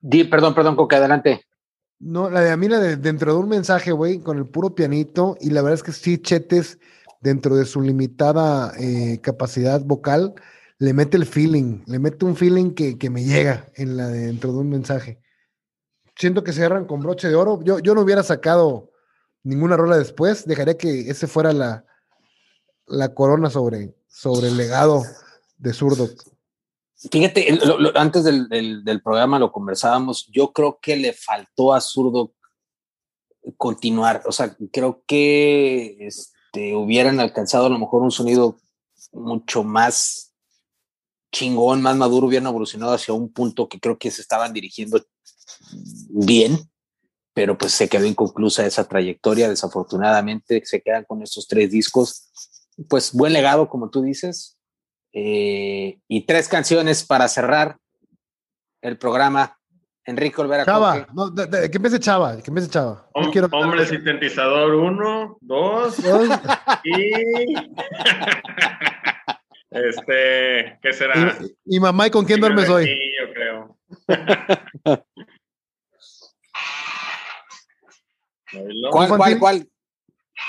Di, 0.00 0.24
perdón, 0.24 0.54
perdón, 0.54 0.76
Coca, 0.76 0.96
adelante. 0.96 1.44
no, 2.00 2.30
la 2.30 2.40
de 2.40 2.50
a 2.50 2.56
mí, 2.56 2.68
la 2.68 2.78
de 2.78 2.96
dentro 2.96 3.32
de 3.34 3.38
un 3.38 3.48
mensaje, 3.48 3.92
güey, 3.92 4.20
con 4.20 4.38
el 4.38 4.46
puro 4.46 4.74
pianito, 4.74 5.36
y 5.40 5.50
la 5.50 5.62
verdad 5.62 5.74
es 5.74 5.82
que 5.82 5.92
sí, 5.92 6.18
Chetes, 6.18 6.78
dentro 7.20 7.56
de 7.56 7.66
su 7.66 7.82
limitada 7.82 8.72
eh, 8.78 9.20
capacidad 9.22 9.80
vocal, 9.84 10.34
le 10.78 10.94
mete 10.94 11.16
el 11.18 11.26
feeling, 11.26 11.82
le 11.86 11.98
mete 11.98 12.24
un 12.24 12.36
feeling 12.36 12.70
que, 12.72 12.96
que 12.96 13.10
me 13.10 13.22
llega 13.24 13.66
en 13.74 13.96
la 13.96 14.08
de 14.08 14.26
dentro 14.26 14.52
de 14.52 14.58
un 14.58 14.70
mensaje. 14.70 15.20
Siento 16.20 16.44
que 16.44 16.52
cierran 16.52 16.84
con 16.84 17.00
broche 17.00 17.28
de 17.28 17.34
oro. 17.34 17.60
Yo, 17.64 17.78
yo 17.78 17.94
no 17.94 18.02
hubiera 18.02 18.22
sacado 18.22 18.90
ninguna 19.42 19.74
rola 19.78 19.96
después, 19.96 20.46
dejaría 20.46 20.76
que 20.76 21.08
ese 21.08 21.26
fuera 21.26 21.54
la, 21.54 21.86
la 22.86 23.14
corona 23.14 23.48
sobre, 23.48 23.94
sobre 24.06 24.48
el 24.48 24.58
legado 24.58 25.02
de 25.56 25.72
Zurdo. 25.72 26.10
Fíjate, 27.10 27.58
antes 27.94 28.24
del, 28.24 28.50
del- 28.50 28.84
del 28.84 29.00
programa 29.02 29.38
lo 29.38 29.50
conversábamos, 29.50 30.28
yo 30.30 30.52
creo 30.52 30.78
que 30.82 30.96
le 30.96 31.14
faltó 31.14 31.72
a 31.72 31.80
Zurdo 31.80 32.34
continuar, 33.56 34.22
o 34.26 34.32
sea, 34.32 34.54
creo 34.70 35.02
que 35.06 35.96
este, 36.06 36.76
hubieran 36.76 37.18
alcanzado 37.18 37.64
a 37.64 37.70
lo 37.70 37.78
mejor 37.78 38.02
un 38.02 38.10
sonido 38.10 38.58
mucho 39.12 39.64
más 39.64 40.34
chingón, 41.32 41.80
más 41.80 41.96
maduro, 41.96 42.26
hubieran 42.26 42.48
evolucionado 42.48 42.92
hacia 42.92 43.14
un 43.14 43.32
punto 43.32 43.70
que 43.70 43.80
creo 43.80 43.98
que 43.98 44.10
se 44.10 44.20
estaban 44.20 44.52
dirigiendo 44.52 45.02
bien, 46.10 46.58
pero 47.34 47.56
pues 47.56 47.72
se 47.72 47.88
quedó 47.88 48.04
inconclusa 48.06 48.66
esa 48.66 48.86
trayectoria, 48.88 49.48
desafortunadamente 49.48 50.62
se 50.64 50.80
quedan 50.82 51.04
con 51.04 51.22
estos 51.22 51.46
tres 51.48 51.70
discos, 51.70 52.30
pues 52.88 53.12
buen 53.12 53.32
legado, 53.32 53.68
como 53.68 53.90
tú 53.90 54.02
dices, 54.02 54.58
eh, 55.12 55.98
y 56.08 56.26
tres 56.26 56.48
canciones 56.48 57.04
para 57.04 57.28
cerrar 57.28 57.76
el 58.82 58.98
programa. 58.98 59.56
Enrique 60.06 60.40
Olvera 60.40 60.64
Chava, 60.64 61.06
no, 61.12 61.28
de- 61.30 61.46
de- 61.46 61.70
que 61.70 61.76
empiece 61.76 62.00
Chava, 62.00 62.40
que 62.42 62.50
empiece 62.50 62.70
Chava. 62.70 63.06
Hom- 63.14 63.30
quiero- 63.30 63.48
hombre 63.52 63.86
sintetizador 63.86 64.74
uno, 64.74 65.36
dos 65.42 65.96
y... 66.84 67.12
este, 69.70 70.78
¿qué 70.82 70.92
será? 70.92 71.38
Y, 71.64 71.76
y 71.76 71.80
mamá, 71.80 72.06
¿y 72.06 72.10
con 72.10 72.24
quién 72.24 72.40
duermes 72.40 72.66
Sí, 72.66 72.72
hoy? 72.72 72.86
yo 72.88 73.32
creo. 73.34 73.78
¿Cuál, 78.90 79.08
cuál, 79.16 79.38
cuál? 79.38 79.70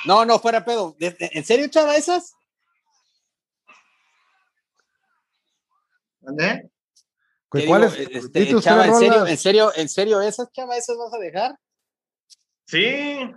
No, 0.05 0.25
no, 0.25 0.39
fuera 0.39 0.63
pedo. 0.63 0.95
¿De- 0.99 1.11
de- 1.11 1.29
¿En 1.33 1.43
serio, 1.43 1.67
Chava, 1.67 1.95
esas? 1.95 2.33
¿Dónde? 6.19 6.69
¿Qué. 7.51 7.65
Este, 8.11 8.61
Chava, 8.61 8.85
¿en 8.87 8.95
serio. 8.95 9.27
¿en 9.27 9.37
serio, 9.37 9.71
en 9.75 9.89
serio 9.89 10.21
esas, 10.21 10.51
Chava, 10.51 10.77
esas 10.77 10.97
vas 10.97 11.13
a 11.13 11.17
dejar? 11.17 11.55
Sí, 12.65 12.79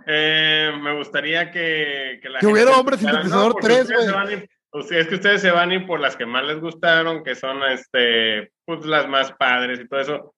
eh, 0.07 0.71
me 0.81 0.95
gustaría 0.97 1.51
que, 1.51 2.19
que 2.21 2.29
la 2.29 2.39
Que 2.39 2.45
gente 2.45 2.53
hubiera 2.63 2.79
Hombre 2.79 2.97
Sintetizador 2.97 3.51
porque 3.53 3.67
3, 3.67 3.81
ustedes 3.81 4.11
güey. 4.11 4.23
ustedes- 4.71 5.01
Es 5.01 5.07
que 5.07 5.15
ustedes 5.15 5.41
se 5.41 5.51
van 5.51 5.71
a 5.71 5.75
ir 5.75 5.85
por 5.87 5.99
las 5.99 6.15
que 6.15 6.25
más 6.25 6.43
les 6.45 6.59
gustaron, 6.61 7.23
que 7.23 7.35
son 7.35 7.61
este, 7.63 8.51
pues 8.65 8.85
las 8.85 9.07
más 9.09 9.31
padres 9.33 9.79
y 9.79 9.87
todo 9.87 9.99
eso. 9.99 10.35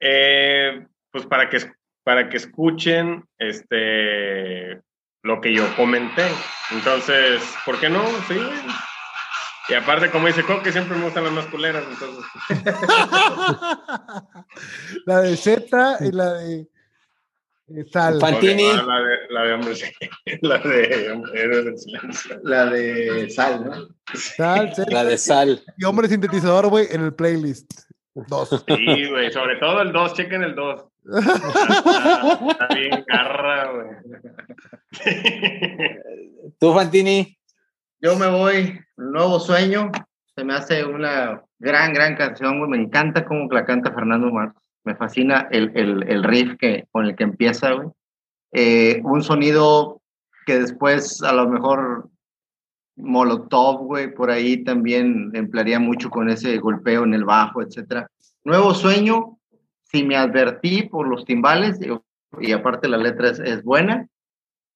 Eh, 0.00 0.86
pues 1.10 1.26
para 1.26 1.48
que, 1.50 1.58
para 2.08 2.30
que 2.30 2.38
escuchen 2.38 3.22
este, 3.36 4.80
lo 5.22 5.42
que 5.42 5.52
yo 5.52 5.76
comenté. 5.76 6.24
Entonces, 6.70 7.42
¿por 7.66 7.78
qué 7.78 7.90
no? 7.90 8.02
Sí. 8.26 8.38
Y 9.68 9.74
aparte, 9.74 10.10
como 10.10 10.26
dice 10.26 10.42
Coque, 10.42 10.72
siempre 10.72 10.96
me 10.96 11.04
gustan 11.04 11.24
las 11.24 11.34
más 11.34 11.44
culeras, 11.48 11.84
entonces. 11.86 12.24
la 15.04 15.20
de 15.20 15.36
Z 15.36 15.98
y 16.00 16.12
la 16.12 16.32
de 16.32 16.66
eh, 17.76 17.84
Sal. 17.92 18.18
La 18.18 18.30
de, 18.30 18.56
la 19.28 19.42
de 19.42 19.52
hombres, 19.52 19.84
la 20.40 20.58
de 20.60 21.14
Héroes 21.34 21.64
del 21.66 21.78
Silencio. 21.78 22.40
La 22.42 22.64
de 22.70 23.28
Sal, 23.28 23.66
¿no? 23.66 23.86
Sal, 24.14 24.74
Z 24.74 24.90
La 24.90 25.04
de 25.04 25.18
Sal. 25.18 25.62
y 25.76 25.84
hombre 25.84 26.08
sintetizador, 26.08 26.68
güey, 26.68 26.86
en 26.90 27.04
el 27.04 27.12
playlist. 27.12 27.70
Dos. 28.14 28.64
Sí, 28.66 29.10
güey, 29.10 29.30
sobre 29.30 29.56
todo 29.56 29.82
el 29.82 29.92
2, 29.92 30.14
chequen 30.14 30.42
el 30.42 30.54
2. 30.54 30.84
Está, 31.08 32.68
bien 32.74 33.04
garra, 33.06 33.72
güey. 33.72 33.88
¿Tú, 36.60 36.74
Fantini? 36.74 37.38
Yo 38.00 38.16
me 38.16 38.28
voy, 38.28 38.78
Nuevo 38.96 39.40
Sueño, 39.40 39.90
se 40.36 40.44
me 40.44 40.54
hace 40.54 40.84
una 40.84 41.42
gran, 41.58 41.94
gran 41.94 42.14
canción, 42.16 42.58
güey, 42.58 42.70
me 42.70 42.76
encanta 42.76 43.24
cómo 43.24 43.48
la 43.50 43.64
canta 43.64 43.92
Fernando 43.92 44.30
Marcos, 44.30 44.62
me 44.84 44.94
fascina 44.94 45.48
el, 45.50 45.72
el, 45.74 46.08
el 46.08 46.22
riff 46.22 46.56
que, 46.58 46.86
con 46.92 47.06
el 47.06 47.16
que 47.16 47.24
empieza, 47.24 47.72
güey. 47.72 47.88
Eh, 48.52 49.00
un 49.04 49.22
sonido 49.22 50.00
que 50.46 50.60
después 50.60 51.22
a 51.22 51.32
lo 51.32 51.48
mejor 51.48 52.08
Molotov, 52.96 53.84
güey, 53.84 54.14
por 54.14 54.30
ahí 54.30 54.62
también 54.64 55.30
emplearía 55.34 55.78
mucho 55.78 56.10
con 56.10 56.28
ese 56.28 56.58
golpeo 56.58 57.04
en 57.04 57.14
el 57.14 57.24
bajo, 57.24 57.62
etcétera. 57.62 58.10
Nuevo 58.44 58.74
Sueño, 58.74 59.37
si 59.90 60.04
me 60.04 60.16
advertí 60.16 60.82
por 60.82 61.06
los 61.08 61.24
timbales, 61.24 61.78
y, 61.80 61.90
y 62.46 62.52
aparte 62.52 62.88
la 62.88 62.96
letra 62.98 63.30
es, 63.30 63.38
es 63.38 63.62
buena, 63.62 64.06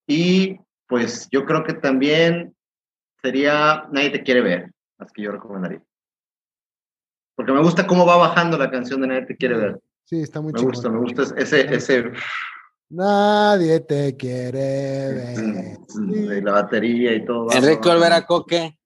y 0.07 0.59
pues 0.87 1.29
yo 1.31 1.45
creo 1.45 1.65
que 1.65 1.75
también 1.75 2.55
sería 3.23 3.87
Nadie 3.93 4.11
te 4.11 4.23
quiere 4.23 4.41
ver, 4.41 4.73
las 4.99 5.13
que 5.13 5.23
yo 5.23 5.33
recomendaría. 5.33 5.83
Porque 7.35 7.53
me 7.53 7.63
gusta 7.63 7.87
cómo 7.87 8.05
va 8.05 8.17
bajando 8.17 8.59
la 8.59 8.71
canción 8.71 9.01
de 9.01 9.07
Nadie 9.07 9.27
te 9.27 9.37
quiere 9.37 9.57
ver. 9.57 9.81
Sí, 10.05 10.21
está 10.21 10.41
muy 10.41 10.53
Me 10.53 10.59
chido. 10.59 10.71
gusta, 10.71 10.89
me 10.91 10.99
gusta 10.99 11.23
ese, 11.37 11.75
ese 11.75 12.13
Nadie 12.91 13.81
te 13.81 14.15
quiere 14.17 15.15
ver. 15.15 15.79
Y 16.09 16.41
la 16.43 16.53
batería 16.53 17.15
y 17.15 17.25
todo. 17.25 17.51
Enrique 17.51 17.89
Olvera 17.89 18.27
Coque. 18.27 18.79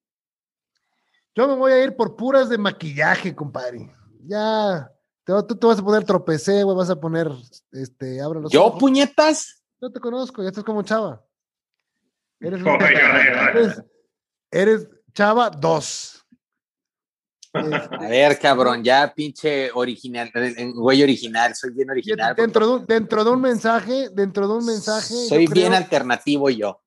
Yo 1.35 1.49
me 1.49 1.55
voy 1.55 1.73
a 1.73 1.83
ir 1.83 1.97
por 1.97 2.15
puras 2.15 2.49
de 2.49 2.57
maquillaje, 2.57 3.35
compadre. 3.35 3.93
Ya, 4.25 4.91
te, 5.27 5.33
tú 5.49 5.57
te 5.57 5.67
vas 5.67 5.79
a 5.79 5.83
poner 5.83 6.05
tropecé, 6.05 6.63
güey, 6.63 6.77
vas 6.77 6.89
a 6.89 7.01
poner, 7.01 7.29
este, 7.73 8.21
abre 8.23 8.41
los 8.41 8.53
¿Yo, 8.53 8.65
ojos. 8.67 8.79
puñetas? 8.81 9.63
No 9.81 9.91
te 9.93 10.01
conozco, 10.01 10.43
ya 10.43 10.49
estás 10.49 10.65
como 10.65 10.83
chava. 10.83 11.23
Eres, 12.41 12.61
eres, 13.55 13.83
eres 14.51 14.89
chava 15.13 15.51
2. 15.51 16.13
A 17.55 18.09
ver, 18.09 18.39
cabrón, 18.39 18.85
ya 18.85 19.13
pinche 19.15 19.71
original, 19.73 20.31
eh, 20.35 20.55
eh, 20.59 20.73
güey 20.75 21.03
original, 21.03 21.55
soy 21.55 21.71
bien 21.73 21.89
original. 21.91 22.35
dentro, 22.37 22.67
de 22.67 22.73
un, 22.75 22.87
dentro 22.87 23.25
de 23.25 23.31
un 23.31 23.41
mensaje, 23.41 24.11
dentro 24.11 24.47
de 24.47 24.55
un 24.55 24.67
mensaje. 24.67 25.15
Soy 25.15 25.47
bien 25.47 25.69
creo- 25.69 25.77
alternativo 25.79 26.51
yo. 26.51 26.83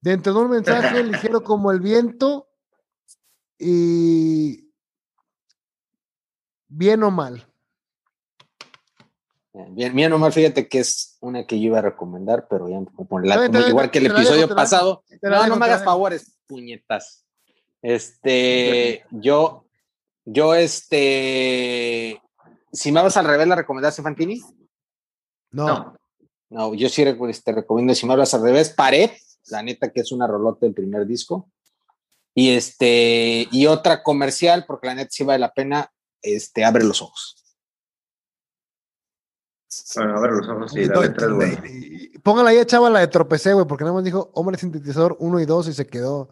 Dentro 0.00 0.34
de 0.34 0.40
un 0.40 0.50
mensaje 0.50 1.02
ligero 1.04 1.42
como 1.42 1.72
el 1.72 1.80
viento 1.80 2.46
y 3.58 4.70
bien 6.68 7.02
o 7.02 7.10
mal. 7.10 7.46
Bien, 9.70 9.94
mía 9.94 10.08
nomás, 10.08 10.34
fíjate 10.34 10.68
que 10.68 10.80
es 10.80 11.16
una 11.20 11.46
que 11.46 11.60
yo 11.60 11.66
iba 11.66 11.78
a 11.78 11.82
recomendar, 11.82 12.48
pero 12.50 12.68
ya 12.68 12.80
como, 12.96 13.20
la- 13.20 13.38
bien, 13.48 13.54
igual 13.68 13.86
bien, 13.86 13.90
que 13.92 13.98
el 13.98 14.06
te 14.06 14.10
episodio 14.10 14.40
dejo, 14.42 14.48
te 14.48 14.54
la 14.54 14.62
dejo. 14.62 14.72
pasado. 14.72 15.04
Te 15.08 15.28
No, 15.30 15.46
no 15.46 15.54
me 15.56 15.66
te 15.66 15.70
hagas 15.72 15.84
favores, 15.84 16.36
puñetas. 16.48 17.24
Este, 17.80 19.04
yo, 19.12 19.64
yo, 20.24 20.54
este, 20.56 22.20
si 22.72 22.90
me 22.90 23.00
vas 23.02 23.16
al 23.16 23.26
revés, 23.26 23.46
¿la 23.46 23.54
recomendaste, 23.54 24.02
Fantini? 24.02 24.42
No. 25.52 25.66
No, 25.66 25.96
No, 26.50 26.74
yo 26.74 26.88
sí 26.88 27.04
recu- 27.04 27.30
este, 27.30 27.52
recomiendo, 27.52 27.94
si 27.94 28.06
me 28.06 28.12
hablas 28.14 28.34
al 28.34 28.42
revés, 28.42 28.70
Pared, 28.70 29.10
la 29.46 29.62
neta 29.62 29.92
que 29.92 30.00
es 30.00 30.10
una 30.10 30.26
rolota 30.26 30.66
del 30.66 30.74
primer 30.74 31.06
disco. 31.06 31.48
Y 32.34 32.50
este, 32.56 33.46
y 33.52 33.66
otra 33.66 34.02
comercial, 34.02 34.64
porque 34.66 34.88
la 34.88 34.94
neta 34.96 35.10
sí 35.12 35.22
vale 35.22 35.38
la 35.38 35.52
pena, 35.52 35.92
este, 36.22 36.64
abre 36.64 36.82
los 36.84 37.00
ojos. 37.02 37.43
Bueno, 39.96 40.30
los 40.30 40.48
ojos 40.48 40.74
y 40.76 42.18
Póngale 42.18 42.50
ahí 42.50 42.58
a 42.58 42.66
Chava 42.66 42.90
la 42.90 43.00
de 43.00 43.08
tropecé, 43.08 43.52
güey, 43.52 43.66
porque 43.66 43.84
nada 43.84 43.94
más 43.94 44.04
dijo 44.04 44.30
hombre 44.34 44.56
sintetizador 44.56 45.16
1 45.18 45.40
y 45.40 45.46
2 45.46 45.68
y 45.68 45.72
se 45.72 45.86
quedó. 45.86 46.30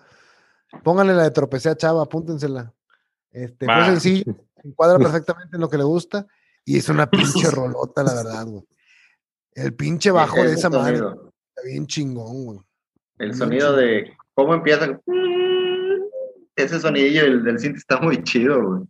Póngale 0.83 1.15
la 1.15 1.25
de 1.25 1.31
tropecé 1.31 1.69
a 1.69 1.77
Chava, 1.77 2.03
apúntensela. 2.03 2.73
Este, 3.31 3.67
fue 3.67 3.85
sencillo, 3.87 4.35
se 4.61 4.69
encuadra 4.69 4.99
perfectamente 4.99 5.57
en 5.57 5.61
lo 5.61 5.69
que 5.69 5.79
le 5.79 5.85
gusta 5.85 6.27
y 6.65 6.79
es 6.79 6.89
una 6.89 7.09
pinche 7.09 7.51
rolota, 7.51 8.03
la 8.03 8.15
verdad, 8.15 8.47
güey. 8.47 8.65
El 9.55 9.75
pinche 9.75 10.11
bajo 10.11 10.43
de 10.43 10.55
esa 10.55 10.71
madre 10.71 10.97
está 10.97 11.63
bien 11.65 11.87
chingón, 11.87 12.45
güey. 12.45 12.59
El 13.19 13.29
Bien 13.29 13.39
sonido 13.39 13.77
de 13.77 14.17
cómo 14.35 14.55
empieza. 14.55 14.99
Ese 16.57 16.81
sonidillo 16.81 17.23
el 17.23 17.45
del 17.45 17.59
synth 17.59 17.77
está 17.77 18.01
muy 18.01 18.23
chido, 18.23 18.63
güey. 18.63 18.83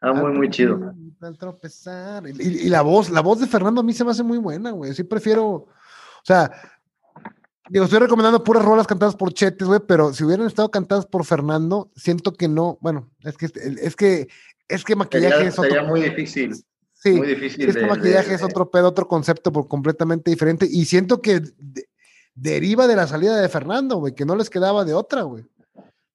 Está 0.00 0.12
muy, 0.12 0.32
muy 0.32 0.48
chido. 0.50 0.94
Al 1.20 1.36
tropezar. 1.36 2.24
Y, 2.28 2.30
y- 2.42 2.58
y 2.66 2.68
la 2.68 2.82
voz, 2.82 3.10
la 3.10 3.20
voz 3.20 3.40
de 3.40 3.46
Fernando 3.48 3.80
a 3.80 3.84
mí 3.84 3.92
se 3.92 4.04
me 4.04 4.12
hace 4.12 4.22
muy 4.22 4.38
buena, 4.38 4.70
güey. 4.70 4.94
Sí 4.94 5.02
prefiero, 5.02 5.46
o 5.46 5.68
sea, 6.22 6.50
digo, 7.68 7.84
estoy 7.84 7.98
recomendando 7.98 8.44
puras 8.44 8.64
rolas 8.64 8.86
cantadas 8.86 9.16
por 9.16 9.32
Chetes, 9.32 9.66
güey, 9.66 9.80
pero 9.86 10.12
si 10.14 10.22
hubieran 10.24 10.46
estado 10.46 10.70
cantadas 10.70 11.04
por 11.06 11.24
Fernando, 11.24 11.90
siento 11.96 12.32
que 12.32 12.46
no, 12.48 12.78
bueno, 12.80 13.10
es 13.24 13.36
que 13.36 13.46
es 13.46 13.96
que 13.96 14.28
es 14.68 14.84
que 14.84 14.94
maquillaje 14.96 15.34
Sería, 15.34 15.48
es 15.48 15.58
otro. 15.58 15.70
sería 15.70 15.82
muy 15.88 16.00
difícil. 16.02 16.54
sí, 16.92 17.12
Muy 17.12 17.26
difícil. 17.26 17.68
es 17.68 17.74
que 17.74 17.80
de- 17.82 17.86
maquillaje 17.88 18.28
de- 18.30 18.34
es 18.36 18.42
otro 18.44 18.70
pedo, 18.70 18.86
otro 18.88 19.08
concepto 19.08 19.50
por 19.52 19.66
completamente 19.66 20.30
diferente 20.30 20.66
y 20.70 20.84
siento 20.84 21.20
que 21.20 21.40
de- 21.40 21.88
deriva 22.34 22.86
de 22.86 22.94
la 22.94 23.08
salida 23.08 23.40
de 23.40 23.48
Fernando, 23.48 23.96
güey, 23.96 24.14
que 24.14 24.24
no 24.24 24.36
les 24.36 24.48
quedaba 24.48 24.84
de 24.84 24.94
otra, 24.94 25.22
güey. 25.22 25.44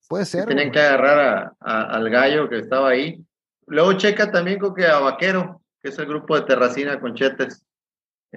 Puede 0.08 0.24
ser. 0.26 0.46
Tenían 0.46 0.68
güey. 0.70 0.72
que 0.72 0.80
agarrar 0.80 1.20
a- 1.20 1.56
a- 1.60 1.84
al 1.98 2.10
gallo 2.10 2.48
que 2.48 2.60
estaba 2.60 2.90
ahí. 2.90 3.22
Luego 3.68 3.94
checa 3.94 4.32
también 4.32 4.60
con 4.60 4.74
que 4.74 4.86
a 4.88 5.00
Vaquero, 5.00 5.62
que 5.82 5.90
es 5.90 6.00
el 6.00 6.06
grupo 6.06 6.36
de 6.36 6.42
Terracina 6.46 7.00
con 7.00 7.14
Chetes. 7.14 7.64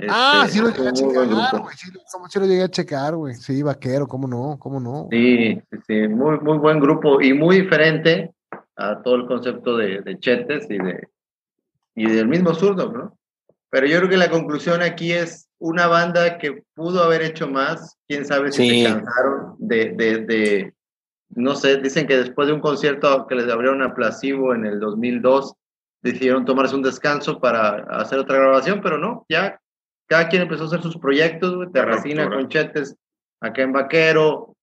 Ah, 0.08 0.42
Este, 0.44 0.58
sí 0.58 0.60
lo 0.62 0.68
llegué 0.70 0.88
a 0.88 0.92
checar, 0.92 1.26
güey. 1.26 1.76
Sí, 1.76 1.90
¿cómo 2.12 2.28
sí 2.28 2.38
lo 2.38 2.44
llegué 2.46 2.62
a 2.64 2.68
checar, 2.68 3.14
güey? 3.16 3.34
Sí, 3.34 3.62
vaquero, 3.62 4.06
cómo 4.06 4.28
no, 4.28 4.58
cómo 4.58 4.78
no. 4.78 5.08
Sí, 5.10 5.58
sí, 5.70 5.78
sí, 5.86 6.08
muy, 6.08 6.38
muy 6.40 6.58
buen 6.58 6.80
grupo 6.80 7.20
y 7.22 7.32
muy 7.32 7.62
diferente 7.62 8.34
a 8.76 9.00
todo 9.02 9.14
el 9.16 9.26
concepto 9.26 9.76
de, 9.76 10.02
de 10.02 10.18
Chetes 10.18 10.66
y, 10.68 10.76
de, 10.76 11.08
y 11.94 12.10
del 12.10 12.28
mismo 12.28 12.52
zurdo, 12.54 12.92
¿no? 12.92 13.16
Pero 13.70 13.86
yo 13.86 13.96
creo 13.98 14.10
que 14.10 14.16
la 14.18 14.30
conclusión 14.30 14.82
aquí 14.82 15.12
es 15.12 15.48
una 15.58 15.86
banda 15.86 16.36
que 16.36 16.62
pudo 16.74 17.02
haber 17.02 17.22
hecho 17.22 17.48
más, 17.48 17.96
quién 18.06 18.26
sabe 18.26 18.52
si 18.52 18.68
Sí. 18.68 18.82
se 18.84 18.92
cansaron 18.92 19.54
de, 19.58 19.92
de, 19.96 20.18
de, 20.26 20.74
no 21.30 21.54
sé, 21.54 21.76
dicen 21.78 22.06
que 22.06 22.16
después 22.16 22.48
de 22.48 22.54
un 22.54 22.60
concierto 22.60 23.26
que 23.26 23.34
les 23.34 23.50
abrieron 23.50 23.82
a 23.82 23.94
Placebo 23.94 24.54
en 24.54 24.64
el 24.64 24.80
2002, 24.80 25.54
decidieron 26.02 26.44
tomarse 26.44 26.74
un 26.74 26.82
descanso 26.82 27.40
para 27.40 27.84
hacer 27.90 28.18
otra 28.18 28.38
grabación, 28.38 28.80
pero 28.82 28.98
no, 28.98 29.24
ya 29.28 29.60
cada 30.06 30.28
quien 30.28 30.42
empezó 30.42 30.64
a 30.64 30.66
hacer 30.66 30.82
sus 30.82 30.96
proyectos, 30.98 31.72
Terracina 31.72 32.24
ruptura. 32.24 32.42
con 32.42 32.48
Chetes, 32.48 32.96
acá 33.40 33.62
en 33.62 33.72
Vaquero, 33.72 34.54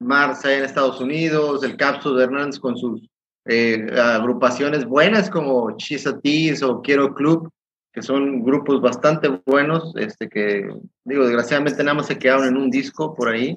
Mars 0.00 0.44
allá 0.44 0.58
en 0.58 0.64
Estados 0.64 1.00
Unidos, 1.00 1.64
el 1.64 1.76
Capsu 1.76 2.14
de 2.14 2.24
Hernández 2.24 2.58
con 2.58 2.76
sus 2.76 3.02
eh, 3.46 3.86
agrupaciones 3.98 4.84
buenas 4.84 5.28
como 5.28 5.76
Chisatis 5.76 6.62
o 6.62 6.82
Quiero 6.82 7.14
Club, 7.14 7.50
que 7.92 8.02
son 8.02 8.42
grupos 8.42 8.80
bastante 8.80 9.28
buenos, 9.46 9.94
este 9.96 10.28
que 10.28 10.68
digo, 11.04 11.24
desgraciadamente 11.24 11.82
nada 11.82 11.94
más 11.94 12.06
se 12.06 12.18
quedaron 12.18 12.46
en 12.46 12.56
un 12.56 12.70
disco 12.70 13.14
por 13.14 13.28
ahí, 13.28 13.56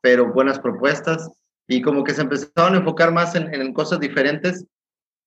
pero 0.00 0.32
buenas 0.32 0.58
propuestas 0.58 1.30
y 1.68 1.82
como 1.82 2.04
que 2.04 2.14
se 2.14 2.22
empezaron 2.22 2.74
a 2.74 2.78
enfocar 2.78 3.12
más 3.12 3.34
en, 3.34 3.52
en 3.54 3.72
cosas 3.72 4.00
diferentes, 4.00 4.64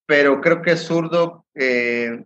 pero 0.08 0.42
creo 0.42 0.62
que 0.62 0.76
Zurdo, 0.78 1.46
eh, 1.56 2.24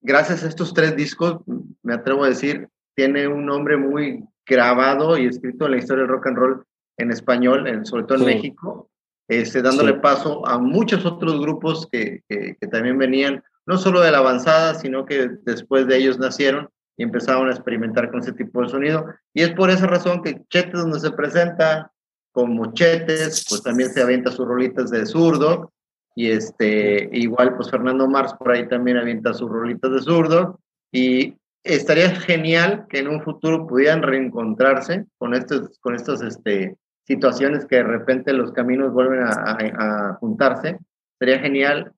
gracias 0.00 0.44
a 0.44 0.48
estos 0.48 0.72
tres 0.72 0.96
discos, 0.96 1.40
me 1.82 1.94
atrevo 1.94 2.24
a 2.24 2.28
decir, 2.28 2.68
tiene 2.94 3.28
un 3.28 3.44
nombre 3.44 3.76
muy 3.76 4.24
grabado 4.46 5.18
y 5.18 5.26
escrito 5.26 5.66
en 5.66 5.72
la 5.72 5.76
historia 5.78 6.02
del 6.02 6.12
rock 6.12 6.28
and 6.28 6.36
roll 6.36 6.64
en 6.98 7.10
español, 7.10 7.66
en, 7.66 7.84
sobre 7.84 8.04
todo 8.04 8.18
en 8.18 8.24
Sí. 8.24 8.34
México, 8.34 8.88
este, 9.28 9.60
dándole 9.60 9.92
Sí. 9.94 9.98
paso 10.00 10.46
a 10.46 10.58
muchos 10.58 11.04
otros 11.04 11.40
grupos 11.40 11.88
que, 11.90 12.22
que, 12.28 12.56
que 12.58 12.66
también 12.68 12.96
venían, 12.96 13.42
no 13.66 13.76
solo 13.76 14.00
de 14.00 14.12
la 14.12 14.18
avanzada, 14.18 14.74
sino 14.74 15.04
que 15.04 15.28
después 15.42 15.86
de 15.88 15.96
ellos 15.96 16.18
nacieron 16.18 16.70
y 16.96 17.02
empezaron 17.02 17.48
a 17.48 17.50
experimentar 17.50 18.10
con 18.10 18.20
ese 18.20 18.32
tipo 18.32 18.62
de 18.62 18.68
sonido. 18.68 19.04
Y 19.34 19.42
es 19.42 19.50
por 19.50 19.68
esa 19.70 19.86
razón 19.88 20.22
que 20.22 20.40
Chetes, 20.48 20.80
donde 20.80 21.00
se 21.00 21.10
presenta 21.10 21.92
como 22.36 22.70
Chetes, 22.74 23.46
pues 23.48 23.62
también 23.62 23.88
se 23.88 24.02
avienta 24.02 24.30
sus 24.30 24.46
rolitas 24.46 24.90
de 24.90 25.06
zurdo. 25.06 25.72
Y 26.14 26.30
este, 26.30 27.08
igual, 27.12 27.56
pues 27.56 27.70
Fernando 27.70 28.06
Mars 28.06 28.34
por 28.38 28.50
ahí 28.50 28.68
también 28.68 28.98
avienta 28.98 29.32
sus 29.32 29.48
rolitas 29.48 29.90
de 29.90 30.02
zurdo. 30.02 30.60
Y 30.92 31.34
estaría 31.64 32.10
genial 32.10 32.84
que 32.90 32.98
en 32.98 33.08
un 33.08 33.22
futuro 33.22 33.66
pudieran 33.66 34.02
reencontrarse 34.02 35.06
con, 35.16 35.32
estos, 35.32 35.78
con 35.78 35.94
estas 35.94 36.20
este, 36.20 36.76
situaciones 37.06 37.64
que 37.64 37.76
de 37.76 37.84
repente 37.84 38.34
los 38.34 38.52
caminos 38.52 38.92
vuelven 38.92 39.22
a, 39.22 39.56
a 40.10 40.14
juntarse. 40.20 40.78
Sería 41.18 41.38
genial 41.38 41.94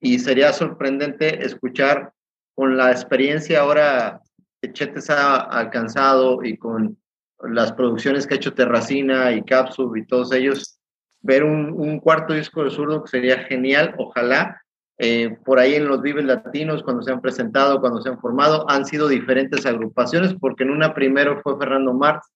y 0.00 0.18
sería 0.18 0.52
sorprendente 0.52 1.46
escuchar 1.46 2.12
con 2.54 2.76
la 2.76 2.90
experiencia 2.90 3.62
ahora 3.62 4.20
que 4.60 4.70
Chetes 4.70 5.08
ha 5.08 5.36
alcanzado 5.40 6.44
y 6.44 6.58
con 6.58 6.98
las 7.42 7.72
producciones 7.72 8.26
que 8.26 8.34
ha 8.34 8.36
hecho 8.36 8.54
Terracina 8.54 9.32
y 9.32 9.42
Capsub 9.42 9.96
y 9.96 10.06
todos 10.06 10.32
ellos, 10.32 10.78
ver 11.20 11.44
un, 11.44 11.98
cuarto 12.00 12.34
disco 12.34 12.64
de 12.64 12.70
zurdo 12.70 13.06
sería 13.06 13.44
genial, 13.44 13.94
ojalá. 13.98 14.62
Eh, 14.98 15.36
por 15.44 15.58
ahí 15.58 15.74
en 15.74 15.88
los 15.88 16.00
Vives 16.02 16.24
Latinos, 16.24 16.82
cuando 16.82 17.02
se 17.02 17.10
han 17.10 17.20
presentado, 17.20 17.80
cuando 17.80 18.00
se 18.00 18.08
han 18.08 18.20
formado, 18.20 18.68
han 18.70 18.84
sido 18.84 19.08
diferentes 19.08 19.66
agrupaciones, 19.66 20.34
porque 20.34 20.64
en 20.64 20.70
una 20.70 20.94
primero 20.94 21.40
fue 21.42 21.58
Fernando 21.58 21.92
Marx, 21.92 22.28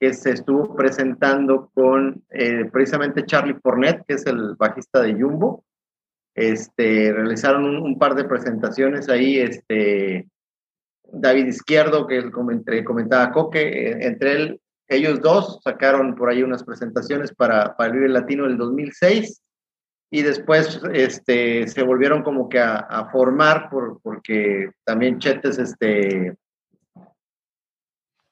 que 0.00 0.12
se 0.14 0.30
estuvo 0.30 0.74
presentando 0.74 1.70
con 1.74 2.22
eh, 2.30 2.64
precisamente 2.72 3.26
Charlie 3.26 3.58
Fornet, 3.62 4.04
que 4.06 4.14
es 4.14 4.26
el 4.26 4.54
bajista 4.56 5.00
de 5.02 5.14
Jumbo. 5.14 5.64
Este, 6.34 7.12
realizaron 7.12 7.64
un 7.64 7.98
par 7.98 8.14
de 8.14 8.24
presentaciones 8.24 9.08
ahí, 9.08 9.38
este, 9.38 10.28
David 11.12 11.46
Izquierdo, 11.46 12.06
que 12.06 12.30
comenté, 12.30 12.84
comentaba 12.84 13.32
Coque, 13.32 13.60
eh, 13.62 13.98
entre 14.06 14.32
él, 14.32 14.60
ellos 14.88 15.20
dos 15.20 15.60
sacaron 15.62 16.14
por 16.14 16.30
ahí 16.30 16.42
unas 16.42 16.64
presentaciones 16.64 17.34
para, 17.34 17.76
para 17.76 17.90
el 17.90 17.96
Vive 17.96 18.08
Latino 18.08 18.44
del 18.44 18.56
2006 18.56 19.42
y 20.10 20.22
después 20.22 20.80
este, 20.94 21.68
se 21.68 21.82
volvieron 21.82 22.22
como 22.22 22.48
que 22.48 22.58
a, 22.58 22.76
a 22.76 23.10
formar 23.10 23.68
por, 23.68 24.00
porque 24.00 24.70
también 24.84 25.18
Chetes 25.18 25.58
este, 25.58 26.34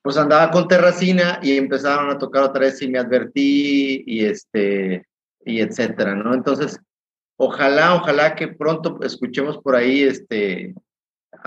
pues 0.02 0.16
andaba 0.16 0.50
con 0.50 0.68
Terracina 0.68 1.40
y 1.42 1.56
empezaron 1.56 2.10
a 2.10 2.18
tocar 2.18 2.44
otra 2.44 2.60
vez 2.60 2.80
y 2.80 2.88
me 2.88 2.98
advertí 2.98 4.04
y 4.06 4.24
este 4.24 5.04
y 5.44 5.60
etcétera, 5.60 6.14
¿no? 6.14 6.34
Entonces, 6.34 6.78
ojalá, 7.36 7.94
ojalá 7.94 8.34
que 8.34 8.48
pronto 8.48 8.98
escuchemos 9.02 9.58
por 9.58 9.76
ahí 9.76 10.02
este 10.02 10.74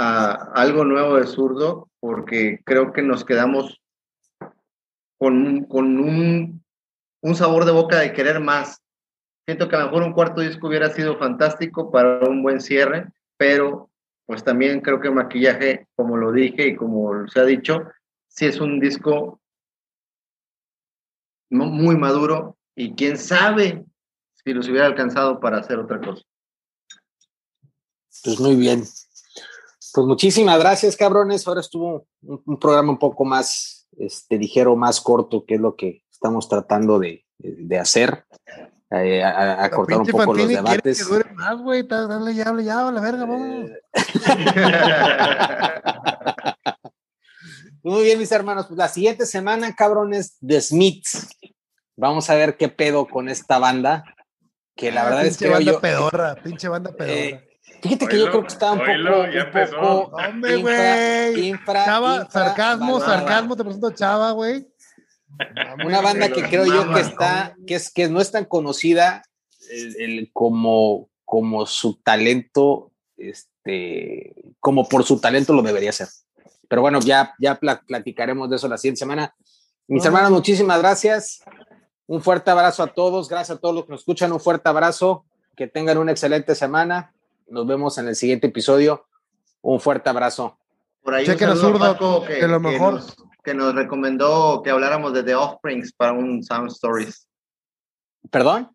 a 0.02 0.32
algo 0.54 0.86
nuevo 0.86 1.18
de 1.18 1.28
zurdo, 1.28 1.90
porque 2.00 2.62
creo 2.64 2.94
que 2.94 3.02
nos 3.02 3.26
quedamos 3.26 3.82
con, 5.18 5.46
un- 5.46 5.66
con 5.66 6.00
un, 6.00 6.64
un 7.22 7.36
sabor 7.36 7.66
de 7.66 7.72
boca 7.74 8.00
de 8.00 8.14
querer 8.14 8.40
más. 8.40 8.82
Siento 9.46 9.68
que 9.68 9.76
a 9.76 9.80
lo 9.80 9.86
mejor 9.88 10.04
un 10.04 10.14
cuarto 10.14 10.40
disco 10.42 10.68
hubiera 10.68 10.90
sido 10.92 11.18
fantástico 11.18 11.92
para 11.92 12.20
un 12.30 12.42
buen 12.42 12.62
cierre, 12.62 13.12
pero 13.36 13.90
pues 14.26 14.44
también 14.44 14.80
creo 14.80 15.02
que 15.02 15.10
maquillaje, 15.10 15.88
como 15.96 16.16
lo 16.16 16.32
dije 16.32 16.68
y 16.68 16.76
como 16.78 17.28
se 17.28 17.40
ha 17.42 17.44
dicho, 17.46 17.82
sí 18.30 18.46
es 18.46 18.62
un 18.62 18.80
disco 18.80 19.42
mu- 21.50 21.66
muy 21.66 21.98
maduro 21.98 22.58
y 22.76 22.94
quién 22.94 23.18
sabe 23.18 23.84
si 24.46 24.54
los 24.54 24.70
hubiera 24.70 24.86
alcanzado 24.86 25.40
para 25.42 25.58
hacer 25.58 25.78
otra 25.80 26.00
cosa. 26.00 26.22
Pues 28.24 28.40
muy 28.40 28.56
bien. 28.56 28.84
Pues 29.94 30.08
muchísimas 30.08 30.60
gracias, 30.60 30.96
cabrones. 30.96 31.48
Ahora 31.48 31.62
estuvo 31.62 32.06
un, 32.22 32.42
un 32.46 32.60
programa 32.60 32.92
un 32.92 33.00
poco 33.00 33.26
más, 33.26 33.88
este, 33.98 34.38
ligero, 34.38 34.76
más 34.76 35.02
corto, 35.02 35.46
que 35.46 35.56
es 35.56 35.62
lo 35.62 35.76
que 35.76 36.04
estamos 36.12 36.48
tratando 36.50 37.00
de, 37.00 37.26
de 37.38 37.78
hacer. 37.80 38.26
eh, 38.92 39.24
a, 39.24 39.30
a- 39.30 39.64
a 39.66 39.70
cortar 39.72 40.00
un 40.00 40.06
Pinche 40.06 40.12
poco 40.18 40.34
los 40.34 40.42
Fantini 40.44 40.56
debates. 40.56 40.98
que 41.08 41.14
dure 41.14 41.34
más, 41.34 41.62
güey. 41.62 41.88
ta- 41.88 42.08
Dale 42.08 42.34
ya, 42.34 42.46
dale 42.46 42.64
ya, 42.64 42.88
a 42.88 42.92
la 42.92 43.02
verga, 43.02 43.26
vamos. 43.26 43.70
Muy 47.84 48.04
bien, 48.04 48.20
mis 48.20 48.32
hermanos. 48.32 48.68
Pues 48.68 48.78
la 48.78 48.88
siguiente 48.90 49.26
semana, 49.26 49.74
cabrones, 49.76 50.38
The 50.46 50.62
Smiths. 50.62 51.28
Vamos 51.96 52.30
a 52.30 52.36
ver 52.36 52.58
qué 52.58 52.70
pedo 52.70 53.08
con 53.08 53.30
esta 53.30 53.58
banda. 53.60 54.04
Que 54.76 54.92
la 54.92 55.02
Ah, 55.02 55.06
verdad 55.06 55.26
es 55.26 55.38
pinche 55.38 55.46
que 55.46 55.52
banda 55.52 55.72
yo. 55.74 55.82
pedorra, 55.82 56.36
pinche 56.44 56.68
banda 56.68 56.92
pedorra. 56.92 57.14
eh, 57.20 57.49
fíjate 57.82 58.08
que 58.08 58.20
yo 58.20 58.30
creo 58.30 58.42
que 58.42 58.48
está 58.48 58.72
un 58.74 58.80
poco. 58.80 58.92
ya 58.92 59.20
un 59.22 59.38
empezó. 59.38 59.80
poco 59.80 60.16
Hombre, 60.18 60.56
güey. 60.58 61.48
infra- 61.50 61.86
Chava, 61.86 62.16
infra- 62.18 62.32
sarcasmo, 62.32 63.00
sarcasmo, 63.00 63.56
te 63.56 63.64
presento 63.64 63.92
Chava, 63.92 64.32
güey. 64.32 64.68
Una 65.86 66.02
banda 66.02 66.30
que 66.30 66.44
creo 66.44 66.66
yo 66.66 66.94
que 66.94 67.00
está, 67.02 67.56
que 67.68 67.76
es 67.76 67.92
que 67.92 68.10
no 68.10 68.20
es 68.22 68.32
tan 68.32 68.46
conocida 68.46 69.22
el- 69.70 69.96
el- 70.02 70.30
como, 70.34 71.10
como 71.26 71.66
su 71.66 71.96
talento, 72.02 72.92
este, 73.18 74.34
como 74.60 74.88
por 74.88 75.04
su 75.04 75.20
talento 75.20 75.54
lo 75.54 75.62
debería 75.62 75.92
ser. 75.92 76.08
Pero 76.68 76.82
bueno, 76.82 77.00
ya, 77.00 77.34
ya 77.40 77.56
pla- 77.56 77.82
platicaremos 77.86 78.50
de 78.50 78.56
eso 78.58 78.68
la 78.68 78.78
siguiente 78.78 79.00
semana. 79.00 79.34
Mis 79.88 80.04
Ah. 80.04 80.08
hermanos, 80.08 80.32
muchísimas 80.32 80.80
gracias. 80.80 81.42
Un 82.06 82.22
fuerte 82.22 82.50
abrazo 82.52 82.84
a 82.84 82.88
todos. 82.88 83.28
Gracias 83.30 83.58
a 83.58 83.62
todos 83.62 83.74
los 83.76 83.86
que 83.86 83.92
nos 83.92 84.02
escuchan. 84.02 84.32
Un 84.32 84.40
fuerte 84.40 84.68
abrazo. 84.70 85.26
Que 85.56 85.68
tengan 85.68 85.98
una 85.98 86.12
excelente 86.12 86.56
semana. 86.56 87.14
Nos 87.50 87.68
vemos 87.68 87.98
en 87.98 88.08
el 88.08 88.16
siguiente 88.16 88.48
episodio. 88.48 89.06
Un 89.62 89.80
fuerte 89.80 90.10
abrazo. 90.10 90.58
Por 91.02 91.14
ahí 91.16 91.26
Chequen 91.26 91.56
Zurdo, 91.56 91.80
Paco 91.80 92.24
que, 92.26 92.36
de 92.36 92.48
lo 92.48 92.62
que 92.62 92.68
mejor. 92.70 92.94
nos, 92.96 93.16
que 93.44 93.54
nos 93.54 93.74
recomendó 93.74 94.62
que 94.64 94.70
habláramos 94.70 95.14
de 95.14 95.24
The 95.24 95.36
Offsprings 95.36 95.94
para 95.94 96.14
un 96.14 96.44
Sound 96.44 96.72
Stories. 96.72 97.28
¿Perdón? 98.30 98.70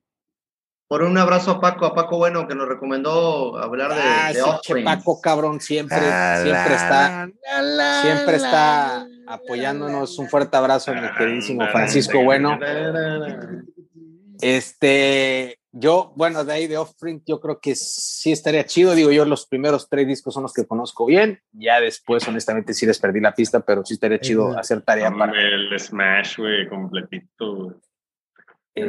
Por 0.88 1.02
un 1.02 1.16
abrazo 1.16 1.52
a 1.52 1.60
Paco, 1.60 1.86
a 1.86 1.94
Paco 1.94 2.18
Bueno, 2.18 2.46
que 2.46 2.54
nos 2.54 2.68
recomendó 2.68 3.56
hablar 3.56 3.94
de, 3.94 4.00
Ah, 4.00 4.26
de 4.26 4.32
ese 4.32 4.42
Offspring. 4.42 4.84
Paco 4.84 5.20
cabrón 5.20 5.60
siempre, 5.60 5.98
siempre 5.98 6.74
está, 6.74 7.26
la, 7.26 7.62
la, 7.62 8.02
siempre 8.02 8.36
está 8.36 9.06
apoyándonos. 9.26 10.18
Un 10.18 10.28
fuerte 10.28 10.56
abrazo, 10.56 10.92
mi 10.94 11.00
queridísimo 11.16 11.66
Francisco 11.68 12.22
Bueno. 12.22 12.58
Este, 14.40 15.58
yo, 15.76 16.12
bueno, 16.14 16.44
de 16.44 16.52
ahí 16.52 16.66
de 16.68 16.76
Offspring, 16.78 17.24
yo 17.26 17.40
creo 17.40 17.58
que 17.58 17.74
sí 17.74 18.30
estaría 18.30 18.64
chido. 18.64 18.94
Digo, 18.94 19.10
yo 19.10 19.24
los 19.24 19.46
primeros 19.46 19.88
tres 19.88 20.06
discos 20.06 20.32
son 20.34 20.44
los 20.44 20.52
que 20.52 20.66
conozco 20.66 21.04
bien. 21.04 21.40
Ya 21.50 21.80
después, 21.80 22.26
honestamente, 22.28 22.72
sí 22.74 22.86
les 22.86 23.00
perdí 23.00 23.20
la 23.20 23.34
pista, 23.34 23.58
pero 23.58 23.84
sí 23.84 23.94
estaría 23.94 24.20
chido 24.20 24.56
hacer 24.56 24.82
tarea 24.82 25.10
para. 25.10 25.32
Hombre, 25.32 25.52
el 25.54 25.80
Smash, 25.80 26.38
güey, 26.38 26.68
completito. 26.68 27.70
De. 27.70 27.74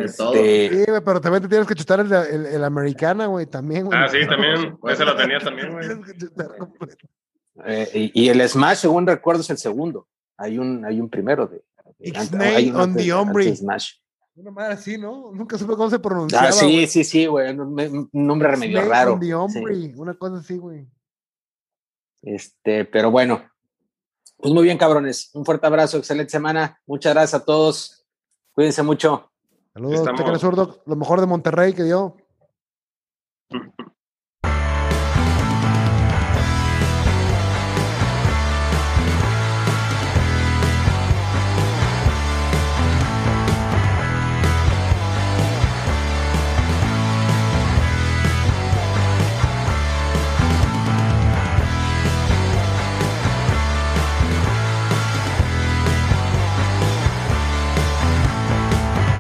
Este, 0.06 0.70
Sí, 0.70 0.84
güey, 0.88 1.02
pero 1.04 1.20
también 1.22 1.42
te 1.44 1.50
tienes 1.50 1.68
que 1.68 1.76
chutar 1.76 2.00
el, 2.02 2.12
el, 2.12 2.46
el 2.46 2.64
americana, 2.64 3.26
güey, 3.28 3.46
también, 3.48 3.86
güey. 3.86 3.98
Ah, 4.00 4.08
sí, 4.08 4.20
también. 4.28 4.78
Ese 4.88 5.06
lo 5.06 5.16
tenía 5.16 5.40
también, 5.40 5.72
güey. 5.74 5.88
Eh, 7.66 8.12
y, 8.14 8.24
y 8.26 8.30
el 8.30 8.48
Smash, 8.48 8.78
según 8.80 9.08
recuerdo, 9.08 9.42
es 9.42 9.50
el 9.50 9.58
segundo. 9.58 10.08
Hay 10.38 10.58
un, 10.58 10.84
hay 10.86 11.00
un 11.00 11.10
primero 11.10 11.48
de. 11.48 11.64
Un 12.00 12.76
on 12.76 12.82
antes- 12.92 13.04
the 13.06 13.14
Ombre. 13.14 13.44
antes 13.46 13.60
de 13.60 13.66
Smash. 13.66 13.92
Una 14.36 14.52
madre 14.52 14.74
así, 14.74 14.98
¿no? 14.98 15.32
Nunca 15.32 15.58
supe 15.58 15.76
cómo 15.76 15.90
se 15.90 16.00
pronunciaba. 16.00 16.50
Ah, 16.50 16.52
sí, 16.52 16.66
güey. 16.66 16.88
sí, 16.88 17.04
sí, 17.06 17.26
güey. 17.26 17.52
Un, 17.58 18.10
un 18.12 18.28
nombre 18.28 18.56
medio 18.58 18.80
Snake 18.80 18.90
raro. 18.90 19.14
on 19.14 19.20
the 19.20 19.26
sí. 19.28 19.34
Ombre, 19.34 19.94
Una 19.96 20.14
cosa 20.16 20.38
así, 20.38 20.58
güey. 20.58 20.88
Este, 22.22 22.84
pero 22.86 23.12
bueno. 23.12 23.44
Pues 24.38 24.54
muy 24.54 24.64
bien, 24.64 24.78
cabrones. 24.78 25.32
Un 25.34 25.46
fuerte 25.46 25.66
abrazo, 25.68 25.98
excelente 25.98 26.32
semana. 26.32 26.82
Muchas 26.86 27.14
gracias 27.14 27.42
a 27.42 27.46
todos. 27.46 28.06
Cuídense 28.52 28.84
mucho. 28.84 29.32
Saludos, 29.74 30.00
Estamos- 30.08 30.42
zurdo, 30.42 30.84
lo 30.86 30.96
mejor 30.98 31.22
de 31.22 31.28
Monterrey 31.28 31.74
que 31.74 31.84
dio. 31.84 32.18